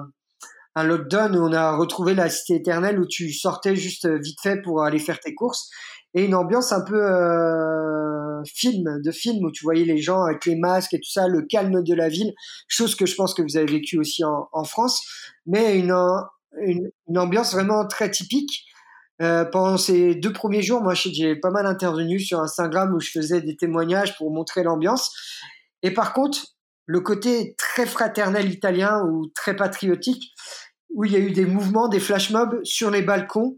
un 0.76 0.84
lockdown 0.84 1.36
où 1.36 1.42
on 1.44 1.54
a 1.54 1.76
retrouvé 1.76 2.16
la 2.16 2.30
cité 2.30 2.56
éternelle 2.56 3.00
où 3.00 3.06
tu 3.06 3.32
sortais 3.32 3.76
juste 3.76 4.08
vite 4.08 4.40
fait 4.42 4.62
pour 4.62 4.84
aller 4.84 5.00
faire 5.00 5.20
tes 5.20 5.36
courses 5.36 5.70
et 6.14 6.26
une 6.26 6.36
ambiance 6.36 6.72
un 6.72 6.82
peu 6.82 7.02
euh, 7.02 8.44
film 8.46 9.02
de 9.04 9.12
film 9.12 9.46
où 9.46 9.52
tu 9.52 9.64
voyais 9.64 9.86
les 9.86 9.98
gens 9.98 10.24
avec 10.24 10.46
les 10.46 10.56
masques 10.56 10.94
et 10.94 11.00
tout 11.00 11.10
ça, 11.10 11.28
le 11.28 11.42
calme 11.42 11.84
de 11.84 11.96
la 11.96 12.10
ville, 12.10 12.34
chose 12.68 12.96
que 12.96 13.06
je 13.06 13.16
pense 13.16 13.34
que 13.34 13.42
vous 13.42 13.58
avez 13.58 13.66
vécu 13.66 13.98
aussi 13.98 14.24
en, 14.24 14.48
en 14.52 14.64
France, 14.64 15.02
mais 15.46 15.80
une, 15.80 15.96
une, 16.62 16.92
une, 17.08 17.18
ambiance 17.18 17.54
vraiment 17.54 17.88
très 17.88 18.12
typique. 18.12 18.66
Euh, 19.22 19.46
pendant 19.46 19.78
ces 19.78 20.16
deux 20.16 20.34
premiers 20.34 20.64
jours, 20.64 20.82
moi 20.82 20.94
j'ai 20.96 21.36
pas 21.36 21.52
mal 21.52 21.66
intervenu 21.66 22.20
sur 22.20 22.40
Instagram 22.40 22.94
où 22.96 23.00
je 23.00 23.12
faisais 23.12 23.42
des 23.42 23.56
témoignages 23.56 24.18
pour 24.18 24.32
montrer 24.32 24.64
l'ambiance. 24.64 25.16
Et 25.84 25.92
par 25.92 26.14
contre, 26.14 26.40
le 26.86 27.00
côté 27.00 27.56
très 27.58 27.86
fraternel 27.86 28.52
italien 28.52 29.04
ou 29.06 29.28
très 29.36 29.56
patriotique, 29.56 30.34
où 30.94 31.06
il 31.06 31.12
y 31.12 31.16
a 31.16 31.20
eu 31.20 31.32
des 31.32 31.46
mouvements, 31.46 31.88
des 31.88 32.00
flash 32.00 32.32
mobs 32.32 32.60
sur 32.64 32.92
les 32.92 33.02
balcons, 33.02 33.58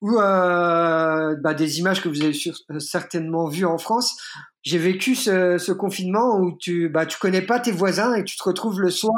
ou 0.00 0.18
euh, 0.18 1.34
bah, 1.40 1.54
des 1.54 1.78
images 1.78 2.02
que 2.02 2.08
vous 2.08 2.22
avez 2.22 2.36
euh, 2.70 2.78
certainement 2.78 3.48
vues 3.48 3.66
en 3.66 3.78
France. 3.78 4.16
J'ai 4.62 4.78
vécu 4.78 5.14
ce, 5.14 5.56
ce, 5.58 5.72
confinement 5.72 6.38
où 6.38 6.56
tu 6.58 6.88
bah, 6.88 7.06
tu 7.06 7.18
connais 7.18 7.42
pas 7.42 7.60
tes 7.60 7.72
voisins 7.72 8.14
et 8.14 8.24
tu 8.24 8.36
te 8.36 8.42
retrouves 8.42 8.80
le 8.80 8.90
soir 8.90 9.14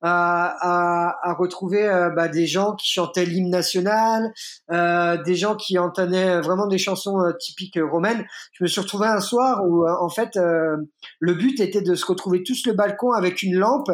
à, 0.00 0.56
à, 0.60 1.30
à 1.30 1.34
retrouver 1.34 1.88
euh, 1.88 2.10
bah, 2.10 2.28
des 2.28 2.46
gens 2.46 2.74
qui 2.74 2.90
chantaient 2.90 3.24
l'hymne 3.24 3.50
national, 3.50 4.32
euh, 4.72 5.22
des 5.22 5.36
gens 5.36 5.56
qui 5.56 5.78
entonnaient 5.78 6.40
vraiment 6.40 6.66
des 6.66 6.78
chansons 6.78 7.20
euh, 7.20 7.32
typiques 7.38 7.78
romaines. 7.80 8.26
Je 8.52 8.64
me 8.64 8.68
suis 8.68 8.80
retrouvé 8.80 9.06
un 9.06 9.20
soir 9.20 9.60
où 9.64 9.86
en 9.88 10.08
fait 10.08 10.36
le 10.36 11.34
but 11.34 11.60
était 11.60 11.82
de 11.82 11.94
se 11.94 12.04
retrouver 12.04 12.42
tous 12.42 12.66
le 12.66 12.72
balcon 12.72 13.12
avec 13.12 13.42
une 13.42 13.56
lampe 13.56 13.90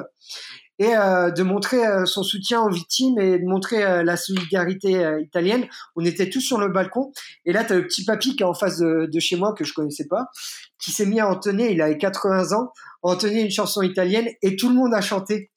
et 0.78 0.94
euh, 0.94 1.30
de 1.30 1.42
montrer 1.42 1.84
euh, 1.84 2.06
son 2.06 2.22
soutien 2.22 2.62
aux 2.62 2.70
victimes 2.70 3.18
et 3.18 3.38
de 3.38 3.44
montrer 3.44 3.84
euh, 3.84 4.02
la 4.02 4.16
solidarité 4.16 5.18
italienne. 5.20 5.66
On 5.96 6.04
était 6.04 6.30
tous 6.30 6.40
sur 6.40 6.58
le 6.58 6.68
balcon 6.68 7.12
et 7.44 7.52
là 7.52 7.64
tu 7.64 7.72
as 7.72 7.76
le 7.76 7.86
petit 7.86 8.04
papy 8.04 8.36
qui 8.36 8.42
est 8.42 8.46
en 8.46 8.54
face 8.54 8.78
de, 8.78 9.08
de, 9.12 9.20
chez 9.20 9.36
moi 9.36 9.54
que 9.54 9.64
je 9.64 9.74
connaissais 9.74 10.06
pas, 10.06 10.26
qui 10.80 10.92
s'est 10.92 11.06
mis 11.06 11.20
à 11.20 11.28
entonner, 11.28 11.72
il 11.72 11.82
avait 11.82 11.98
80 11.98 12.52
ans, 12.52 12.72
à 13.02 13.08
entonner 13.08 13.42
une 13.42 13.50
chanson 13.50 13.82
italienne 13.82 14.28
et 14.42 14.56
tout 14.56 14.68
le 14.68 14.74
monde 14.74 14.94
a 14.94 15.00
chanté. 15.00 15.50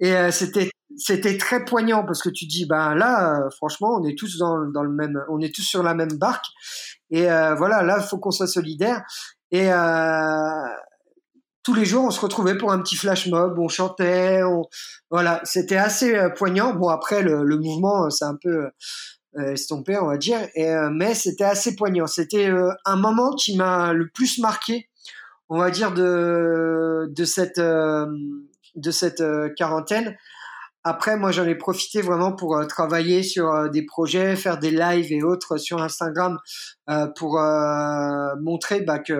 Et 0.00 0.12
c'était 0.32 0.70
c'était 0.98 1.38
très 1.38 1.64
poignant 1.64 2.04
parce 2.04 2.22
que 2.22 2.28
tu 2.28 2.44
dis 2.46 2.66
ben 2.66 2.94
là 2.94 3.48
franchement 3.56 3.98
on 4.00 4.04
est 4.04 4.18
tous 4.18 4.36
dans, 4.36 4.66
dans 4.66 4.82
le 4.82 4.90
même 4.90 5.22
on 5.30 5.40
est 5.40 5.54
tous 5.54 5.62
sur 5.62 5.82
la 5.82 5.94
même 5.94 6.18
barque 6.18 6.44
et 7.10 7.22
voilà 7.22 7.82
là 7.82 8.00
faut 8.00 8.18
qu'on 8.18 8.32
soit 8.32 8.48
solidaire 8.48 9.02
et 9.52 9.70
tous 11.62 11.74
les 11.74 11.84
jours, 11.84 12.04
on 12.04 12.10
se 12.10 12.20
retrouvait 12.20 12.56
pour 12.56 12.72
un 12.72 12.80
petit 12.80 12.96
flash 12.96 13.28
mob, 13.28 13.58
on 13.58 13.68
chantait, 13.68 14.42
on... 14.42 14.62
voilà, 15.10 15.40
c'était 15.44 15.76
assez 15.76 16.14
euh, 16.16 16.28
poignant. 16.30 16.74
Bon, 16.74 16.88
après, 16.88 17.22
le, 17.22 17.44
le 17.44 17.56
mouvement, 17.56 18.10
c'est 18.10 18.24
un 18.24 18.36
peu 18.40 18.70
euh, 19.38 19.52
estompé, 19.52 19.96
on 19.98 20.06
va 20.06 20.16
dire, 20.16 20.40
euh, 20.58 20.90
mais 20.92 21.14
c'était 21.14 21.44
assez 21.44 21.76
poignant. 21.76 22.06
C'était 22.06 22.50
un 22.84 22.96
moment 22.96 23.32
qui 23.34 23.56
m'a 23.56 23.92
le 23.92 24.08
plus 24.08 24.38
marqué, 24.38 24.88
on 25.48 25.58
va 25.58 25.70
dire, 25.70 25.92
de, 25.92 27.08
de 27.10 27.24
cette, 27.24 27.60
de 27.60 28.90
cette 28.90 29.22
quarantaine. 29.56 30.16
Après, 30.84 31.16
moi, 31.16 31.30
j'en 31.30 31.44
ai 31.44 31.54
profité 31.54 32.02
vraiment 32.02 32.32
pour 32.32 32.60
travailler 32.66 33.22
sur 33.22 33.70
des 33.70 33.86
projets, 33.86 34.34
faire 34.34 34.58
des 34.58 34.72
lives 34.72 35.12
et 35.12 35.22
autres 35.22 35.56
sur 35.56 35.80
Instagram 35.80 36.38
pour 37.16 37.40
montrer 38.40 38.80
bah, 38.80 38.98
que, 38.98 39.14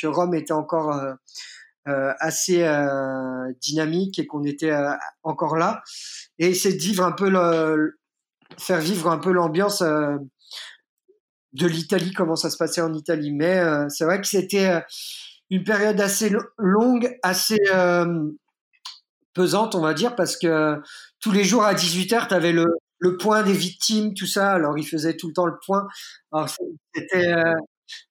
que 0.00 0.06
Rome 0.06 0.34
était 0.34 0.52
encore 0.52 0.92
euh, 0.94 1.12
assez 2.18 2.62
euh, 2.64 3.52
dynamique 3.60 4.18
et 4.18 4.26
qu'on 4.26 4.44
était 4.44 4.70
euh, 4.70 4.90
encore 5.22 5.56
là. 5.56 5.82
Et 6.38 6.54
c'est 6.54 6.72
de 6.72 6.78
vivre 6.78 7.04
un 7.04 7.12
peu 7.12 7.30
faire 8.58 8.80
vivre 8.80 9.10
un 9.10 9.18
peu 9.18 9.32
l'ambiance 9.32 9.82
de 9.82 11.66
l'Italie, 11.66 12.12
comment 12.12 12.36
ça 12.36 12.50
se 12.50 12.56
passait 12.56 12.80
en 12.80 12.94
Italie. 12.94 13.32
Mais 13.32 13.60
c'est 13.88 14.04
vrai 14.04 14.20
que 14.20 14.26
c'était 14.26 14.82
une 15.50 15.64
période 15.64 16.00
assez 16.00 16.32
longue, 16.56 17.18
assez 17.22 17.58
pesante, 19.34 19.74
on 19.74 19.80
va 19.80 19.94
dire, 19.94 20.16
parce 20.16 20.36
que 20.36 20.80
tous 21.20 21.32
les 21.32 21.44
jours 21.44 21.64
à 21.64 21.74
18h, 21.74 22.28
tu 22.28 22.34
avais 22.34 22.52
le, 22.52 22.66
le 22.98 23.16
point 23.16 23.42
des 23.42 23.52
victimes, 23.52 24.14
tout 24.14 24.26
ça. 24.26 24.52
Alors, 24.52 24.78
ils 24.78 24.86
faisaient 24.86 25.16
tout 25.16 25.28
le 25.28 25.34
temps 25.34 25.46
le 25.46 25.58
point. 25.64 25.86
Alors, 26.32 26.48
c'était 26.94 27.34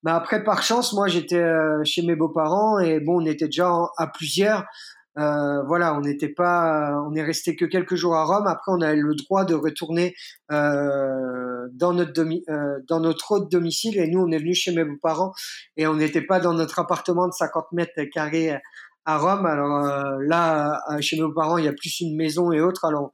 mais 0.04 0.12
après, 0.12 0.44
par 0.44 0.64
chance, 0.64 0.94
moi, 0.94 1.08
j'étais 1.08 1.42
euh, 1.42 1.84
chez 1.84 2.02
mes 2.02 2.16
beaux-parents 2.16 2.80
et 2.80 3.00
bon, 3.00 3.22
on 3.22 3.26
était 3.26 3.46
déjà 3.46 3.72
à 3.98 4.08
plusieurs. 4.08 4.66
Euh, 5.18 5.64
voilà, 5.64 5.96
on 5.96 6.02
n'était 6.02 6.30
pas, 6.30 7.04
on 7.10 7.16
est 7.16 7.24
resté 7.24 7.56
que 7.56 7.66
quelques 7.66 7.96
jours 7.96 8.16
à 8.16 8.24
Rome. 8.24 8.46
Après, 8.46 8.72
on 8.72 8.82
a 8.82 8.94
eu 8.94 9.02
le 9.02 9.16
droit 9.16 9.46
de 9.46 9.56
retourner 9.56 10.14
euh, 10.52 11.68
dans 11.74 11.94
notre 11.94 12.24
dans 12.88 13.00
notre 13.00 13.32
autre 13.32 13.50
domicile. 13.50 13.98
Et 13.98 14.08
nous, 14.08 14.22
on 14.22 14.32
est 14.32 14.38
venu 14.38 14.54
chez 14.54 14.72
mes 14.76 14.84
beaux-parents 14.84 15.34
et 15.76 15.88
on 15.88 15.96
n'était 15.96 16.22
pas 16.22 16.40
dans 16.40 16.54
notre 16.54 16.78
appartement 16.78 17.28
de 17.28 17.34
50 17.34 17.72
mètres 17.72 18.04
carrés 18.14 18.60
à 19.06 19.18
Rome. 19.18 19.48
Alors 19.48 20.20
là, 20.20 20.80
chez 21.00 21.16
mes 21.16 21.24
beaux-parents, 21.24 21.58
il 21.58 21.66
y 21.66 21.70
a 21.70 21.74
plus 21.74 22.00
une 22.00 22.16
maison 22.16 22.52
et 22.52 22.62
autres. 22.62 22.86
Alors 22.86 23.12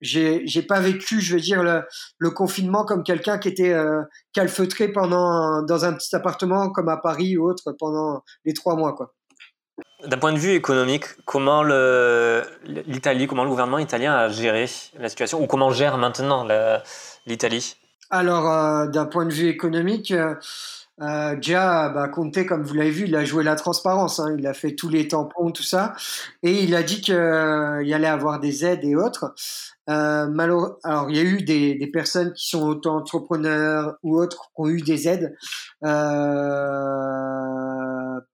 j'ai 0.00 0.62
pas 0.62 0.80
vécu 0.80 1.20
je 1.20 1.34
veux 1.34 1.40
dire 1.40 1.62
le, 1.62 1.82
le 2.18 2.30
confinement 2.30 2.84
comme 2.84 3.02
quelqu'un 3.02 3.38
qui 3.38 3.48
était 3.48 3.72
euh, 3.72 4.02
calfeutré 4.32 4.88
pendant 4.88 5.62
dans 5.62 5.84
un 5.84 5.92
petit 5.94 6.14
appartement 6.14 6.70
comme 6.70 6.88
à 6.88 6.96
Paris 6.96 7.36
ou 7.36 7.48
autre 7.48 7.72
pendant 7.78 8.22
les 8.44 8.52
trois 8.52 8.76
mois 8.76 8.94
quoi. 8.94 9.14
D'un 10.06 10.18
point 10.18 10.32
de 10.32 10.38
vue 10.38 10.52
économique 10.52 11.04
comment 11.24 11.62
l'Italie 11.62 13.26
comment 13.26 13.44
le 13.44 13.50
gouvernement 13.50 13.78
italien 13.78 14.14
a 14.14 14.28
géré 14.28 14.66
la 14.98 15.08
situation 15.08 15.42
ou 15.42 15.46
comment 15.46 15.70
gère 15.70 15.98
maintenant 15.98 16.46
l'Italie? 17.26 17.76
Alors 18.10 18.50
euh, 18.50 18.86
d'un 18.86 19.06
point 19.06 19.26
de 19.26 19.32
vue 19.32 19.48
économique 19.48 20.12
euh, 20.12 20.34
euh, 21.02 21.36
déjà, 21.36 21.90
bah, 21.90 22.08
comme 22.08 22.30
vous 22.62 22.74
l'avez 22.74 22.90
vu, 22.90 23.04
il 23.06 23.14
a 23.16 23.24
joué 23.24 23.44
la 23.44 23.54
transparence. 23.54 24.18
Hein, 24.18 24.34
il 24.38 24.46
a 24.46 24.54
fait 24.54 24.74
tous 24.74 24.88
les 24.88 25.08
tampons, 25.08 25.50
tout 25.50 25.62
ça, 25.62 25.94
et 26.42 26.62
il 26.62 26.74
a 26.74 26.82
dit 26.82 27.00
qu'il 27.02 27.14
euh, 27.14 27.94
allait 27.94 28.06
avoir 28.06 28.40
des 28.40 28.64
aides 28.64 28.84
et 28.84 28.96
autres. 28.96 29.34
Euh, 29.88 30.26
alors, 30.84 31.10
il 31.10 31.16
y 31.16 31.20
a 31.20 31.22
eu 31.22 31.42
des, 31.42 31.74
des 31.74 31.86
personnes 31.86 32.32
qui 32.32 32.48
sont 32.48 32.62
auto-entrepreneurs 32.66 33.96
ou 34.02 34.18
autres 34.18 34.50
qui 34.54 34.60
ont 34.62 34.68
eu 34.68 34.80
des 34.80 35.06
aides 35.08 35.36
euh, 35.84 35.90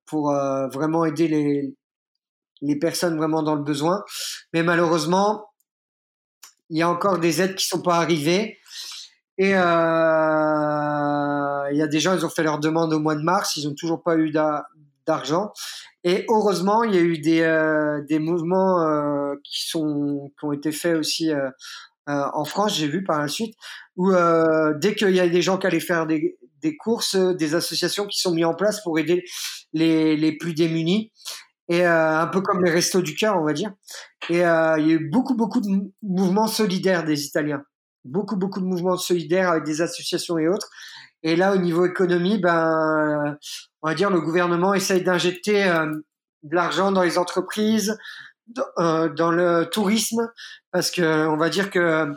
pour 0.07 0.31
euh, 0.31 0.69
vraiment 0.69 1.05
aider 1.05 1.29
les, 1.29 1.75
les 2.63 2.77
personnes 2.77 3.17
vraiment 3.17 3.43
dans 3.43 3.57
le 3.57 3.63
besoin. 3.63 4.03
Mais 4.53 4.63
malheureusement, 4.63 5.51
il 6.71 6.79
y 6.79 6.83
a 6.83 6.89
encore 6.89 7.19
des 7.19 7.43
aides 7.43 7.55
qui 7.55 7.67
sont 7.67 7.83
pas 7.83 7.97
arrivées. 7.97 8.59
Et 9.39 9.55
euh, 9.55 9.61
il 11.73 11.79
y 11.79 11.83
a 11.83 11.87
des 11.87 12.01
gens, 12.01 12.15
ils 12.15 12.25
ont 12.25 12.29
fait 12.29 12.43
leur 12.43 12.59
demande 12.59 12.93
au 12.93 12.99
mois 12.99 13.15
de 13.15 13.23
mars, 13.23 13.57
ils 13.57 13.67
n'ont 13.67 13.75
toujours 13.75 14.03
pas 14.03 14.17
eu 14.17 14.31
d'argent. 15.07 15.53
Et 16.05 16.27
heureusement, 16.29 16.83
il 16.85 16.95
y 16.95 16.99
a 16.99 17.01
eu 17.01 17.19
des, 17.19 17.41
euh, 17.43 18.03
des 18.09 18.19
mouvements 18.19 18.83
euh, 18.83 19.35
qui, 19.45 19.69
sont, 19.69 20.33
qui 20.39 20.45
ont 20.45 20.53
été 20.53 20.73
faits 20.73 20.97
aussi 20.97 21.31
euh, 21.33 21.49
euh, 22.09 22.25
en 22.35 22.45
France, 22.45 22.77
j'ai 22.77 22.89
vu 22.89 23.05
par 23.05 23.21
la 23.21 23.29
suite, 23.29 23.55
où 23.97 24.11
dès 24.81 24.95
qu'il 24.97 25.15
y 25.15 25.21
a 25.21 25.29
des 25.29 25.43
gens 25.43 25.57
qui 25.57 25.69
allaient 25.69 25.79
faire 25.81 26.07
des, 26.07 26.37
des 26.61 26.77
courses, 26.77 27.15
des 27.15 27.55
associations 27.55 28.07
qui 28.07 28.21
sont 28.21 28.33
mises 28.33 28.45
en 28.45 28.55
place 28.55 28.83
pour 28.83 28.99
aider 28.99 29.25
les, 29.73 30.17
les 30.17 30.37
plus 30.37 30.53
démunis. 30.55 31.13
Et 31.69 31.85
un 31.85 32.27
peu 32.27 32.41
comme 32.41 32.65
les 32.65 32.73
restos 32.73 33.03
du 33.03 33.15
cœur, 33.15 33.37
on 33.37 33.45
va 33.45 33.53
dire. 33.53 33.73
Et 34.31 34.39
il 34.39 34.41
y 34.41 34.43
a 34.43 34.79
eu 34.79 35.09
beaucoup, 35.11 35.37
beaucoup 35.37 35.61
de 35.61 35.69
mouvements 36.03 36.49
solidaires 36.49 37.05
des 37.05 37.25
Italiens 37.25 37.63
beaucoup, 38.05 38.37
beaucoup 38.37 38.61
de 38.61 38.67
mouvements 38.67 38.97
solidaires 38.97 39.51
avec 39.51 39.65
des 39.65 39.81
associations 39.81 40.39
et 40.39 40.49
autres. 40.49 40.69
Et 41.23 41.37
là, 41.37 41.53
au 41.53 41.57
niveau 41.57 41.87
économie, 41.87 42.39
ben, 42.39 43.39
on 43.83 43.89
va 43.89 43.95
dire 43.95 44.11
le 44.11 44.21
gouvernement 44.21 44.75
essaye 44.75 45.03
d'injecter 45.03 45.65
euh, 45.65 45.87
de 46.43 46.55
l'argent 46.55 46.91
dans 46.91 47.03
les 47.03 47.17
entreprises, 47.17 47.97
euh, 48.79 49.09
dans 49.09 49.31
le 49.31 49.69
tourisme, 49.71 50.31
parce 50.73 50.91
que 50.91 51.27
on 51.29 51.37
va 51.37 51.49
dire 51.49 51.71
que 51.71 52.13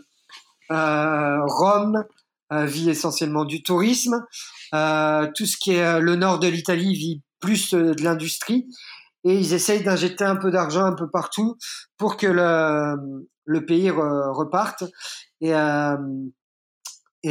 euh, 0.72 1.46
Rome 1.46 2.04
vit 2.52 2.90
essentiellement 2.90 3.46
du 3.46 3.64
tourisme. 3.64 4.24
tout 4.72 5.46
ce 5.46 5.58
qui 5.58 5.74
est 5.74 6.00
le 6.00 6.16
nord 6.16 6.40
de 6.40 6.48
l'Italie 6.48 6.94
vit 6.96 7.22
plus 7.40 7.74
de 7.74 8.04
l'industrie. 8.04 8.68
et 9.24 9.36
ils 9.36 9.54
essayent 9.54 9.84
d'injecter 9.84 10.24
un 10.24 10.36
peu 10.36 10.52
d'argent 10.52 10.86
un 10.86 10.94
peu 10.94 11.10
partout 11.10 11.58
pour 11.98 12.18
que 12.18 12.28
le 12.28 13.66
pays 13.66 13.90
reparte. 13.90 14.84
Et, 15.42 15.54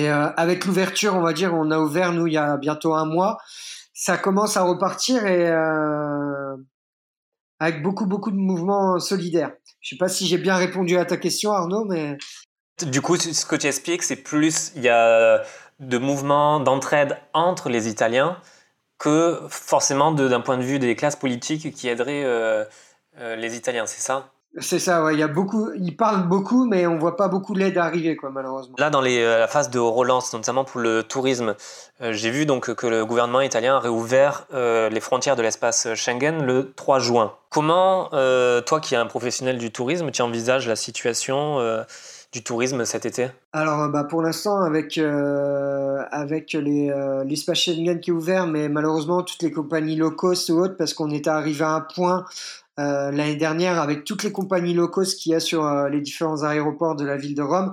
avec 0.09 0.65
l'ouverture, 0.65 1.15
on 1.15 1.23
va 1.23 1.33
dire, 1.33 1.55
on 1.55 1.71
a 1.71 1.79
ouvert 1.79 2.13
nous 2.13 2.27
il 2.27 2.35
y 2.35 2.39
a 2.39 2.57
bientôt 2.57 2.95
un 2.95 3.07
mois, 3.07 3.39
ça 3.93 4.19
commence 4.19 4.57
à 4.57 4.63
repartir 4.63 5.25
et 5.27 5.51
avec 7.61 7.83
beaucoup 7.83 8.07
beaucoup 8.07 8.31
de 8.31 8.37
mouvements 8.37 8.99
solidaires. 8.99 9.53
Je 9.81 9.91
sais 9.91 9.99
pas 9.99 10.09
si 10.09 10.27
j'ai 10.27 10.39
bien 10.39 10.57
répondu 10.57 10.97
à 10.99 11.05
ta 11.05 11.17
question, 11.17 11.53
Arnaud, 11.53 11.85
mais 11.85 12.19
du 12.87 13.01
coup, 13.01 13.17
ce 13.17 13.47
que 13.47 13.55
tu 13.57 13.69
expliques, 13.69 14.03
c'est 14.03 14.17
plus 14.17 14.73
il 14.75 14.83
y 14.83 14.89
a 14.89 15.43
de 15.79 15.99
mouvements 15.99 16.61
d'entraide 16.61 17.17
entre 17.33 17.69
les 17.69 17.89
Italiens 17.89 18.37
que 18.99 19.41
forcément 19.49 20.13
d'un 20.13 20.41
point 20.41 20.57
de 20.57 20.63
vue 20.63 20.79
des 20.79 20.97
classes 20.97 21.17
politiques 21.17 21.73
qui 21.73 21.89
aideraient 21.89 22.67
les 23.17 23.57
Italiens, 23.57 23.87
c'est 23.87 24.01
ça? 24.01 24.34
C'est 24.59 24.79
ça, 24.79 25.03
ouais. 25.05 25.15
Il 25.15 25.21
y 25.21 25.23
a 25.23 25.29
beaucoup, 25.29 25.71
ils 25.77 25.97
parlent 25.97 26.29
beaucoup, 26.29 26.67
mais 26.67 26.87
on 26.87 26.99
voit 26.99 27.17
pas 27.17 27.29
beaucoup 27.29 27.55
l'aide 27.55 27.79
arriver, 27.79 28.17
quoi, 28.17 28.31
malheureusement. 28.31 28.75
Là, 28.79 28.91
dans 28.91 29.01
les, 29.01 29.23
euh, 29.23 29.39
la 29.39 29.49
phase 29.49 29.71
de 29.71 29.79
relance, 29.79 30.33
notamment 30.33 30.65
pour 30.65 30.81
le 30.81 31.03
tourisme, 31.03 31.55
j'ai 32.01 32.31
vu 32.31 32.47
donc 32.47 32.75
que 32.75 32.87
le 32.87 33.05
gouvernement 33.05 33.41
italien 33.41 33.77
a 33.77 33.81
réouvert 33.81 34.47
les 34.53 35.01
frontières 35.01 35.37
de 35.37 35.43
l'espace 35.43 35.95
Schengen 35.95 36.45
le 36.45 36.73
3 36.75 36.99
juin. 36.99 37.35
Comment, 37.51 38.09
toi 38.11 38.81
qui 38.81 38.95
es 38.95 38.99
un 38.99 39.07
professionnel 39.07 39.59
du 39.59 39.71
tourisme, 39.71 40.11
tu 40.11 40.23
envisages 40.23 40.69
la 40.69 40.77
situation 40.77 41.61
du 42.35 42.43
tourisme 42.43 42.85
cet 42.85 43.07
été? 43.07 43.29
Alors, 43.53 43.89
bah, 43.89 44.03
pour 44.03 44.21
l'instant, 44.21 44.61
avec, 44.61 44.99
euh, 44.99 46.03
avec 46.11 46.53
les, 46.53 46.91
euh, 46.91 47.23
l'espace 47.23 47.59
Schengen 47.59 48.01
qui 48.01 48.11
est 48.11 48.13
ouvert, 48.13 48.49
mais 48.49 48.69
malheureusement, 48.69 49.23
toutes 49.23 49.43
les 49.43 49.53
compagnies 49.53 49.95
low 49.95 50.11
cost 50.11 50.51
ou 50.51 50.59
autres, 50.59 50.77
parce 50.77 50.95
qu'on 50.95 51.11
était 51.11 51.31
arrivé 51.31 51.65
à 51.65 51.71
un 51.71 51.81
point 51.81 52.25
euh, 52.79 53.11
l'année 53.11 53.37
dernière 53.37 53.81
avec 53.81 54.05
toutes 54.05 54.23
les 54.23 54.33
compagnies 54.33 54.75
low 54.75 54.89
cost 54.89 55.19
qu'il 55.19 55.33
y 55.33 55.35
a 55.35 55.41
sur 55.41 55.89
les 55.89 56.01
différents 56.01 56.43
aéroports 56.43 56.97
de 56.97 57.05
la 57.05 57.17
ville 57.17 57.35
de 57.35 57.43
Rome, 57.43 57.73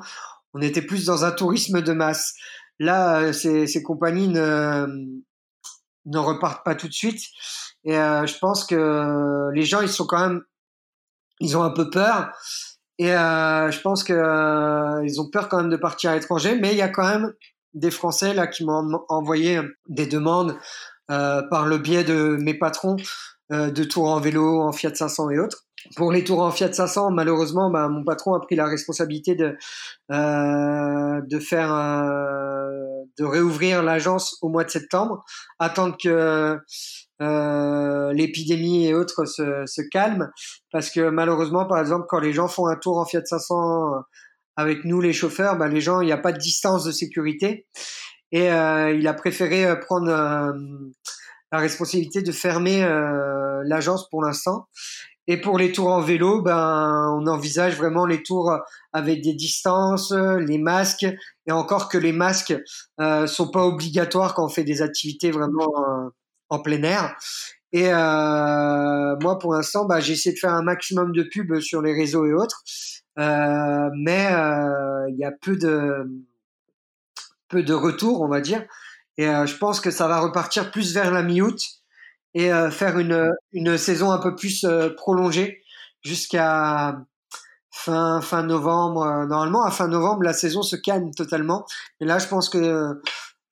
on 0.53 0.61
était 0.61 0.81
plus 0.81 1.05
dans 1.05 1.25
un 1.25 1.31
tourisme 1.31 1.81
de 1.81 1.93
masse. 1.93 2.35
Là, 2.79 3.31
ces, 3.33 3.67
ces 3.67 3.83
compagnies 3.83 4.27
ne, 4.27 4.85
ne 6.05 6.17
repartent 6.17 6.65
pas 6.65 6.75
tout 6.75 6.87
de 6.87 6.93
suite. 6.93 7.21
Et 7.83 7.93
je 7.93 8.37
pense 8.39 8.65
que 8.65 9.49
les 9.53 9.63
gens, 9.63 9.81
ils 9.81 9.89
sont 9.89 10.05
quand 10.05 10.19
même, 10.19 10.41
ils 11.39 11.57
ont 11.57 11.63
un 11.63 11.71
peu 11.71 11.89
peur. 11.89 12.31
Et 13.01 13.15
euh, 13.15 13.71
je 13.71 13.81
pense 13.81 14.03
qu'ils 14.03 14.13
euh, 14.13 15.19
ont 15.19 15.29
peur 15.31 15.49
quand 15.49 15.57
même 15.57 15.71
de 15.71 15.75
partir 15.75 16.11
à 16.11 16.13
l'étranger, 16.13 16.55
mais 16.61 16.71
il 16.71 16.77
y 16.77 16.83
a 16.83 16.87
quand 16.87 17.07
même 17.07 17.33
des 17.73 17.89
Français 17.89 18.35
là 18.35 18.45
qui 18.45 18.63
m'ont 18.63 19.03
envoyé 19.09 19.59
des 19.87 20.05
demandes 20.05 20.55
euh, 21.09 21.41
par 21.49 21.65
le 21.65 21.79
biais 21.79 22.03
de 22.03 22.37
mes 22.39 22.53
patrons 22.53 22.97
de 23.51 23.83
tours 23.83 24.07
en 24.07 24.19
vélo, 24.19 24.61
en 24.61 24.71
Fiat 24.71 24.95
500 24.95 25.29
et 25.31 25.39
autres. 25.39 25.65
Pour 25.95 26.11
les 26.11 26.23
tours 26.23 26.41
en 26.41 26.51
Fiat 26.51 26.71
500, 26.71 27.11
malheureusement, 27.11 27.69
bah, 27.69 27.89
mon 27.89 28.03
patron 28.03 28.33
a 28.33 28.39
pris 28.39 28.55
la 28.55 28.65
responsabilité 28.65 29.35
de 29.35 29.57
de 30.09 31.39
faire 31.39 31.69
de 33.17 33.23
réouvrir 33.23 33.83
l'agence 33.83 34.37
au 34.41 34.49
mois 34.49 34.63
de 34.63 34.69
septembre, 34.69 35.23
attendre 35.59 35.97
que 36.01 36.57
euh, 37.21 38.13
l'épidémie 38.13 38.87
et 38.87 38.93
autres 38.93 39.25
se, 39.25 39.63
se 39.65 39.81
calment. 39.81 40.29
Parce 40.71 40.89
que 40.89 41.09
malheureusement, 41.09 41.65
par 41.65 41.79
exemple, 41.79 42.05
quand 42.09 42.19
les 42.19 42.33
gens 42.33 42.47
font 42.47 42.67
un 42.67 42.75
tour 42.75 42.97
en 42.97 43.05
Fiat 43.05 43.25
500 43.25 43.93
euh, 43.95 43.99
avec 44.55 44.85
nous, 44.85 45.01
les 45.01 45.13
chauffeurs, 45.13 45.57
ben, 45.57 45.67
les 45.67 45.81
gens, 45.81 46.01
il 46.01 46.07
n'y 46.07 46.11
a 46.11 46.17
pas 46.17 46.31
de 46.31 46.39
distance 46.39 46.83
de 46.83 46.91
sécurité. 46.91 47.67
Et 48.31 48.51
euh, 48.51 48.91
il 48.93 49.07
a 49.07 49.13
préféré 49.13 49.65
euh, 49.65 49.75
prendre 49.75 50.53
la 51.51 51.59
responsabilité 51.59 52.21
de 52.21 52.31
fermer 52.31 52.81
l'agence 53.65 54.09
pour 54.09 54.23
l'instant. 54.23 54.67
Et 55.27 55.39
pour 55.39 55.57
les 55.57 55.71
tours 55.71 55.89
en 55.89 56.01
vélo, 56.01 56.41
ben, 56.41 57.15
on 57.19 57.27
envisage 57.27 57.77
vraiment 57.77 58.05
les 58.05 58.23
tours 58.23 58.57
avec 58.91 59.21
des 59.21 59.33
distances, 59.33 60.11
les 60.11 60.57
masques, 60.57 61.05
et 61.45 61.51
encore 61.51 61.89
que 61.89 61.97
les 61.97 62.11
masques 62.11 62.55
euh, 62.99 63.27
sont 63.27 63.49
pas 63.49 63.63
obligatoires 63.65 64.33
quand 64.33 64.45
on 64.45 64.49
fait 64.49 64.63
des 64.63 64.81
activités 64.81 65.31
vraiment 65.31 66.11
en 66.49 66.59
plein 66.59 66.83
air. 66.83 67.15
Et 67.73 67.87
euh, 67.87 69.15
moi, 69.21 69.39
pour 69.39 69.53
l'instant, 69.53 69.85
bah, 69.85 69.99
j'ai 69.99 70.13
essayé 70.13 70.33
de 70.35 70.39
faire 70.39 70.53
un 70.53 70.63
maximum 70.63 71.13
de 71.13 71.23
pubs 71.23 71.59
sur 71.61 71.81
les 71.81 71.93
réseaux 71.93 72.25
et 72.25 72.33
autres, 72.33 72.63
euh, 73.17 73.89
mais 73.95 74.27
euh, 74.31 75.09
il 75.09 75.17
y 75.17 75.23
a 75.23 75.31
peu 75.31 75.55
de 75.55 76.03
peu 77.47 77.63
de 77.63 77.73
retours, 77.73 78.21
on 78.21 78.27
va 78.27 78.41
dire. 78.41 78.65
Et 79.21 79.27
euh, 79.27 79.45
je 79.45 79.55
pense 79.55 79.79
que 79.79 79.91
ça 79.91 80.07
va 80.07 80.19
repartir 80.19 80.71
plus 80.71 80.95
vers 80.95 81.11
la 81.11 81.21
mi-août 81.21 81.61
et 82.33 82.51
euh, 82.51 82.71
faire 82.71 82.97
une 82.97 83.31
une 83.51 83.77
saison 83.77 84.09
un 84.09 84.17
peu 84.17 84.35
plus 84.35 84.63
euh, 84.63 84.89
prolongée 84.95 85.61
jusqu'à 86.03 86.97
fin 87.69 88.19
fin 88.21 88.41
novembre. 88.41 89.05
Normalement, 89.27 89.63
à 89.63 89.69
fin 89.69 89.87
novembre, 89.87 90.23
la 90.23 90.33
saison 90.33 90.63
se 90.63 90.75
calme 90.75 91.13
totalement. 91.13 91.67
Et 91.99 92.05
là, 92.05 92.17
je 92.17 92.27
pense 92.27 92.49
que 92.49 92.99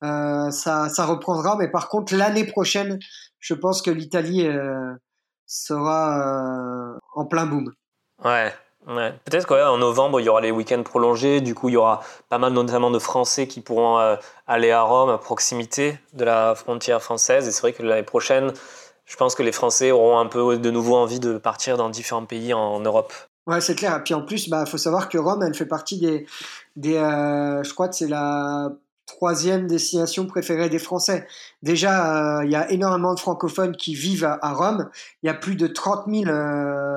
ça, 0.02 0.90
ça 0.90 1.06
reprendra. 1.06 1.56
Mais 1.56 1.70
par 1.70 1.88
contre, 1.88 2.16
l'année 2.16 2.46
prochaine, 2.46 2.98
je 3.38 3.54
pense 3.54 3.84
que 3.84 3.92
l'Italie 3.92 4.50
sera 5.46 6.98
en 7.14 7.26
plein 7.28 7.46
boom. 7.46 7.72
Ouais. 8.26 8.52
Peut-être 9.26 9.46
qu'en 9.46 9.78
novembre, 9.78 10.20
il 10.20 10.26
y 10.26 10.30
aura 10.30 10.42
les 10.42 10.52
week-ends 10.52 10.84
prolongés. 10.84 11.42
Du 11.42 11.54
coup, 11.54 11.70
il 11.70 11.74
y 11.74 11.78
aura 11.78 12.02
pas 12.30 12.38
mal 12.38 12.54
notamment 12.54 12.92
de 12.92 13.00
Français 13.00 13.48
qui 13.48 13.62
pourront 13.62 14.18
aller 14.48 14.72
à 14.72 14.82
Rome, 14.82 15.10
à 15.10 15.18
proximité 15.18 16.00
de 16.14 16.26
la 16.26 16.56
frontière 16.56 17.02
française. 17.02 17.48
Et 17.48 17.52
c'est 17.52 17.62
vrai 17.62 17.74
que 17.74 17.84
l'année 17.84 18.04
prochaine, 18.04 18.52
je 19.06 19.16
pense 19.16 19.36
que 19.36 19.44
les 19.44 19.52
Français 19.52 19.92
auront 19.92 20.18
un 20.18 20.26
peu 20.26 20.58
de 20.58 20.72
nouveau 20.72 20.96
envie 20.96 21.20
de 21.20 21.38
partir 21.38 21.78
dans 21.78 21.90
différents 21.90 22.26
pays 22.26 22.54
en 22.54 22.80
Europe. 22.80 23.14
Ouais, 23.46 23.62
c'est 23.62 23.76
clair. 23.76 23.96
Et 23.98 24.04
puis 24.04 24.14
en 24.14 24.22
plus, 24.22 24.48
il 24.48 24.50
bah, 24.50 24.66
faut 24.66 24.78
savoir 24.78 25.10
que 25.10 25.18
Rome, 25.18 25.44
elle 25.44 25.56
fait 25.56 25.66
partie 25.66 26.00
des. 26.00 26.26
des 26.76 26.94
je 26.94 27.74
crois 27.74 27.90
que 27.90 27.96
c'est 27.96 28.08
la 28.08 28.72
troisième 29.10 29.68
destination 29.68 30.28
préférée 30.28 30.70
des 30.70 30.80
Français. 30.80 31.28
Déjà, 31.64 32.40
euh, 32.40 32.46
il 32.46 32.52
y 32.52 32.56
a 32.56 32.70
énormément 32.72 33.14
de 33.14 33.20
francophones 33.20 33.76
qui 33.76 33.96
vivent 33.96 34.38
à, 34.42 34.54
Rome. 34.54 34.90
Il 35.24 35.28
y 35.28 35.30
a 35.30 35.34
plus 35.34 35.56
de 35.56 35.68
30 35.68 36.06
000 36.08 36.28
euh, 36.28 36.89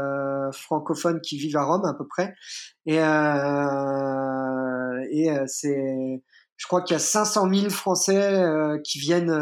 francophones 0.53 1.21
qui 1.21 1.39
vivent 1.39 1.57
à 1.57 1.65
Rome 1.65 1.85
à 1.85 1.95
peu 1.95 2.07
près. 2.07 2.35
Et, 2.87 3.01
euh, 3.01 5.05
et 5.11 5.31
c'est, 5.47 6.23
je 6.57 6.67
crois 6.67 6.83
qu'il 6.83 6.95
y 6.95 6.97
a 6.97 7.01
500 7.01 7.53
000 7.53 7.71
Français 7.71 8.45
qui 8.85 8.99
viennent 8.99 9.35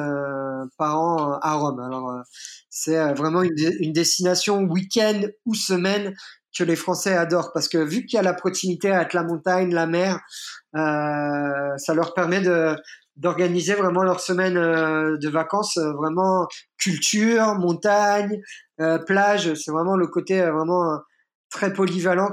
par 0.79 1.01
an 1.01 1.39
à 1.41 1.55
Rome. 1.55 1.81
Alors, 1.81 2.13
c'est 2.69 3.13
vraiment 3.15 3.43
une, 3.43 3.93
destination 3.93 4.63
week-end 4.63 5.23
ou 5.47 5.55
semaine 5.55 6.15
que 6.57 6.65
les 6.65 6.77
Français 6.77 7.17
adorent 7.17 7.53
parce 7.53 7.69
que 7.69 7.79
vu 7.79 8.07
qu'il 8.07 8.17
y 8.17 8.21
a 8.21 8.23
la 8.23 8.35
proximité 8.35 8.91
avec 8.91 9.13
la 9.13 9.23
montagne, 9.23 9.73
la 9.73 9.87
mer, 9.87 10.21
euh, 10.77 11.77
ça 11.77 11.95
leur 11.95 12.15
permet 12.15 12.41
de 12.41 12.77
d'organiser 13.17 13.75
vraiment 13.75 14.03
leur 14.03 14.21
semaine 14.21 14.57
euh, 14.57 15.19
de 15.19 15.29
vacances 15.29 15.77
euh, 15.77 15.93
vraiment 15.93 16.47
culture, 16.79 17.55
montagne, 17.57 18.41
plage. 19.07 19.55
C'est 19.55 19.71
vraiment 19.71 19.97
le 19.97 20.07
côté 20.07 20.41
vraiment 20.43 21.01
très 21.51 21.73
polyvalent 21.73 22.33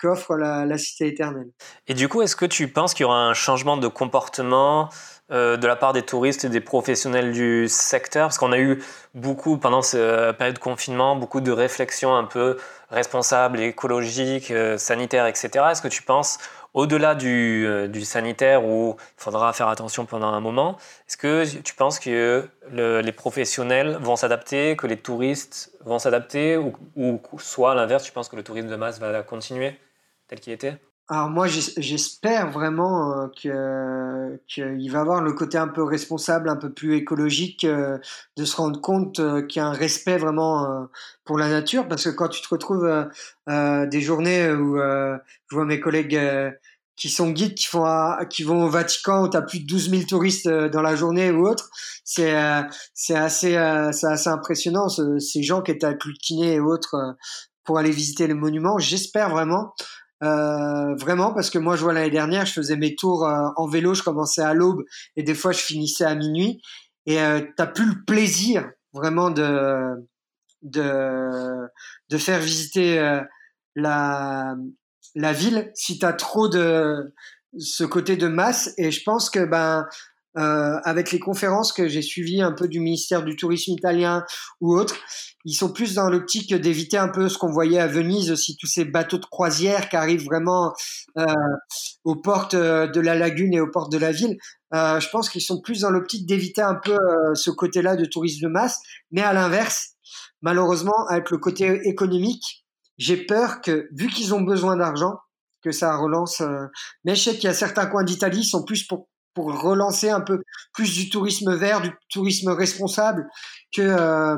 qu'offre 0.00 0.36
la, 0.36 0.64
la 0.64 0.78
cité 0.78 1.08
éternelle. 1.08 1.50
Et 1.86 1.94
du 1.94 2.08
coup, 2.08 2.22
est-ce 2.22 2.34
que 2.34 2.46
tu 2.46 2.66
penses 2.68 2.94
qu'il 2.94 3.04
y 3.04 3.06
aura 3.06 3.18
un 3.18 3.34
changement 3.34 3.76
de 3.76 3.88
comportement 3.88 4.88
euh, 5.30 5.56
de 5.56 5.66
la 5.66 5.76
part 5.76 5.92
des 5.92 6.02
touristes 6.02 6.44
et 6.44 6.48
des 6.48 6.62
professionnels 6.62 7.32
du 7.32 7.68
secteur? 7.68 8.28
Parce 8.28 8.38
qu'on 8.38 8.52
a 8.52 8.58
eu 8.58 8.82
beaucoup, 9.14 9.58
pendant 9.58 9.82
cette 9.82 10.36
période 10.38 10.56
de 10.56 10.60
confinement, 10.60 11.14
beaucoup 11.14 11.42
de 11.42 11.52
réflexions 11.52 12.16
un 12.16 12.24
peu 12.24 12.56
responsables, 12.90 13.60
écologiques, 13.60 14.50
euh, 14.50 14.78
sanitaires, 14.78 15.26
etc. 15.26 15.50
Est-ce 15.70 15.82
que 15.82 15.88
tu 15.88 16.02
penses, 16.02 16.38
au-delà 16.74 17.14
du, 17.14 17.64
euh, 17.66 17.86
du, 17.86 18.04
sanitaire 18.04 18.64
où 18.64 18.96
il 18.98 19.22
faudra 19.22 19.52
faire 19.52 19.68
attention 19.68 20.04
pendant 20.06 20.28
un 20.28 20.40
moment, 20.40 20.76
est-ce 21.08 21.16
que 21.16 21.44
tu 21.60 21.74
penses 21.74 21.98
que 21.98 22.48
les 22.70 23.12
professionnels 23.12 23.96
vont 24.00 24.16
s'adapter, 24.16 24.76
que 24.76 24.86
les 24.86 24.96
touristes 24.96 25.72
vont 25.84 25.98
s'adapter, 25.98 26.56
ou, 26.56 26.74
ou 26.96 27.20
soit 27.38 27.72
à 27.72 27.74
l'inverse, 27.74 28.04
tu 28.04 28.12
penses 28.12 28.28
que 28.28 28.36
le 28.36 28.42
tourisme 28.42 28.68
de 28.68 28.76
masse 28.76 28.98
va 28.98 29.22
continuer 29.22 29.78
tel 30.28 30.40
qu'il 30.40 30.52
était? 30.52 30.76
Alors 31.08 31.28
moi 31.28 31.46
j'espère 31.46 32.50
vraiment 32.50 33.12
euh, 33.12 33.26
que 33.42 34.40
qu'il 34.48 34.90
va 34.90 35.00
avoir 35.00 35.20
le 35.20 35.34
côté 35.34 35.58
un 35.58 35.68
peu 35.68 35.82
responsable, 35.82 36.48
un 36.48 36.56
peu 36.56 36.72
plus 36.72 36.96
écologique, 36.96 37.64
euh, 37.64 37.98
de 38.38 38.44
se 38.46 38.56
rendre 38.56 38.80
compte 38.80 39.20
euh, 39.20 39.42
qu'il 39.42 39.60
y 39.60 39.62
a 39.62 39.66
un 39.66 39.72
respect 39.72 40.16
vraiment 40.16 40.88
pour 41.24 41.38
la 41.38 41.50
nature, 41.50 41.88
parce 41.88 42.04
que 42.04 42.10
quand 42.10 42.28
tu 42.28 42.40
te 42.40 42.48
retrouves 42.48 43.08
des 43.46 44.00
journées 44.00 44.50
où 44.50 44.76
je 44.76 45.54
vois 45.54 45.64
mes 45.66 45.80
collègues 45.80 46.18
qui 46.96 47.10
sont 47.10 47.30
guides, 47.30 47.54
qui 47.54 47.66
font 47.66 47.84
qui 48.30 48.42
vont 48.42 48.64
au 48.64 48.68
Vatican 48.68 49.24
où 49.24 49.28
tu 49.28 49.36
as 49.36 49.42
plus 49.42 49.60
de 49.60 49.66
12 49.66 49.90
000 49.90 50.02
touristes 50.08 50.48
dans 50.48 50.82
la 50.82 50.96
journée 50.96 51.30
ou 51.30 51.46
autre, 51.46 51.68
c'est 52.04 52.34
c'est 52.94 53.16
assez 53.16 53.56
assez 53.56 54.28
impressionnant 54.28 54.88
ces 54.88 55.42
gens 55.42 55.60
qui 55.62 55.70
étaient 55.72 55.86
agglutinés 55.86 56.54
et 56.54 56.60
autres 56.60 57.16
pour 57.64 57.78
aller 57.78 57.90
visiter 57.90 58.26
les 58.26 58.34
monuments. 58.34 58.78
J'espère 58.78 59.30
vraiment 59.30 59.74
euh, 60.24 60.94
vraiment, 60.96 61.32
parce 61.32 61.50
que 61.50 61.58
moi, 61.58 61.76
je 61.76 61.82
vois 61.82 61.92
l'année 61.92 62.10
dernière, 62.10 62.46
je 62.46 62.52
faisais 62.54 62.76
mes 62.76 62.94
tours 62.94 63.26
euh, 63.26 63.48
en 63.56 63.66
vélo, 63.68 63.94
je 63.94 64.02
commençais 64.02 64.42
à 64.42 64.54
l'aube 64.54 64.82
et 65.16 65.22
des 65.22 65.34
fois, 65.34 65.52
je 65.52 65.60
finissais 65.60 66.04
à 66.04 66.14
minuit. 66.14 66.60
Et 67.06 67.20
euh, 67.20 67.40
t'as 67.56 67.66
plus 67.66 67.86
le 67.86 68.04
plaisir 68.06 68.70
vraiment 68.92 69.30
de 69.30 70.08
de, 70.62 71.68
de 72.08 72.18
faire 72.18 72.40
visiter 72.40 72.98
euh, 72.98 73.20
la, 73.76 74.56
la 75.14 75.32
ville 75.32 75.70
si 75.74 75.98
tu 75.98 76.06
as 76.06 76.14
trop 76.14 76.48
de 76.48 77.12
ce 77.58 77.84
côté 77.84 78.16
de 78.16 78.28
masse. 78.28 78.72
Et 78.78 78.90
je 78.90 79.02
pense 79.04 79.30
que 79.30 79.44
ben, 79.44 79.86
euh, 80.36 80.78
avec 80.84 81.12
les 81.12 81.18
conférences 81.18 81.72
que 81.72 81.88
j'ai 81.88 82.02
suivies 82.02 82.42
un 82.42 82.52
peu 82.52 82.68
du 82.68 82.80
ministère 82.80 83.22
du 83.22 83.36
tourisme 83.36 83.72
italien 83.72 84.24
ou 84.60 84.74
autre, 84.74 84.96
ils 85.44 85.54
sont 85.54 85.72
plus 85.72 85.94
dans 85.94 86.08
l'optique 86.08 86.54
d'éviter 86.54 86.96
un 86.96 87.08
peu 87.08 87.28
ce 87.28 87.38
qu'on 87.38 87.50
voyait 87.50 87.78
à 87.78 87.86
Venise 87.86 88.30
aussi, 88.30 88.56
tous 88.56 88.66
ces 88.66 88.84
bateaux 88.84 89.18
de 89.18 89.26
croisière 89.26 89.88
qui 89.88 89.96
arrivent 89.96 90.24
vraiment 90.24 90.72
euh, 91.18 91.24
aux 92.04 92.16
portes 92.16 92.54
euh, 92.54 92.86
de 92.86 93.00
la 93.00 93.14
lagune 93.14 93.52
et 93.54 93.60
aux 93.60 93.70
portes 93.70 93.92
de 93.92 93.98
la 93.98 94.12
ville. 94.12 94.38
Euh, 94.74 94.98
je 94.98 95.08
pense 95.10 95.28
qu'ils 95.28 95.42
sont 95.42 95.60
plus 95.60 95.80
dans 95.80 95.90
l'optique 95.90 96.26
d'éviter 96.26 96.62
un 96.62 96.74
peu 96.74 96.94
euh, 96.94 97.34
ce 97.34 97.50
côté-là 97.50 97.96
de 97.96 98.04
tourisme 98.06 98.42
de 98.42 98.48
masse, 98.48 98.80
mais 99.12 99.22
à 99.22 99.32
l'inverse, 99.32 99.90
malheureusement, 100.42 101.06
avec 101.10 101.30
le 101.30 101.38
côté 101.38 101.80
économique, 101.88 102.64
j'ai 102.98 103.16
peur 103.16 103.60
que, 103.60 103.88
vu 103.92 104.08
qu'ils 104.08 104.34
ont 104.34 104.40
besoin 104.40 104.76
d'argent, 104.76 105.14
que 105.62 105.70
ça 105.70 105.96
relance. 105.96 106.40
Euh, 106.40 106.66
mais 107.04 107.14
je 107.14 107.22
sais 107.22 107.34
qu'il 107.34 107.44
y 107.44 107.48
a 107.48 107.54
certains 107.54 107.86
coins 107.86 108.04
d'Italie 108.04 108.40
qui 108.40 108.48
sont 108.48 108.64
plus 108.64 108.84
pour 108.84 109.08
pour 109.34 109.60
relancer 109.60 110.10
un 110.10 110.20
peu 110.20 110.42
plus 110.72 110.94
du 110.94 111.10
tourisme 111.10 111.54
vert, 111.54 111.82
du 111.82 111.90
tourisme 112.10 112.50
responsable 112.50 113.26
que 113.74 113.82
euh, 113.82 114.36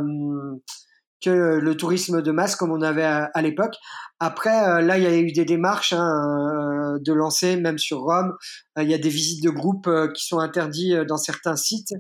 que 1.23 1.31
le 1.31 1.77
tourisme 1.77 2.21
de 2.21 2.31
masse 2.31 2.57
comme 2.57 2.71
on 2.71 2.83
avait 2.83 3.03
à, 3.03 3.43
l'époque. 3.43 3.75
Après, 4.21 4.69
euh, 4.69 4.81
là, 4.83 4.99
il 4.99 5.03
y 5.03 5.07
a 5.07 5.17
eu 5.17 5.33
des 5.33 5.47
démarches 5.47 5.95
hein, 5.95 6.07
euh, 6.07 6.99
de 7.01 7.13
lancer, 7.13 7.57
même 7.57 7.79
sur 7.79 8.01
Rome. 8.01 8.35
il 8.77 8.89
y 8.89 8.95
a 8.95 8.99
des 8.99 9.09
visites 9.09 9.43
de 9.43 9.51
groupe 9.51 9.89
qui 10.15 10.27
sont 10.27 10.39
interdites 10.39 10.95
dans 11.09 11.17
certains 11.17 11.57
sites 11.57 11.95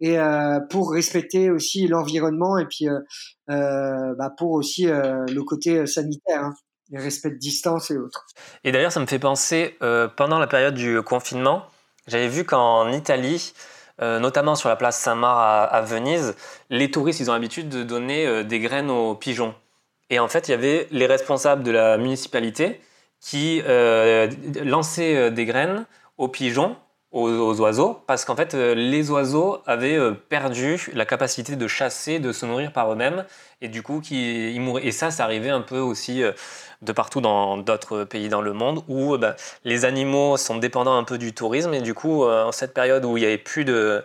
et 0.00 0.18
pour 0.68 0.92
respecter 0.92 1.50
aussi 1.50 1.86
l'environnement 1.86 2.58
et 2.58 2.66
puis 2.66 2.88
bah, 3.48 4.30
pour 4.36 4.50
aussi 4.50 4.86
le 4.86 5.40
côté 5.42 5.86
sanitaire. 5.86 6.44
Hein, 6.44 6.54
les 6.90 7.00
respect 7.00 7.30
de 7.30 7.38
distance 7.38 7.90
et 7.90 7.96
autres. 7.96 8.26
Et 8.62 8.70
d'ailleurs, 8.70 8.92
ça 8.92 9.00
me 9.00 9.06
fait 9.06 9.18
penser, 9.18 9.76
pendant 10.16 10.38
la 10.38 10.46
période 10.46 10.74
du 10.74 11.02
confinement, 11.02 11.64
j'avais 12.06 12.28
vu 12.28 12.44
qu'en 12.44 12.92
Italie, 12.92 13.52
euh, 14.02 14.18
notamment 14.18 14.54
sur 14.54 14.68
la 14.68 14.76
place 14.76 14.98
Saint-Marc 14.98 15.70
à, 15.72 15.80
Venise, 15.82 16.34
les 16.70 16.90
touristes, 16.90 17.26
ont 17.28 17.32
l'habitude 17.32 17.68
de 17.68 17.82
donner 17.82 18.26
euh, 18.26 18.42
des 18.42 18.60
graines 18.60 18.90
aux 18.90 19.14
pigeons. 19.14 19.54
Et 20.10 20.18
en 20.18 20.28
fait, 20.28 20.48
il 20.48 20.52
y 20.52 20.54
avait 20.54 20.86
les 20.90 21.06
responsables 21.06 21.62
de 21.62 21.70
la 21.70 21.96
municipalité 21.98 22.80
qui 23.20 23.62
euh, 23.66 24.30
lançaient 24.62 25.30
des 25.30 25.46
graines 25.46 25.86
aux 26.18 26.28
pigeons 26.28 26.76
aux, 27.16 27.60
oiseaux 27.60 28.02
parce 28.06 28.24
qu'en 28.24 28.36
fait 28.36 28.54
euh, 28.54 28.74
les 28.74 29.10
oiseaux 29.10 29.62
avaient 29.66 29.96
euh, 29.96 30.12
perdu 30.12 30.90
la 30.92 31.06
capacité 31.06 31.56
de 31.56 31.66
chasser, 31.66 32.18
de 32.18 32.30
se 32.32 32.44
nourrir 32.44 32.72
par 32.72 32.92
eux-mêmes 32.92 33.24
et 33.62 33.68
du 33.68 33.82
coup 33.82 34.00
qui, 34.00 34.52
ils 34.54 34.60
mouraient. 34.60 34.84
Et 34.84 34.92
ça, 34.92 35.10
ça 35.10 35.24
arrivait 35.24 35.50
un 35.50 35.62
peu 35.62 35.78
aussi 35.78 36.22
euh, 36.22 36.32
de 36.82 36.92
partout 36.92 37.22
dans 37.22 37.56
d'autres 37.56 38.04
pays 38.04 38.28
dans 38.28 38.42
le 38.42 38.52
monde 38.52 38.84
où 38.88 39.16
bah, 39.16 39.34
les 39.64 39.86
animaux 39.86 40.36
sont 40.36 40.58
dépendants 40.58 40.96
un 40.98 41.04
peu 41.04 41.16
du 41.16 41.32
tourisme 41.32 41.72
et 41.72 41.80
du 41.80 41.94
coup 41.94 42.24
en 42.24 42.52
cette 42.52 42.74
période 42.74 43.04
où 43.06 43.16
il 43.16 43.20
n'y 43.20 43.26
avait 43.26 43.38
plus 43.38 43.64
de, 43.64 44.04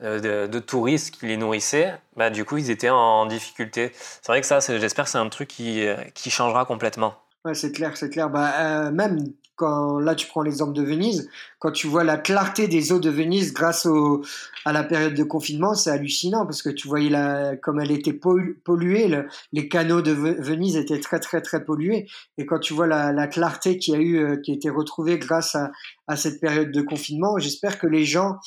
de, 0.00 0.58
touristes 0.58 1.14
qui 1.14 1.26
les 1.26 1.36
nourrissaient, 1.36 1.94
bah, 2.16 2.30
du 2.30 2.46
coup 2.46 2.56
ils 2.56 2.70
étaient 2.70 2.88
en 2.88 3.26
difficulté. 3.26 3.92
C'est 3.94 4.28
vrai 4.28 4.40
que 4.40 4.46
ça, 4.46 4.60
j'espère 4.60 5.06
c'est 5.06 5.18
un 5.18 5.28
truc 5.28 5.48
qui, 5.48 5.84
qui 6.14 6.30
changera 6.30 6.64
complètement. 6.64 7.14
Ouais, 7.44 7.54
c'est 7.54 7.72
clair, 7.72 7.94
c'est 7.96 8.08
clair. 8.08 8.30
Bah, 8.30 8.90
même 8.90 9.18
quand 9.58 9.98
là 9.98 10.14
tu 10.14 10.26
prends 10.26 10.42
l'exemple 10.42 10.72
de 10.72 10.82
Venise, 10.82 11.28
quand 11.58 11.72
tu 11.72 11.86
vois 11.86 12.04
la 12.04 12.16
clarté 12.16 12.68
des 12.68 12.92
eaux 12.92 13.00
de 13.00 13.10
Venise 13.10 13.52
grâce 13.52 13.84
au, 13.84 14.22
à 14.64 14.72
la 14.72 14.84
période 14.84 15.14
de 15.14 15.24
confinement, 15.24 15.74
c'est 15.74 15.90
hallucinant 15.90 16.46
parce 16.46 16.62
que 16.62 16.70
tu 16.70 16.88
voyais 16.88 17.10
la, 17.10 17.56
comme 17.56 17.80
elle 17.80 17.90
était 17.90 18.12
polluée, 18.12 19.24
les 19.52 19.68
canaux 19.68 20.00
de 20.00 20.12
Venise 20.12 20.76
étaient 20.76 21.00
très 21.00 21.20
très 21.20 21.42
très 21.42 21.64
pollués 21.64 22.06
et 22.38 22.46
quand 22.46 22.60
tu 22.60 22.72
vois 22.72 22.86
la, 22.86 23.12
la 23.12 23.26
clarté 23.26 23.78
qui 23.78 23.94
a 23.94 23.98
eu, 23.98 24.16
euh, 24.18 24.36
qui 24.36 24.52
a 24.52 24.54
été 24.54 24.70
retrouvée 24.70 25.18
grâce 25.18 25.54
à, 25.54 25.70
à 26.06 26.16
cette 26.16 26.40
période 26.40 26.70
de 26.70 26.80
confinement, 26.80 27.38
j'espère 27.38 27.78
que 27.78 27.86
les 27.86 28.04
gens 28.04 28.38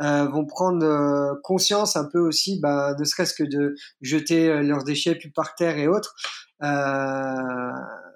euh, 0.00 0.28
vont 0.28 0.44
prendre 0.46 0.84
euh, 0.84 1.34
conscience 1.42 1.96
un 1.96 2.04
peu 2.04 2.20
aussi, 2.20 2.60
bah, 2.60 2.94
ne 2.96 3.04
serait-ce 3.04 3.34
que 3.34 3.42
de 3.42 3.74
jeter 4.00 4.48
euh, 4.48 4.62
leurs 4.62 4.84
déchets 4.84 5.16
plus 5.16 5.30
par 5.30 5.56
terre 5.56 5.76
et 5.76 5.88
autres. 5.88 6.14
Euh, 6.62 7.72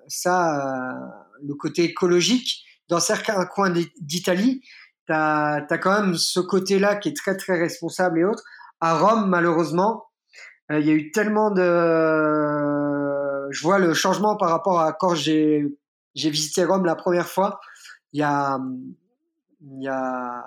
ça, 0.06 1.21
le 1.46 1.54
côté 1.54 1.84
écologique, 1.84 2.64
dans 2.88 3.00
certains 3.00 3.44
coins 3.46 3.72
d'Italie, 4.00 4.62
tu 5.06 5.12
as, 5.12 5.66
quand 5.82 6.00
même 6.00 6.14
ce 6.16 6.40
côté-là 6.40 6.96
qui 6.96 7.08
est 7.08 7.16
très 7.16 7.36
très 7.36 7.58
responsable 7.58 8.18
et 8.20 8.24
autres. 8.24 8.44
À 8.80 8.98
Rome, 8.98 9.28
malheureusement, 9.28 10.04
euh, 10.70 10.80
il 10.80 10.86
y 10.86 10.90
a 10.90 10.94
eu 10.94 11.10
tellement 11.10 11.50
de... 11.50 11.62
Je 13.50 13.62
vois 13.62 13.78
le 13.78 13.94
changement 13.94 14.36
par 14.36 14.50
rapport 14.50 14.80
à 14.80 14.92
quand 14.92 15.14
j'ai 15.14 15.68
visité 16.14 16.64
Rome 16.64 16.84
la 16.84 16.96
première 16.96 17.28
fois, 17.28 17.60
il 18.12 18.20
y 18.20 18.22
a, 18.22 18.58
y 19.78 19.88
a 19.88 20.42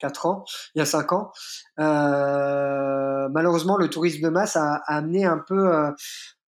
4 0.00 0.26
ans, 0.26 0.44
il 0.74 0.78
y 0.78 0.82
a 0.82 0.86
5 0.86 1.12
ans. 1.12 1.32
Euh, 1.78 3.28
malheureusement, 3.30 3.76
le 3.76 3.88
tourisme 3.88 4.22
de 4.22 4.28
masse 4.28 4.56
a, 4.56 4.82
amené 4.86 5.24
un 5.24 5.38
peu 5.38 5.74
euh, 5.74 5.90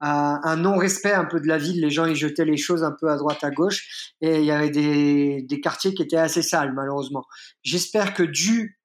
un 0.04 0.56
non-respect 0.56 1.12
un 1.12 1.24
peu 1.24 1.40
de 1.40 1.46
la 1.46 1.58
ville. 1.58 1.80
Les 1.80 1.90
gens 1.90 2.06
y 2.06 2.16
jetaient 2.16 2.44
les 2.44 2.56
choses 2.56 2.82
un 2.82 2.92
peu 2.92 3.08
à 3.08 3.16
droite, 3.16 3.44
à 3.44 3.50
gauche, 3.50 4.12
et 4.20 4.40
il 4.40 4.44
y 4.44 4.50
avait 4.50 4.70
des, 4.70 5.42
des 5.42 5.60
quartiers 5.60 5.94
qui 5.94 6.02
étaient 6.02 6.16
assez 6.16 6.42
sales, 6.42 6.74
malheureusement. 6.74 7.24
J'espère 7.62 8.12
que 8.12 8.24
dû 8.24 8.78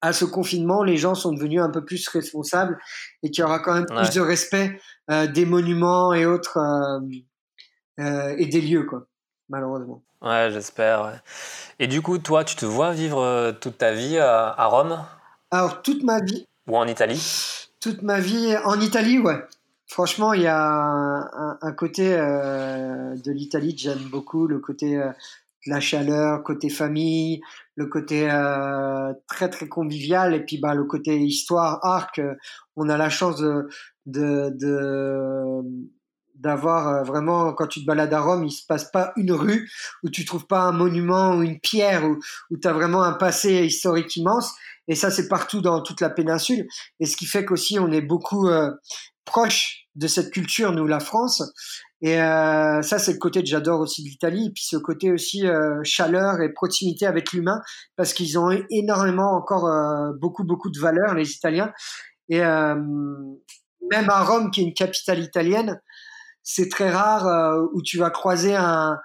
à 0.00 0.12
ce 0.12 0.24
confinement, 0.24 0.84
les 0.84 0.96
gens 0.96 1.16
sont 1.16 1.32
devenus 1.32 1.60
un 1.60 1.70
peu 1.70 1.84
plus 1.84 2.06
responsables 2.08 2.78
et 3.22 3.30
qu'il 3.30 3.42
y 3.42 3.44
aura 3.44 3.58
quand 3.58 3.74
même 3.74 3.86
plus 3.86 4.10
de 4.10 4.20
respect 4.20 4.80
euh, 5.10 5.26
des 5.26 5.44
monuments 5.44 6.12
et 6.12 6.24
autres 6.24 6.56
euh, 6.58 7.00
euh, 7.98 8.34
et 8.38 8.46
des 8.46 8.60
lieux, 8.60 8.84
quoi, 8.84 9.08
malheureusement. 9.48 10.04
Ouais, 10.20 10.50
j'espère. 10.52 11.20
Et 11.78 11.88
du 11.88 12.00
coup, 12.00 12.18
toi, 12.18 12.44
tu 12.44 12.54
te 12.54 12.64
vois 12.64 12.92
vivre 12.92 13.52
toute 13.60 13.78
ta 13.78 13.92
vie 13.92 14.18
à, 14.18 14.48
à 14.48 14.66
Rome? 14.66 15.04
Alors, 15.50 15.82
toute 15.82 16.02
ma 16.02 16.20
vie. 16.20 16.46
Ou 16.68 16.76
en 16.76 16.86
Italie? 16.86 17.68
Toute 17.80 18.02
ma 18.02 18.20
vie 18.20 18.56
en 18.64 18.80
Italie, 18.80 19.18
ouais. 19.18 19.44
Franchement, 19.88 20.34
il 20.34 20.42
y 20.42 20.46
a 20.46 21.58
un, 21.62 21.72
côté 21.72 22.14
euh, 22.14 23.16
de 23.24 23.32
l'Italie 23.32 23.74
que 23.74 23.80
j'aime 23.80 24.08
beaucoup, 24.10 24.46
le 24.46 24.58
côté 24.58 24.98
euh, 24.98 25.08
de 25.66 25.70
la 25.70 25.80
chaleur, 25.80 26.42
côté 26.42 26.68
famille, 26.68 27.40
le 27.74 27.86
côté 27.86 28.30
euh, 28.30 29.14
très 29.26 29.48
très 29.48 29.66
convivial, 29.66 30.34
et 30.34 30.44
puis 30.44 30.58
bah, 30.58 30.74
le 30.74 30.84
côté 30.84 31.18
histoire, 31.18 31.82
arc. 31.84 32.20
on 32.76 32.90
a 32.90 32.98
la 32.98 33.08
chance 33.08 33.40
de, 33.40 33.66
de, 34.04 35.62
d'avoir 36.34 37.02
vraiment 37.04 37.54
quand 37.54 37.66
tu 37.66 37.80
te 37.80 37.86
balades 37.86 38.12
à 38.12 38.20
Rome, 38.20 38.44
il 38.44 38.52
se 38.52 38.66
passe 38.66 38.90
pas 38.90 39.12
une 39.16 39.32
rue 39.32 39.70
où 40.02 40.10
tu 40.10 40.26
trouves 40.26 40.46
pas 40.46 40.60
un 40.60 40.72
monument 40.72 41.34
ou 41.34 41.42
une 41.42 41.60
pierre 41.60 42.04
où, 42.04 42.18
où 42.50 42.58
tu 42.58 42.68
as 42.68 42.74
vraiment 42.74 43.02
un 43.02 43.14
passé 43.14 43.64
historique 43.64 44.14
immense 44.16 44.52
et 44.88 44.94
ça 44.94 45.10
c'est 45.10 45.28
partout 45.28 45.60
dans 45.60 45.82
toute 45.82 46.00
la 46.00 46.10
péninsule 46.10 46.66
et 46.98 47.06
ce 47.06 47.16
qui 47.16 47.26
fait 47.26 47.44
qu'aussi 47.44 47.78
on 47.78 47.92
est 47.92 48.00
beaucoup 48.00 48.48
proche 49.28 49.88
de 49.94 50.06
cette 50.06 50.30
culture, 50.30 50.72
nous, 50.72 50.86
la 50.86 51.00
France. 51.00 51.42
Et 52.00 52.20
euh, 52.20 52.80
ça, 52.82 52.98
c'est 52.98 53.12
le 53.12 53.18
côté 53.18 53.40
que 53.40 53.48
j'adore 53.48 53.80
aussi 53.80 54.02
de 54.02 54.08
l'Italie. 54.08 54.46
Et 54.46 54.50
puis 54.50 54.64
ce 54.64 54.76
côté 54.76 55.12
aussi 55.12 55.46
euh, 55.46 55.80
chaleur 55.82 56.40
et 56.40 56.52
proximité 56.52 57.06
avec 57.06 57.32
l'humain, 57.32 57.60
parce 57.96 58.12
qu'ils 58.14 58.38
ont 58.38 58.50
énormément 58.70 59.32
encore 59.36 59.66
euh, 59.66 60.12
beaucoup, 60.20 60.44
beaucoup 60.44 60.70
de 60.70 60.78
valeurs, 60.78 61.14
les 61.14 61.32
Italiens. 61.32 61.72
Et 62.30 62.40
même 62.40 64.10
à 64.10 64.22
Rome, 64.22 64.50
qui 64.50 64.60
est 64.60 64.64
une 64.64 64.74
capitale 64.74 65.20
italienne, 65.20 65.80
c'est 66.42 66.68
très 66.68 66.90
rare 66.90 67.58
où 67.72 67.80
tu 67.80 67.96
vas 67.96 68.10
croiser 68.10 68.54
un, 68.54 68.98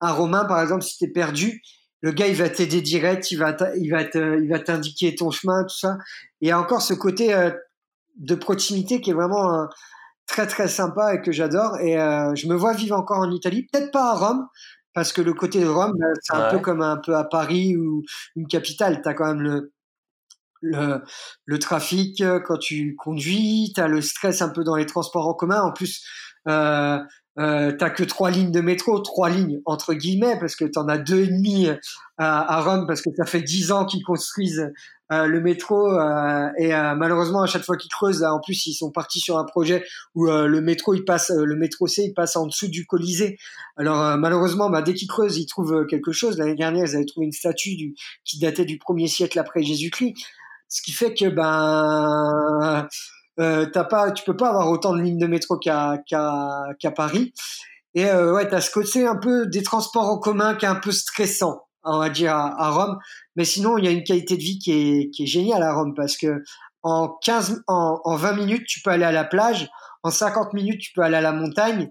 un 0.00 0.12
Romain, 0.12 0.44
par 0.44 0.60
exemple, 0.60 0.82
si 0.82 0.98
tu 0.98 1.04
es 1.04 1.08
perdu. 1.08 1.62
Le 2.04 2.12
gars, 2.12 2.26
il 2.26 2.36
va 2.36 2.50
t'aider 2.50 2.82
direct, 2.82 3.30
il 3.30 3.36
va, 3.36 3.56
il 3.78 3.90
va, 3.90 4.02
il 4.02 4.48
va 4.50 4.58
t'indiquer 4.58 5.14
ton 5.14 5.30
chemin, 5.30 5.64
tout 5.64 5.78
ça. 5.78 5.96
Et 6.42 6.46
il 6.46 6.48
y 6.48 6.50
a 6.50 6.60
encore 6.60 6.82
ce 6.82 6.92
côté 6.92 7.34
de 8.16 8.34
proximité 8.34 9.00
qui 9.00 9.10
est 9.10 9.14
vraiment 9.14 9.54
euh, 9.54 9.66
très 10.26 10.46
très 10.46 10.68
sympa 10.68 11.14
et 11.14 11.22
que 11.22 11.32
j'adore. 11.32 11.78
Et 11.80 11.98
euh, 11.98 12.34
je 12.34 12.46
me 12.46 12.54
vois 12.54 12.72
vivre 12.72 12.96
encore 12.96 13.18
en 13.18 13.30
Italie, 13.30 13.66
peut-être 13.72 13.90
pas 13.90 14.10
à 14.10 14.14
Rome, 14.14 14.46
parce 14.92 15.12
que 15.12 15.22
le 15.22 15.34
côté 15.34 15.60
de 15.60 15.66
Rome, 15.66 15.94
c'est 16.22 16.34
un 16.34 16.50
peu 16.50 16.58
comme 16.58 16.82
un 16.82 16.98
peu 16.98 17.16
à 17.16 17.24
Paris 17.24 17.76
ou 17.76 18.02
une 18.36 18.46
capitale. 18.46 19.00
Tu 19.02 19.08
as 19.08 19.14
quand 19.14 19.26
même 19.26 19.42
le, 19.42 19.72
le, 20.60 21.02
le, 21.44 21.58
trafic 21.58 22.20
euh, 22.20 22.40
quand 22.40 22.58
tu 22.58 22.94
conduis, 22.96 23.72
tu 23.74 23.80
as 23.80 23.88
le 23.88 24.00
stress 24.00 24.42
un 24.42 24.48
peu 24.48 24.64
dans 24.64 24.76
les 24.76 24.86
transports 24.86 25.26
en 25.26 25.34
commun. 25.34 25.62
En 25.62 25.72
plus, 25.72 26.04
euh, 26.48 26.98
euh, 27.38 27.72
t'as 27.72 27.90
que 27.90 28.04
trois 28.04 28.30
lignes 28.30 28.52
de 28.52 28.60
métro, 28.60 28.98
trois 29.00 29.28
lignes 29.28 29.60
entre 29.64 29.94
guillemets, 29.94 30.38
parce 30.38 30.56
que 30.56 30.64
t'en 30.64 30.88
as 30.88 30.98
deux 30.98 31.24
et 31.24 31.26
demi 31.26 31.68
à, 32.18 32.56
à 32.56 32.60
Rome, 32.62 32.86
parce 32.86 33.02
que 33.02 33.10
ça 33.16 33.24
fait 33.24 33.42
dix 33.42 33.72
ans 33.72 33.84
qu'ils 33.84 34.04
construisent 34.04 34.70
euh, 35.12 35.26
le 35.26 35.40
métro 35.42 35.92
euh, 35.92 36.48
et 36.56 36.74
euh, 36.74 36.94
malheureusement 36.94 37.42
à 37.42 37.46
chaque 37.46 37.62
fois 37.62 37.76
qu'ils 37.76 37.90
creusent, 37.90 38.24
en 38.24 38.40
plus 38.40 38.66
ils 38.66 38.72
sont 38.72 38.90
partis 38.90 39.20
sur 39.20 39.36
un 39.36 39.44
projet 39.44 39.84
où 40.14 40.26
le 40.26 40.60
métro 40.62 40.94
il 40.94 41.04
passe, 41.04 41.30
le 41.30 41.56
métro 41.56 41.86
C 41.86 42.04
il 42.04 42.14
passe 42.14 42.36
en 42.36 42.46
dessous 42.46 42.68
du 42.68 42.86
Colisée. 42.86 43.36
Alors 43.76 44.16
malheureusement, 44.16 44.70
bah, 44.70 44.80
dès 44.80 44.94
qu'ils 44.94 45.08
creusent, 45.08 45.36
ils 45.36 45.46
trouvent 45.46 45.86
quelque 45.86 46.12
chose. 46.12 46.38
L'année 46.38 46.54
dernière, 46.54 46.86
ils 46.86 46.96
avaient 46.96 47.04
trouvé 47.04 47.26
une 47.26 47.32
statue 47.32 47.76
du, 47.76 47.94
qui 48.24 48.38
datait 48.38 48.64
du 48.64 48.78
premier 48.78 49.06
siècle 49.06 49.38
après 49.38 49.62
Jésus-Christ, 49.62 50.14
ce 50.68 50.80
qui 50.80 50.92
fait 50.92 51.12
que 51.12 51.28
ben 51.28 52.88
euh, 53.40 53.66
t'as 53.66 53.84
pas, 53.84 54.12
tu 54.12 54.24
peux 54.24 54.36
pas 54.36 54.48
avoir 54.50 54.68
autant 54.70 54.94
de 54.94 55.02
lignes 55.02 55.18
de 55.18 55.26
métro 55.26 55.58
qu'à 55.58 55.98
qu'à 56.06 56.66
qu'à 56.78 56.90
Paris. 56.90 57.32
Et 57.94 58.06
euh, 58.06 58.34
ouais, 58.34 58.48
t'as 58.48 58.60
ce 58.60 58.70
côté 58.70 59.06
un 59.06 59.16
peu 59.16 59.46
des 59.46 59.62
transports 59.62 60.08
en 60.08 60.18
commun 60.18 60.54
qui 60.54 60.64
est 60.64 60.68
un 60.68 60.74
peu 60.76 60.92
stressant, 60.92 61.62
on 61.84 61.98
va 61.98 62.10
dire 62.10 62.34
à, 62.34 62.70
Rome. 62.70 62.98
Mais 63.36 63.44
sinon, 63.44 63.78
il 63.78 63.84
y 63.84 63.88
a 63.88 63.90
une 63.90 64.04
qualité 64.04 64.36
de 64.36 64.42
vie 64.42 64.58
qui 64.58 64.72
est 64.72 65.10
qui 65.10 65.24
est 65.24 65.26
géniale 65.26 65.62
à 65.62 65.74
Rome 65.74 65.94
parce 65.94 66.16
que 66.16 66.42
en 66.82 67.08
15, 67.08 67.62
en, 67.66 68.00
en 68.04 68.16
20 68.16 68.32
minutes, 68.34 68.66
tu 68.66 68.80
peux 68.82 68.90
aller 68.90 69.04
à 69.04 69.12
la 69.12 69.24
plage. 69.24 69.68
En 70.02 70.10
50 70.10 70.52
minutes, 70.52 70.80
tu 70.80 70.92
peux 70.92 71.02
aller 71.02 71.16
à 71.16 71.22
la 71.22 71.32
montagne. 71.32 71.90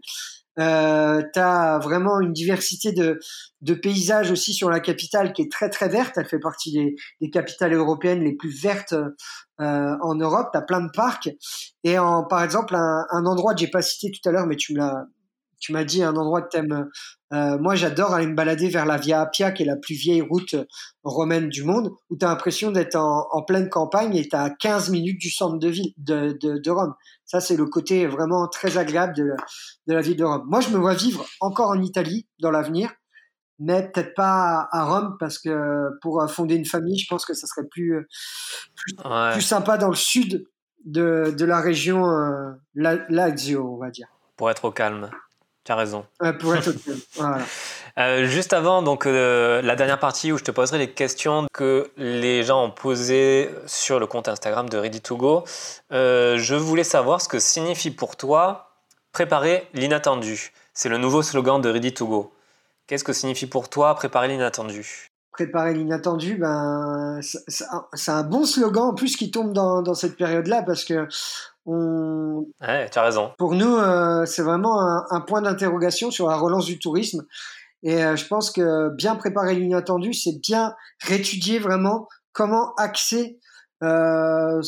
Euh, 0.59 1.21
tu 1.33 1.39
as 1.39 1.79
vraiment 1.79 2.19
une 2.19 2.33
diversité 2.33 2.91
de, 2.91 3.19
paysages 3.73 4.31
aussi 4.31 4.53
sur 4.53 4.69
la 4.69 4.79
capitale 4.79 5.33
qui 5.33 5.41
est 5.41 5.51
très 5.51 5.69
très 5.69 5.89
verte. 5.89 6.17
Elle 6.17 6.27
fait 6.27 6.39
partie 6.39 6.95
des, 7.19 7.29
capitales 7.29 7.73
européennes 7.73 8.23
les 8.23 8.35
plus 8.35 8.51
vertes 8.51 8.93
euh, 8.93 9.95
en 10.01 10.15
Europe. 10.15 10.49
Tu 10.51 10.57
as 10.57 10.61
plein 10.61 10.81
de 10.81 10.91
parcs. 10.93 11.29
Et 11.83 11.95
par 11.95 12.43
exemple, 12.43 12.75
un, 12.75 13.25
endroit 13.25 13.53
que 13.53 13.61
j'ai 13.61 13.67
pas 13.67 13.81
cité 13.81 14.11
tout 14.11 14.27
à 14.27 14.31
l'heure, 14.31 14.47
mais 14.47 14.55
tu 14.55 14.73
me 14.73 14.81
tu 15.63 15.71
m'as 15.71 15.85
dit 15.85 16.03
un 16.03 16.15
endroit 16.17 16.41
que 16.41 16.49
t'aimes. 16.49 16.89
Euh, 17.31 17.57
moi, 17.57 17.73
j'adore 17.75 18.13
aller 18.13 18.27
me 18.27 18.35
balader 18.35 18.67
vers 18.67 18.85
la 18.85 18.97
Via 18.97 19.21
Appia, 19.21 19.51
qui 19.51 19.63
est 19.63 19.65
la 19.65 19.77
plus 19.77 19.95
vieille 19.95 20.21
route 20.21 20.55
romaine 21.03 21.47
du 21.47 21.63
monde, 21.63 21.91
où 22.09 22.17
tu 22.17 22.25
as 22.25 22.27
l'impression 22.27 22.69
d'être 22.69 22.97
en, 22.97 23.41
pleine 23.43 23.69
campagne 23.69 24.13
et 24.15 24.27
tu 24.27 24.35
à 24.35 24.49
15 24.49 24.89
minutes 24.89 25.21
du 25.21 25.31
centre 25.31 25.57
de 25.57 25.69
ville 25.69 25.93
de 25.97 26.69
Rome. 26.69 26.93
Ça, 27.25 27.39
c'est 27.39 27.55
le 27.55 27.65
côté 27.65 28.05
vraiment 28.05 28.47
très 28.47 28.77
agréable 28.77 29.15
de, 29.15 29.31
de 29.87 29.93
la 29.93 30.01
ville 30.01 30.17
de 30.17 30.23
Rome. 30.23 30.43
Moi, 30.47 30.61
je 30.61 30.69
me 30.69 30.77
vois 30.77 30.93
vivre 30.93 31.25
encore 31.39 31.69
en 31.69 31.81
Italie 31.81 32.27
dans 32.39 32.51
l'avenir, 32.51 32.91
mais 33.59 33.89
peut-être 33.91 34.13
pas 34.13 34.67
à 34.71 34.85
Rome, 34.85 35.15
parce 35.19 35.39
que 35.39 35.89
pour 36.01 36.23
fonder 36.29 36.55
une 36.55 36.65
famille, 36.65 36.97
je 36.97 37.07
pense 37.07 37.25
que 37.25 37.33
ça 37.33 37.47
serait 37.47 37.67
plus, 37.69 38.05
plus, 38.75 38.95
plus 39.33 39.41
sympa 39.41 39.77
dans 39.77 39.89
le 39.89 39.95
sud 39.95 40.45
de, 40.85 41.33
de 41.37 41.45
la 41.45 41.61
région 41.61 42.05
euh, 42.05 42.51
Lazio, 42.75 43.75
on 43.75 43.77
va 43.77 43.89
dire. 43.89 44.07
Pour 44.35 44.51
être 44.51 44.65
au 44.65 44.71
calme. 44.71 45.09
Tu 45.63 45.71
as 45.71 45.75
raison. 45.75 46.05
pour 46.39 46.55
être 46.55 46.71
euh, 47.97 48.25
juste 48.25 48.51
avant, 48.51 48.81
donc 48.81 49.05
euh, 49.05 49.61
la 49.61 49.75
dernière 49.75 49.99
partie 49.99 50.33
où 50.33 50.37
je 50.37 50.43
te 50.43 50.51
poserai 50.51 50.77
les 50.77 50.91
questions 50.91 51.47
que 51.53 51.89
les 51.95 52.43
gens 52.43 52.65
ont 52.65 52.71
posées 52.71 53.49
sur 53.65 53.97
le 53.99 54.05
compte 54.05 54.27
Instagram 54.27 54.67
de 54.67 54.77
Ready2Go, 54.77 55.47
euh, 55.93 56.37
je 56.37 56.55
voulais 56.55 56.83
savoir 56.83 57.21
ce 57.21 57.29
que 57.29 57.39
signifie 57.39 57.91
pour 57.91 58.17
toi 58.17 58.71
préparer 59.13 59.69
l'inattendu. 59.73 60.51
C'est 60.73 60.89
le 60.89 60.97
nouveau 60.97 61.21
slogan 61.21 61.61
de 61.61 61.71
Ready2Go. 61.71 62.31
Qu'est-ce 62.87 63.05
que 63.05 63.13
signifie 63.13 63.47
pour 63.47 63.69
toi 63.69 63.95
préparer 63.95 64.27
l'inattendu? 64.27 65.07
Préparer 65.31 65.73
l'inattendu, 65.73 66.35
ben, 66.35 67.19
c'est 67.21 68.11
un 68.11 68.23
bon 68.23 68.45
slogan 68.45 68.89
en 68.89 68.93
plus 68.93 69.15
qui 69.15 69.31
tombe 69.31 69.53
dans, 69.53 69.81
dans 69.81 69.95
cette 69.95 70.17
période-là 70.17 70.61
parce 70.61 70.83
que 70.83 71.07
on... 71.65 72.45
Ouais, 72.61 72.89
tu 72.89 72.99
as 72.99 73.03
raison. 73.03 73.31
Pour 73.37 73.55
nous, 73.55 73.75
euh, 73.75 74.25
c'est 74.25 74.41
vraiment 74.41 74.81
un, 75.09 75.21
point 75.21 75.41
d'interrogation 75.41 76.11
sur 76.11 76.27
la 76.27 76.35
relance 76.35 76.65
du 76.65 76.79
tourisme. 76.79 77.25
Et 77.83 78.03
euh, 78.03 78.15
je 78.15 78.27
pense 78.27 78.51
que 78.51 78.89
bien 78.95 79.15
préparer 79.15 79.55
l'inattendu, 79.55 80.13
c'est 80.13 80.39
bien 80.41 80.73
réétudier 81.01 81.59
vraiment 81.59 82.07
comment 82.31 82.73
axer 82.75 83.39
euh, 83.83 84.61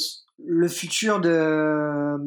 le 0.45 0.67
futur 0.67 1.21
de, 1.21 2.17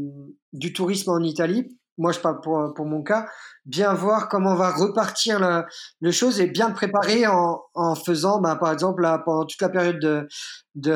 du 0.53 0.73
tourisme 0.73 1.11
en 1.11 1.21
Italie. 1.21 1.69
Moi, 1.99 2.13
je 2.13 2.21
parle 2.21 2.41
pour, 2.41 2.73
pour 2.75 2.87
mon 2.87 3.03
cas. 3.03 3.27
Bien 3.67 3.93
voir 3.93 4.29
comment 4.29 4.53
on 4.53 4.57
va 4.57 4.71
repartir 4.71 5.41
la, 5.41 5.67
le 6.01 6.11
chose 6.13 6.41
et 6.41 6.47
bien 6.47 6.71
préparer 6.71 7.27
en, 7.27 7.61
en 7.75 7.95
faisant, 7.95 8.41
ben, 8.41 8.57
par 8.57 8.73
exemple, 8.73 9.03
pendant 9.25 9.45
toute 9.45 9.61
la 9.61 9.69
période 9.69 9.99
de, 9.99 10.29
de 10.77 10.93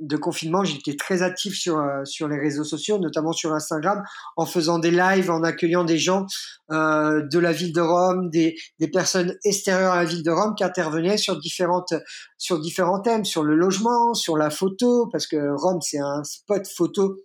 de 0.00 0.16
confinement, 0.16 0.64
j'étais 0.64 0.96
très 0.96 1.22
actif 1.22 1.54
sur 1.54 1.78
euh, 1.78 2.04
sur 2.04 2.28
les 2.28 2.38
réseaux 2.38 2.64
sociaux, 2.64 2.98
notamment 2.98 3.32
sur 3.32 3.52
Instagram, 3.52 4.02
en 4.36 4.46
faisant 4.46 4.78
des 4.78 4.90
lives, 4.90 5.30
en 5.30 5.42
accueillant 5.42 5.84
des 5.84 5.98
gens 5.98 6.26
euh, 6.70 7.22
de 7.30 7.38
la 7.38 7.52
ville 7.52 7.72
de 7.72 7.80
Rome, 7.80 8.30
des, 8.30 8.56
des 8.78 8.88
personnes 8.88 9.36
extérieures 9.44 9.92
à 9.92 10.02
la 10.02 10.04
ville 10.04 10.22
de 10.22 10.30
Rome 10.30 10.54
qui 10.56 10.64
intervenaient 10.64 11.18
sur 11.18 11.38
différentes 11.38 11.94
sur 12.38 12.60
différents 12.60 13.00
thèmes, 13.00 13.24
sur 13.24 13.42
le 13.42 13.54
logement, 13.54 14.14
sur 14.14 14.36
la 14.36 14.50
photo, 14.50 15.08
parce 15.12 15.26
que 15.26 15.36
Rome 15.56 15.80
c'est 15.82 16.00
un 16.00 16.24
spot 16.24 16.66
photo 16.66 17.16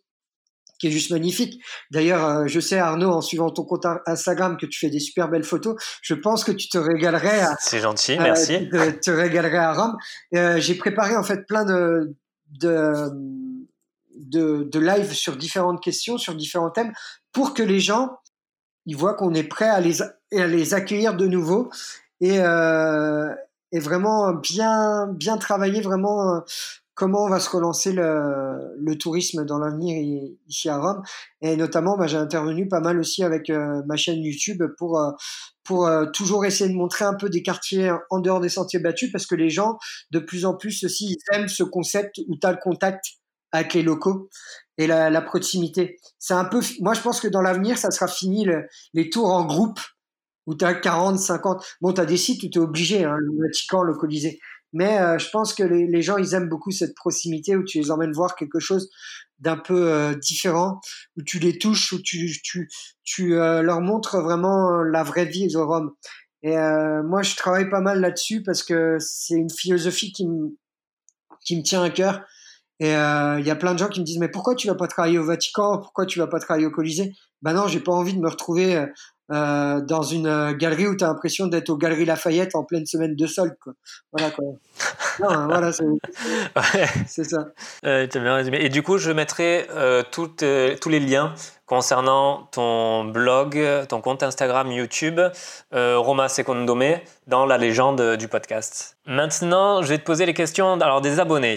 qui 0.80 0.88
est 0.88 0.92
juste 0.92 1.12
magnifique. 1.12 1.62
D'ailleurs, 1.92 2.26
euh, 2.26 2.44
je 2.48 2.60
sais 2.60 2.78
Arnaud, 2.78 3.12
en 3.12 3.22
suivant 3.22 3.50
ton 3.50 3.64
compte 3.64 3.86
Instagram, 4.06 4.58
que 4.58 4.66
tu 4.66 4.80
fais 4.80 4.90
des 4.90 5.00
super 5.00 5.30
belles 5.30 5.44
photos. 5.44 5.76
Je 6.02 6.14
pense 6.14 6.44
que 6.44 6.52
tu 6.52 6.68
te 6.68 6.78
régalerais. 6.78 7.46
C'est 7.60 7.80
gentil, 7.80 8.18
merci. 8.20 8.70
te, 8.70 8.92
te, 8.92 9.12
régalerais 9.12 9.58
à 9.58 9.74
Rome. 9.74 9.96
Euh, 10.36 10.60
J'ai 10.60 10.76
préparé 10.76 11.16
en 11.16 11.24
fait 11.24 11.46
plein 11.48 11.66
de 11.66 12.14
de, 12.52 13.10
de, 14.16 14.80
live 14.80 15.14
sur 15.14 15.36
différentes 15.38 15.82
questions, 15.82 16.18
sur 16.18 16.36
différents 16.36 16.72
thèmes, 16.72 16.94
pour 17.32 17.54
que 17.54 17.64
les 17.64 17.80
gens 17.80 18.18
ils 18.86 18.96
voient 18.96 19.16
qu'on 19.16 19.34
est 19.34 19.44
prêt 19.44 19.70
à 19.70 19.80
les, 19.80 20.02
à 20.02 20.48
les 20.48 20.74
accueillir 20.74 21.16
de 21.16 21.26
nouveau 21.26 21.72
et, 22.22 22.40
euh, 22.40 23.34
vraiment 23.74 24.32
bien, 24.34 25.08
bien 25.08 25.38
travailler 25.38 25.82
vraiment 25.82 26.44
comment 26.96 27.26
on 27.26 27.30
va 27.30 27.40
se 27.40 27.50
relancer 27.50 27.92
le, 27.92 28.96
tourisme 28.98 29.46
dans 29.46 29.60
l'avenir 29.60 30.32
ici 30.48 30.70
à 30.70 30.78
Rome. 30.78 31.04
Et 31.42 31.56
notamment, 31.58 31.98
bah, 31.98 32.08
j'ai 32.08 32.18
intervenu 32.18 32.68
pas 32.68 32.80
mal 32.80 32.98
aussi 32.98 33.24
avec 33.24 33.50
euh, 33.50 33.84
ma 33.86 33.98
chaîne 33.98 34.24
YouTube 34.24 34.64
pour, 34.78 35.00
euh, 35.00 35.12
pour 35.64 35.86
euh, 35.86 36.06
toujours 36.06 36.46
essayer 36.46 36.70
de 36.70 36.76
montrer 36.76 37.06
un 37.06 37.14
peu 37.14 37.30
des 37.30 37.44
quartiers 37.44 37.92
en 38.10 38.20
dehors 38.20 38.40
des 38.40 38.50
sentiers 38.50 38.80
battus 38.80 39.12
parce 39.12 39.28
que 39.28 39.36
les 39.36 39.50
gens, 39.50 39.78
de 40.12 40.20
plus 40.20 40.46
en 40.46 40.56
plus 40.56 40.84
aussi, 40.86 41.14
ils 41.14 41.36
aiment 41.36 41.50
ce 41.50 41.64
concept 41.64 42.20
où 42.28 42.38
tu 42.38 42.48
as 42.48 42.52
le 42.52 42.60
contact 42.64 43.06
avec 43.52 43.74
les 43.74 43.84
locaux 43.84 44.30
et 44.78 44.88
la, 44.88 45.10
la 45.10 45.22
proximité. 45.22 45.98
C'est 46.18 46.34
un 46.34 46.46
peu, 46.46 46.62
moi 46.80 46.94
je 46.94 47.02
pense 47.02 47.20
que 47.20 47.28
dans 47.28 47.42
l'avenir, 47.42 47.78
ça 47.78 47.92
sera 47.92 48.08
fini 48.08 48.48
les 48.94 49.10
tours 49.10 49.32
en 49.32 49.46
groupe 49.46 49.80
où 50.48 50.56
tu 50.56 50.66
as 50.66 50.74
40, 50.74 51.20
50. 51.20 51.66
Bon, 51.82 51.94
tu 51.94 52.02
as 52.02 52.06
des 52.06 52.18
sites 52.18 52.44
où 52.44 52.50
tu 52.50 52.60
es 52.60 52.62
obligé, 52.62 53.04
hein, 53.04 53.18
le 53.18 53.32
Vatican, 53.42 53.84
le 53.84 53.96
Colisée. 53.96 54.40
Mais 54.76 55.00
euh, 55.00 55.18
je 55.18 55.30
pense 55.30 55.54
que 55.54 55.64
les, 55.64 56.02
gens, 56.02 56.18
ils 56.18 56.34
aiment 56.34 56.50
beaucoup 56.50 56.70
cette 56.70 56.96
proximité 56.96 57.56
où 57.56 57.64
tu 57.64 57.80
les 57.80 57.92
emmènes 57.92 58.12
voir 58.12 58.36
quelque 58.36 58.60
chose 58.60 58.90
d'un 59.40 59.56
peu 59.56 59.90
euh, 59.90 60.16
différent, 60.16 60.82
où 61.16 61.24
tu 61.24 61.40
les 61.40 61.58
touches, 61.58 61.94
où 61.94 62.02
tu, 62.02 62.30
tu, 63.06 63.36
euh, 63.36 63.62
leur 63.62 63.80
montres 63.80 64.22
vraiment 64.22 64.84
la 64.84 65.04
vraie 65.04 65.24
vie 65.24 65.48
de 65.48 65.58
Rome. 65.58 65.94
Et 66.44 66.56
moi, 67.06 67.24
je 67.24 67.36
travaille 67.36 67.72
pas 67.72 67.82
mal 67.82 68.02
là-dessus 68.02 68.44
parce 68.44 68.62
que 68.62 68.98
c'est 69.00 69.34
une 69.34 69.50
philosophie 69.50 70.12
qui 70.12 70.28
me, 70.28 70.56
qui 71.44 71.58
me 71.58 71.64
tient 71.64 71.82
à 71.82 71.90
cœur. 71.90 72.22
Et 72.80 72.90
il 72.90 73.46
y 73.46 73.50
a 73.50 73.56
plein 73.56 73.74
de 73.74 73.80
gens 73.80 73.88
qui 73.88 74.00
me 74.00 74.06
disent 74.06 74.20
mais 74.20 74.30
pourquoi 74.30 74.54
tu 74.54 74.68
vas 74.68 74.76
pas 74.76 74.88
travailler 74.88 75.18
au 75.18 75.26
Vatican? 75.26 75.80
Pourquoi 75.80 76.06
tu 76.06 76.20
vas 76.20 76.28
pas 76.28 76.38
travailler 76.38 76.68
au 76.68 76.72
Colisée 76.72 77.14
Ben 77.42 77.54
non, 77.54 77.68
j'ai 77.68 77.80
pas 77.80 77.94
envie 77.94 78.14
de 78.14 78.20
me 78.20 78.30
retrouver 78.30 78.86
euh, 79.32 79.82
dans 79.82 80.04
une 80.04 80.28
euh, 80.28 80.54
galerie 80.54 80.88
où 80.88 80.96
tu 80.96 81.04
as 81.04 81.08
l'impression 81.08 81.48
d'être 81.48 81.70
aux 81.70 81.78
Galeries 81.78 82.06
Lafayette 82.06 82.56
en 82.56 82.64
pleine 82.64 82.86
semaine 82.86 83.16
de 83.16 83.26
solde. 83.26 83.56
Quoi. 83.60 83.74
Voilà, 84.12 84.30
quoi. 84.30 84.46
non, 85.20 85.48
voilà, 85.48 85.72
c'est 85.72 85.84
ouais. 85.84 87.24
ça. 87.24 87.48
Euh, 87.86 88.06
bien 88.06 88.36
résumé. 88.36 88.60
Et 88.62 88.70
du 88.70 88.84
coup, 88.84 89.00
je 89.00 89.12
mettrai 89.12 89.66
euh, 89.72 90.04
tous 90.12 90.90
les 90.90 91.00
liens 91.00 91.34
concernant 91.66 92.48
ton 92.52 93.06
blog, 93.06 93.60
ton 93.90 94.00
compte 94.00 94.22
Instagram, 94.22 94.72
YouTube, 94.72 95.20
Roma 95.72 96.30
Secondome, 96.30 97.00
dans 97.26 97.48
la 97.48 97.58
légende 97.58 98.18
du 98.18 98.28
podcast. 98.28 98.98
Maintenant, 99.08 99.82
je 99.82 99.88
vais 99.88 99.98
te 99.98 100.04
poser 100.04 100.28
les 100.28 100.36
questions 100.36 100.80
alors, 100.80 101.02
des 101.02 101.20
abonnés. 101.20 101.56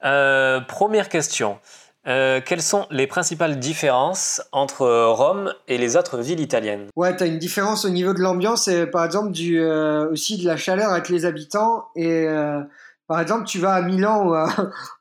première 0.00 1.10
question. 1.10 1.58
Euh, 2.06 2.40
quelles 2.44 2.62
sont 2.62 2.86
les 2.90 3.06
principales 3.06 3.58
différences 3.58 4.40
entre 4.52 4.86
Rome 5.08 5.52
et 5.68 5.76
les 5.76 5.96
autres 5.96 6.18
villes 6.18 6.40
italiennes? 6.40 6.88
Ouais, 6.96 7.14
tu 7.14 7.22
as 7.22 7.26
une 7.26 7.38
différence 7.38 7.84
au 7.84 7.90
niveau 7.90 8.14
de 8.14 8.20
l'ambiance 8.20 8.68
et 8.68 8.86
par 8.86 9.04
exemple 9.04 9.32
euh, 9.38 10.10
aussi 10.10 10.38
de 10.38 10.46
la 10.46 10.56
chaleur 10.56 10.90
avec 10.90 11.10
les 11.10 11.26
habitants. 11.26 11.84
Et 11.96 12.26
euh, 12.26 12.62
par 13.06 13.20
exemple, 13.20 13.44
tu 13.44 13.58
vas 13.58 13.74
à 13.74 13.82
Milan 13.82 14.26
ou 14.26 14.32
à, 14.32 14.48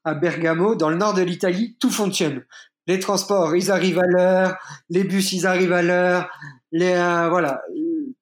à 0.03 0.13
Bergamo, 0.13 0.75
dans 0.75 0.89
le 0.89 0.97
nord 0.97 1.13
de 1.13 1.21
l'Italie, 1.21 1.77
tout 1.79 1.91
fonctionne. 1.91 2.43
Les 2.87 2.99
transports, 2.99 3.55
ils 3.55 3.71
arrivent 3.71 3.99
à 3.99 4.07
l'heure, 4.07 4.57
les 4.89 5.03
bus, 5.03 5.31
ils 5.31 5.45
arrivent 5.45 5.73
à 5.73 5.83
l'heure. 5.83 6.27
Les, 6.71 6.93
voilà, 7.29 7.61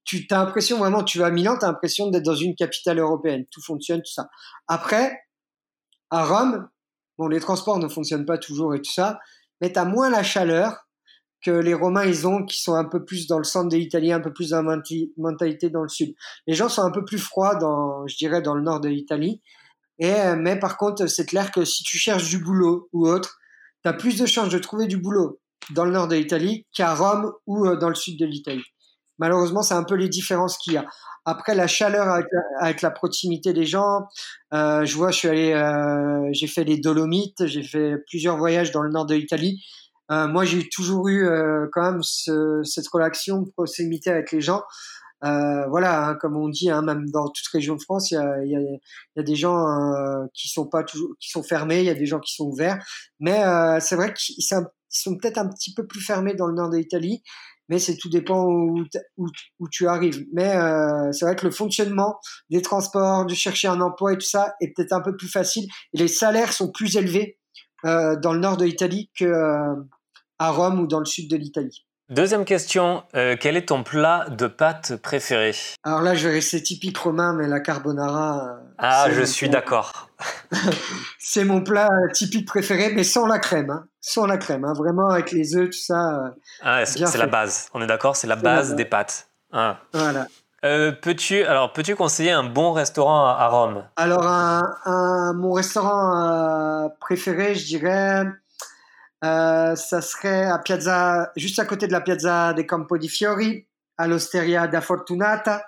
tu 0.04 0.28
as 0.30 0.38
l'impression 0.38 0.78
vraiment, 0.78 1.04
tu 1.04 1.20
vas 1.20 1.28
à 1.28 1.32
Milan, 1.32 1.58
tu 1.58 1.66
as 1.66 1.70
l'impression 1.70 2.10
d'être 2.10 2.26
dans 2.26 2.36
une 2.36 2.54
capitale 2.54 3.00
européenne. 3.00 3.46
Tout 3.50 3.62
fonctionne, 3.62 4.02
tout 4.02 4.12
ça. 4.12 4.28
Après, 4.68 5.22
à 6.10 6.26
Rome, 6.26 6.68
Bon, 7.18 7.28
les 7.28 7.40
transports 7.40 7.80
ne 7.80 7.88
fonctionnent 7.88 8.26
pas 8.26 8.38
toujours 8.38 8.76
et 8.76 8.82
tout 8.82 8.92
ça, 8.92 9.20
mais 9.62 9.72
tu 9.72 9.80
moins 9.82 10.10
la 10.10 10.24
chaleur 10.24 10.88
que 11.42 11.52
les 11.52 11.74
Romains 11.74 12.06
ils 12.06 12.28
ont, 12.28 12.44
qui 12.46 12.62
sont 12.62 12.74
un 12.74 12.86
peu 12.86 13.06
plus 13.06 13.28
dans 13.28 13.38
le 13.38 13.44
centre 13.44 13.70
de 13.70 13.78
l'Italie, 13.78 14.12
un 14.12 14.20
peu 14.20 14.34
plus 14.34 14.50
dans 14.50 14.64
la 14.64 14.82
mentalité 15.18 15.70
dans 15.70 15.84
le 15.84 15.90
sud. 15.90 16.16
Les 16.48 16.54
gens 16.54 16.70
sont 16.70 16.82
un 16.82 16.92
peu 16.92 17.06
plus 17.06 17.20
froids 17.20 17.56
dans, 17.56 18.08
je 18.08 18.18
dirais, 18.18 18.42
dans 18.42 18.56
le 18.56 18.62
nord 18.62 18.80
de 18.80 18.90
l'Italie. 18.90 19.42
Et, 20.00 20.14
mais 20.38 20.60
par 20.60 20.78
contre, 20.78 21.08
c'est 21.08 21.26
clair 21.26 21.52
que 21.52 21.66
si 21.66 21.84
tu 21.84 21.98
cherches 21.98 22.30
du 22.30 22.40
boulot 22.40 22.90
ou 22.92 23.08
autre, 23.08 23.38
tu 23.84 23.90
as 23.90 23.94
plus 23.94 24.20
de 24.20 24.26
chances 24.26 24.50
de 24.50 24.60
trouver 24.60 24.88
du 24.88 24.98
boulot 24.98 25.40
dans 25.72 25.86
le 25.86 25.92
nord 25.92 26.08
de 26.08 26.16
l'Italie 26.16 26.66
qu'à 26.74 26.94
Rome 26.94 27.32
ou 27.46 27.66
euh, 27.66 27.76
dans 27.76 27.90
le 27.90 27.96
sud 27.96 28.20
de 28.20 28.26
l'Italie. 28.26 28.64
Malheureusement, 29.20 29.62
c'est 29.62 29.74
un 29.74 29.84
peu 29.84 29.96
les 29.96 30.10
différences 30.10 30.58
qu'il 30.58 30.74
y 30.74 30.78
a. 30.78 30.86
Après, 31.26 31.56
la 31.56 31.68
chaleur 31.68 32.08
avec 32.62 32.82
la, 32.82 32.92
proximité 32.92 33.52
des 33.52 33.66
gens, 33.66 34.08
euh, 34.54 34.86
je 34.86 34.96
vois, 34.96 35.12
je 35.12 35.18
suis 35.18 35.28
allé, 35.28 35.52
euh, 35.52 36.30
j'ai 36.32 36.48
fait 36.48 36.64
les 36.64 36.78
Dolomites, 36.78 37.46
j'ai 37.48 37.64
fait 37.64 37.98
plusieurs 38.08 38.38
voyages 38.38 38.72
dans 38.72 38.82
le 38.82 38.90
nord 38.90 39.06
de 39.06 39.16
l'Italie. 39.16 39.62
Euh, 40.12 40.28
moi, 40.28 40.46
j'ai 40.46 40.68
toujours 40.70 41.08
eu 41.10 41.28
euh, 41.28 41.68
quand 41.74 41.82
même 41.82 42.02
ce, 42.02 42.62
cette 42.64 42.88
relation 42.88 43.42
de 43.42 43.50
proximité 43.52 44.10
avec 44.10 44.32
les 44.32 44.42
gens. 44.42 44.64
Euh, 45.26 45.68
voilà, 45.68 46.08
hein, 46.08 46.16
comme 46.16 46.38
on 46.38 46.48
dit, 46.48 46.70
hein, 46.70 46.82
même 46.82 47.10
dans 47.10 47.28
toute 47.28 47.48
région 47.48 47.76
de 47.76 47.82
France, 47.82 48.12
il 48.12 48.14
y 48.14 48.18
a, 48.18 48.46
y, 48.46 48.56
a, 48.56 48.60
y 48.60 49.20
a, 49.20 49.24
des 49.24 49.36
gens 49.36 49.68
euh, 49.68 50.26
qui 50.34 50.48
sont 50.48 50.68
pas 50.68 50.84
toujours, 50.84 51.10
qui 51.20 51.30
sont 51.30 51.44
fermés, 51.44 51.80
il 51.80 51.86
y 51.86 51.90
a 51.90 51.96
des 51.96 52.06
gens 52.06 52.20
qui 52.20 52.34
sont 52.36 52.46
ouverts. 52.46 52.78
Mais 53.20 53.42
c'est 53.82 53.96
vrai 53.96 54.14
qu'ils 54.14 54.44
sont 54.44 55.18
peut-être 55.18 55.40
un 55.40 55.50
petit 55.50 55.74
peu 55.74 55.86
plus 55.86 56.02
fermés 56.02 56.36
dans 56.36 56.48
le 56.48 56.54
nord 56.54 56.70
de 56.70 56.78
l'Italie 56.78 57.22
mais 57.70 57.80
c'est 57.80 57.98
tout 57.98 58.10
dépend 58.10 58.46
où, 58.46 59.70
tu 59.72 59.88
arrives. 59.88 60.26
Mais 60.34 60.56
euh, 60.56 61.12
c'est 61.12 61.26
vrai 61.26 61.36
que 61.36 61.46
le 61.46 61.52
fonctionnement 61.52 62.20
des 62.50 62.62
transports, 62.62 63.26
de 63.26 63.34
chercher 63.34 63.68
un 63.68 63.82
emploi 63.82 64.14
et 64.14 64.18
tout 64.18 64.28
ça 64.28 64.56
est 64.62 64.74
peut-être 64.76 64.94
un 64.94 65.02
peu 65.02 65.16
plus 65.16 65.28
facile. 65.28 65.68
Les 65.94 66.08
salaires 66.08 66.54
sont 66.54 66.72
plus 66.72 66.96
élevés 66.96 67.38
euh, 67.86 68.16
dans 68.16 68.34
le 68.34 68.40
nord 68.40 68.58
de 68.58 68.66
l'Italie 68.66 69.12
que 69.18 69.26
euh, 69.26 69.76
à 70.40 70.52
Rome 70.52 70.80
ou 70.80 70.88
dans 70.88 71.00
le 71.00 71.06
sud 71.06 71.30
de 71.30 71.36
l'Italie. 71.36 71.87
Deuxième 72.10 72.46
question, 72.46 73.04
euh, 73.18 73.36
quel 73.38 73.58
est 73.58 73.68
ton 73.68 73.84
plat 73.84 74.28
de 74.30 74.48
pâtes 74.48 74.96
préféré? 74.96 75.54
Alors 75.84 76.02
là, 76.02 76.16
je 76.16 76.26
vais 76.26 76.36
rester 76.36 76.64
typique 76.64 76.98
romain, 76.98 77.34
mais 77.34 77.48
la 77.48 77.60
carbonara. 77.60 78.46
Euh, 78.46 78.64
ah, 78.78 79.08
je 79.12 79.24
suis 79.24 79.50
d'accord. 79.50 80.10
c'est 81.20 81.44
mon 81.44 81.62
plat 81.62 81.90
typique 82.14 82.48
préféré, 82.48 82.94
mais 82.94 83.04
sans 83.04 83.28
la 83.28 83.40
crème. 83.40 83.72
Hein. 83.72 83.88
Sans 84.00 84.26
la 84.26 84.38
crème, 84.38 84.64
hein. 84.64 84.72
vraiment 84.72 85.10
avec 85.10 85.34
les 85.34 85.58
œufs, 85.58 85.70
tout 85.70 85.78
ça. 85.78 86.28
Euh, 86.28 86.30
ah, 86.62 86.86
c'est 86.86 87.18
la 87.18 87.28
base. 87.28 87.68
On 87.74 87.82
est 87.82 87.88
d'accord, 87.88 88.16
c'est 88.16 88.28
la 88.28 88.38
base 88.38 88.76
des 88.76 88.86
pâtes. 88.86 89.28
Ah. 89.52 89.80
Voilà. 89.92 90.28
peux-tu 90.62 91.44
alors 91.44 91.74
peux-tu 91.74 91.96
conseiller 91.96 92.32
un 92.32 92.44
bon 92.44 92.72
restaurant 92.72 93.28
à, 93.28 93.48
Rome? 93.48 93.84
Alors 93.98 94.26
un, 94.26 95.34
mon 95.34 95.52
restaurant 95.52 96.90
préféré, 97.02 97.54
je 97.54 97.66
dirais 97.66 98.24
euh, 99.24 99.76
ça 99.76 100.02
serait 100.02 100.46
à 100.46 100.60
Piazza, 100.60 101.32
juste 101.36 101.60
à 101.60 101.66
côté 101.66 101.88
de 101.88 101.92
la 101.92 102.02
Piazza 102.02 102.54
dei 102.54 102.66
Campo 102.66 102.98
di 102.98 103.10
Fiori, 103.10 103.68
à 103.98 104.08
l'Osteria 104.08 104.68
da 104.68 104.82
Fortunata. 104.82 105.66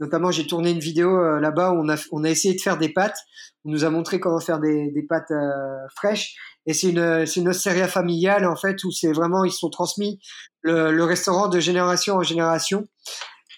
Notamment, 0.00 0.30
j'ai 0.30 0.46
tourné 0.46 0.70
une 0.70 0.80
vidéo 0.80 1.16
euh, 1.16 1.40
là-bas 1.40 1.70
où 1.72 1.76
on 1.76 1.88
a, 1.88 1.96
on 2.10 2.24
a 2.24 2.28
essayé 2.28 2.54
de 2.54 2.60
faire 2.60 2.76
des 2.76 2.92
pâtes. 2.92 3.18
On 3.64 3.70
nous 3.70 3.84
a 3.84 3.90
montré 3.90 4.18
comment 4.18 4.40
faire 4.40 4.58
des, 4.58 4.90
des 4.90 5.02
pâtes 5.02 5.30
euh, 5.30 5.86
fraîches. 5.94 6.34
Et 6.66 6.74
c'est 6.74 6.90
une, 6.90 7.24
c'est 7.26 7.40
une 7.40 7.48
osteria 7.48 7.88
familiale, 7.88 8.44
en 8.46 8.56
fait, 8.56 8.82
où 8.84 8.90
c'est 8.90 9.12
vraiment, 9.12 9.44
ils 9.44 9.52
sont 9.52 9.70
transmis 9.70 10.20
le, 10.62 10.92
le 10.92 11.04
restaurant 11.04 11.48
de 11.48 11.60
génération 11.60 12.16
en 12.16 12.22
génération 12.22 12.88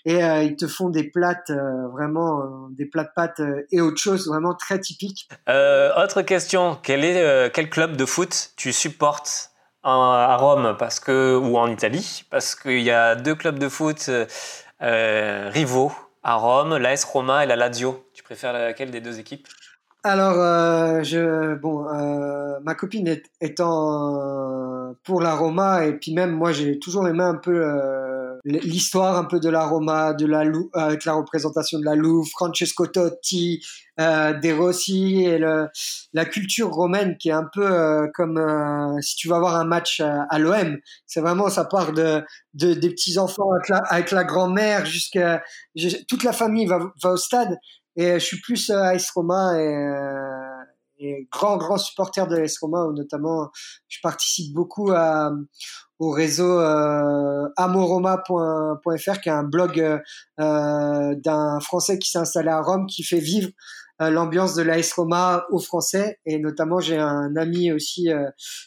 et 0.04 0.22
euh, 0.22 0.42
ils 0.42 0.56
te 0.56 0.66
font 0.66 0.90
des 0.90 1.04
plates 1.04 1.50
euh, 1.50 1.88
vraiment 1.88 2.40
euh, 2.40 2.44
des 2.70 2.86
plats 2.86 3.04
de 3.04 3.10
pâtes 3.14 3.40
et 3.70 3.80
autre 3.80 3.96
chose 3.96 4.28
vraiment 4.28 4.54
très 4.54 4.78
typiques. 4.78 5.28
autre 5.48 6.22
question, 6.22 6.78
quel 6.82 7.04
est 7.04 7.50
quel 7.52 7.70
club 7.70 7.96
de 7.96 8.04
foot 8.04 8.50
tu 8.56 8.72
supportes 8.72 9.50
à 9.82 10.36
Rome 10.36 10.76
parce 10.78 11.00
que 11.00 11.36
ou 11.36 11.56
en 11.56 11.68
Italie? 11.68 12.24
Parce 12.30 12.54
qu'il 12.54 12.80
y 12.80 12.90
a 12.90 13.14
deux 13.14 13.34
clubs 13.34 13.58
de 13.58 13.68
foot 13.68 14.10
rivaux 14.80 15.92
à 16.22 16.34
Rome, 16.36 16.76
l'AS 16.76 17.04
Roma 17.04 17.44
et 17.44 17.46
la 17.46 17.56
Lazio. 17.56 18.06
Tu 18.14 18.22
préfères 18.22 18.52
laquelle 18.52 18.90
des 18.90 19.00
deux 19.00 19.18
équipes? 19.18 19.46
Alors, 20.02 20.34
je, 21.02 21.54
bon, 21.54 21.84
ma 22.62 22.74
copine 22.74 23.08
est, 23.08 23.24
étant 23.40 24.94
pour 25.04 25.20
la 25.20 25.34
Roma 25.34 25.84
et 25.84 25.92
puis 25.92 26.14
même 26.14 26.30
moi 26.30 26.52
j'ai 26.52 26.78
toujours 26.78 27.06
aimé 27.08 27.22
un 27.22 27.36
peu 27.36 27.62
l'histoire 28.44 29.16
un 29.16 29.24
peu 29.24 29.40
de 29.40 29.48
la 29.48 29.66
Roma, 29.66 30.12
de 30.12 30.26
la 30.26 30.44
avec 30.74 31.04
la 31.04 31.14
représentation 31.14 31.78
de 31.78 31.84
la 31.84 31.94
Louvre, 31.94 32.28
Francesco 32.30 32.86
Totti, 32.86 33.64
euh, 34.00 34.34
De 34.34 34.52
Rossi 34.52 35.24
et 35.24 35.38
le, 35.38 35.68
la 36.12 36.24
culture 36.24 36.70
romaine 36.70 37.16
qui 37.16 37.30
est 37.30 37.32
un 37.32 37.48
peu 37.52 37.66
euh, 37.66 38.06
comme 38.14 38.38
euh, 38.38 39.00
si 39.00 39.16
tu 39.16 39.28
vas 39.28 39.38
voir 39.38 39.56
un 39.56 39.64
match 39.64 40.00
à, 40.00 40.38
l'OM. 40.38 40.78
C'est 41.06 41.20
vraiment 41.20 41.48
ça 41.48 41.64
part 41.64 41.92
de, 41.92 42.22
de 42.52 42.74
des 42.74 42.90
petits 42.90 43.18
enfants 43.18 43.50
avec 43.52 43.68
la, 43.68 43.78
avec 43.88 44.10
la 44.10 44.24
grand-mère 44.24 44.84
jusqu'à 44.84 45.42
toute 46.08 46.22
la 46.22 46.32
famille 46.32 46.66
va, 46.66 46.80
va 47.02 47.12
au 47.12 47.16
stade 47.16 47.56
et 47.96 48.14
je 48.14 48.24
suis 48.24 48.40
plus 48.40 48.70
à 48.70 48.88
AS 48.88 49.10
Roma 49.14 49.58
et 49.58 49.74
euh, 49.74 50.64
et 50.98 51.28
grand 51.30 51.56
grand 51.56 51.76
supporter 51.76 52.26
de 52.28 52.36
l'AS 52.36 52.56
Roma 52.60 52.86
notamment 52.94 53.50
je 53.88 53.98
participe 54.00 54.54
beaucoup 54.54 54.92
à, 54.92 55.32
au 56.04 56.10
réseau 56.10 56.60
euh, 56.60 57.48
amoroma.fr 57.56 59.20
qui 59.20 59.28
est 59.28 59.32
un 59.32 59.42
blog 59.42 59.80
euh, 59.80 59.98
euh, 60.40 61.14
d'un 61.16 61.60
Français 61.60 61.98
qui 61.98 62.10
s'est 62.10 62.18
installé 62.18 62.50
à 62.50 62.60
Rome 62.60 62.86
qui 62.86 63.02
fait 63.02 63.20
vivre 63.20 63.50
l'ambiance 64.00 64.56
de 64.56 64.62
l'AS 64.62 64.92
Roma 64.92 65.46
aux 65.50 65.60
Français. 65.60 66.18
Et 66.26 66.40
notamment 66.40 66.80
j'ai 66.80 66.98
un 66.98 67.36
ami 67.36 67.70
aussi 67.70 68.08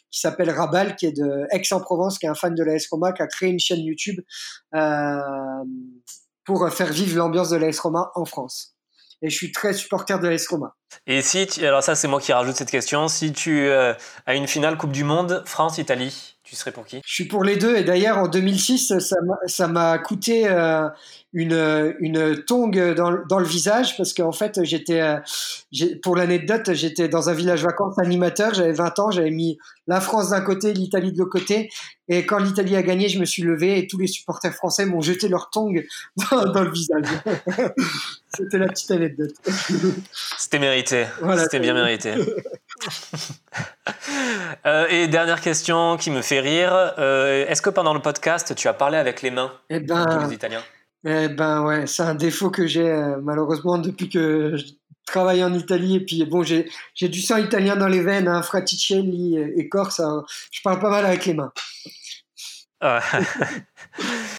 qui 0.09 0.21
s'appelle 0.21 0.49
Rabal 0.49 0.95
qui 0.95 1.05
est 1.05 1.11
de 1.11 1.45
Aix-en-Provence 1.51 2.17
qui 2.17 2.25
est 2.25 2.29
un 2.29 2.33
fan 2.33 2.55
de 2.55 2.63
l'AS 2.63 2.87
Roma 2.89 3.11
qui 3.11 3.21
a 3.21 3.27
créé 3.27 3.49
une 3.49 3.59
chaîne 3.59 3.81
YouTube 3.81 4.21
pour 6.45 6.69
faire 6.71 6.93
vivre 6.93 7.17
l'ambiance 7.17 7.49
de 7.49 7.57
l'AS 7.57 7.77
Roma 7.77 8.09
en 8.15 8.23
France. 8.23 8.77
Et 9.21 9.29
je 9.29 9.35
suis 9.35 9.51
très 9.51 9.73
supporter 9.73 10.17
de 10.17 10.29
l'AS 10.29 10.47
Roma. 10.47 10.77
Et 11.07 11.21
si, 11.21 11.45
alors 11.61 11.83
ça 11.83 11.95
c'est 11.95 12.07
moi 12.07 12.21
qui 12.21 12.31
rajoute 12.31 12.55
cette 12.55 12.71
question, 12.71 13.09
si 13.09 13.33
tu 13.33 13.69
as 13.69 14.33
une 14.33 14.47
finale 14.47 14.77
Coupe 14.77 14.93
du 14.93 15.03
Monde 15.03 15.43
France-Italie, 15.45 16.36
tu 16.47 16.55
serais 16.55 16.71
pour 16.71 16.85
qui? 16.85 17.01
Je 17.05 17.13
suis 17.13 17.25
pour 17.25 17.43
les 17.43 17.57
deux. 17.57 17.75
Et 17.75 17.83
d'ailleurs, 17.83 18.17
en 18.17 18.27
2006, 18.29 18.93
ça 19.47 19.67
m'a 19.67 19.97
coûté 19.97 20.47
euh, 20.47 20.87
une, 21.33 21.93
une 21.99 22.41
tongue 22.45 22.93
dans, 22.93 23.11
dans, 23.27 23.39
le 23.39 23.45
visage 23.45 23.97
parce 23.97 24.13
qu'en 24.13 24.31
fait, 24.31 24.63
j'étais, 24.63 25.01
euh, 25.01 25.17
pour 26.01 26.15
l'anecdote, 26.15 26.73
j'étais 26.73 27.09
dans 27.09 27.29
un 27.29 27.33
village 27.33 27.63
vacances 27.63 27.99
animateur. 27.99 28.53
J'avais 28.53 28.71
20 28.71 28.99
ans. 28.99 29.11
J'avais 29.11 29.29
mis 29.29 29.57
la 29.87 29.99
France 29.99 30.29
d'un 30.29 30.39
côté, 30.39 30.73
l'Italie 30.73 31.11
de 31.11 31.17
l'autre 31.17 31.31
côté. 31.31 31.69
Et 32.07 32.25
quand 32.25 32.39
l'Italie 32.39 32.77
a 32.77 32.81
gagné, 32.81 33.09
je 33.09 33.19
me 33.19 33.25
suis 33.25 33.43
levé 33.43 33.79
et 33.79 33.87
tous 33.87 33.97
les 33.97 34.07
supporters 34.07 34.53
français 34.53 34.85
m'ont 34.85 35.01
jeté 35.01 35.27
leur 35.27 35.49
tongue 35.49 35.85
dans, 36.31 36.45
dans 36.49 36.63
le 36.63 36.71
visage. 36.71 37.03
C'était 38.37 38.57
la 38.57 38.67
petite 38.67 38.91
anecdote. 38.91 39.33
C'était 40.37 40.59
mérité. 40.59 41.07
C'était 41.39 41.59
bien 41.59 41.73
mérité. 41.73 42.13
Euh, 44.65 44.87
et 44.89 45.07
dernière 45.07 45.41
question 45.41 45.97
qui 45.97 46.11
me 46.11 46.21
fait 46.21 46.39
rire. 46.39 46.93
Euh, 46.97 47.45
est-ce 47.47 47.61
que 47.61 47.69
pendant 47.69 47.93
le 47.93 48.01
podcast, 48.01 48.53
tu 48.55 48.67
as 48.67 48.73
parlé 48.73 48.97
avec 48.97 49.21
les 49.21 49.31
mains 49.31 49.51
eh 49.69 49.79
ben, 49.79 50.27
les 50.27 50.33
Italiens 50.33 50.63
Eh 51.05 51.29
ben 51.29 51.63
ouais, 51.63 51.87
c'est 51.87 52.03
un 52.03 52.15
défaut 52.15 52.49
que 52.49 52.67
j'ai 52.67 52.89
euh, 52.89 53.17
malheureusement 53.21 53.77
depuis 53.77 54.09
que 54.09 54.57
je 54.57 54.65
travaille 55.05 55.43
en 55.43 55.53
Italie. 55.53 55.97
Et 55.97 55.99
puis 56.01 56.25
bon, 56.25 56.43
j'ai 56.43 56.67
du 57.01 57.21
sang 57.21 57.37
italien 57.37 57.75
dans 57.75 57.87
les 57.87 58.01
veines, 58.01 58.27
hein, 58.27 58.41
fraticelli 58.41 59.37
et 59.37 59.69
corse. 59.69 60.01
je 60.51 60.61
parle 60.61 60.79
pas 60.79 60.89
mal 60.89 61.05
avec 61.05 61.25
les 61.25 61.33
mains. 61.33 61.51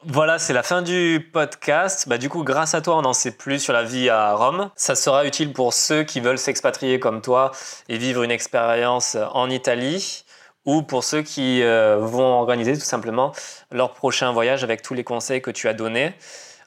voilà, 0.05 0.39
c'est 0.39 0.53
la 0.53 0.63
fin 0.63 0.83
du 0.83 1.29
podcast. 1.33 2.09
Bah, 2.09 2.19
du 2.19 2.29
coup, 2.29 2.45
grâce 2.45 2.75
à 2.75 2.81
toi, 2.81 2.97
on 2.97 3.05
en 3.05 3.13
sait 3.13 3.33
plus 3.33 3.59
sur 3.59 3.73
la 3.73 3.83
vie 3.83 4.09
à 4.09 4.33
Rome. 4.35 4.71
Ça 4.77 4.95
sera 4.95 5.27
utile 5.27 5.53
pour 5.53 5.75
ceux 5.75 6.03
qui 6.03 6.21
veulent 6.21 6.39
s'expatrier 6.39 7.01
comme 7.01 7.21
toi 7.21 7.53
et 7.89 7.99
vivre 7.99 8.23
une 8.23 8.31
expérience 8.31 9.17
en 9.33 9.51
Italie 9.51 10.25
ou 10.65 10.83
pour 10.83 11.03
ceux 11.03 11.23
qui 11.23 11.63
euh, 11.63 11.99
vont 11.99 12.41
organiser 12.41 12.75
tout 12.75 12.85
simplement 12.85 13.33
leur 13.71 13.95
prochain 13.95 14.33
voyage 14.33 14.65
avec 14.65 14.83
tous 14.83 14.95
les 14.95 15.05
conseils 15.05 15.41
que 15.41 15.51
tu 15.51 15.67
as 15.67 15.75
donnés. 15.75 16.15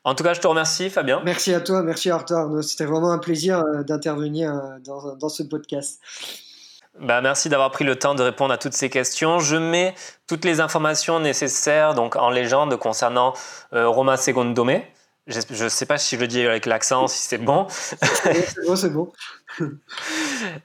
En 0.04 0.16
tout 0.16 0.24
cas, 0.24 0.34
je 0.34 0.42
te 0.42 0.48
remercie, 0.48 0.90
Fabien. 0.90 1.22
Merci 1.24 1.54
à 1.54 1.62
toi, 1.62 1.84
merci 1.84 2.10
Arthur. 2.10 2.64
C'était 2.64 2.86
vraiment 2.86 3.12
un 3.12 3.20
plaisir 3.20 3.60
euh, 3.60 3.84
d'intervenir 3.84 4.54
euh, 4.54 4.80
dans, 4.84 5.16
dans 5.16 5.30
ce 5.30 5.44
podcast. 5.44 6.00
Bah, 7.00 7.22
merci 7.22 7.50
d'avoir 7.50 7.72
pris 7.72 7.86
le 7.86 7.96
temps 7.96 8.16
de 8.16 8.24
répondre 8.24 8.54
à 8.54 8.58
toutes 8.58 8.74
ces 8.74 8.90
questions. 8.90 9.40
Je 9.40 9.56
mets 9.56 9.96
toutes 10.28 10.46
les 10.46 10.60
informations 10.60 11.20
nécessaires 11.20 11.94
donc 11.94 12.16
en 12.16 12.30
légende 12.30 12.76
concernant 12.78 13.34
euh, 13.74 13.88
Roma 13.88 14.18
Segondome. 14.18 14.82
Je 15.28 15.64
ne 15.64 15.70
sais 15.70 15.86
pas 15.86 15.98
si 15.98 16.16
je 16.16 16.22
le 16.22 16.28
dis 16.28 16.42
avec 16.42 16.66
l'accent, 16.66 17.08
si 17.08 17.20
c'est 17.20 17.38
bon. 17.38 17.68
c'est 17.70 18.66
bon, 18.66 18.76
c'est 18.76 18.90
bon. 18.90 19.12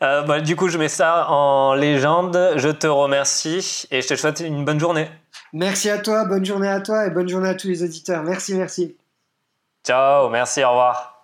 Euh, 0.03 0.23
bah, 0.23 0.41
du 0.41 0.57
coup, 0.57 0.69
je 0.69 0.79
mets 0.79 0.89
ça 0.89 1.29
en 1.29 1.75
légende. 1.75 2.55
Je 2.57 2.71
te 2.71 2.87
remercie 2.87 3.87
et 3.91 4.01
je 4.01 4.09
te 4.09 4.17
souhaite 4.17 4.41
une 4.41 4.65
bonne 4.65 4.81
journée. 4.81 5.09
Merci 5.53 5.91
à 5.91 5.99
toi, 5.99 6.25
bonne 6.25 6.45
journée 6.45 6.69
à 6.69 6.81
toi 6.81 7.07
et 7.07 7.11
bonne 7.11 7.29
journée 7.29 7.51
à 7.51 7.55
tous 7.55 7.69
les 7.69 7.83
auditeurs. 7.83 8.23
Merci, 8.23 8.55
merci. 8.55 8.97
Ciao, 9.85 10.31
merci, 10.31 10.65
au 10.65 10.71
revoir. 10.71 11.16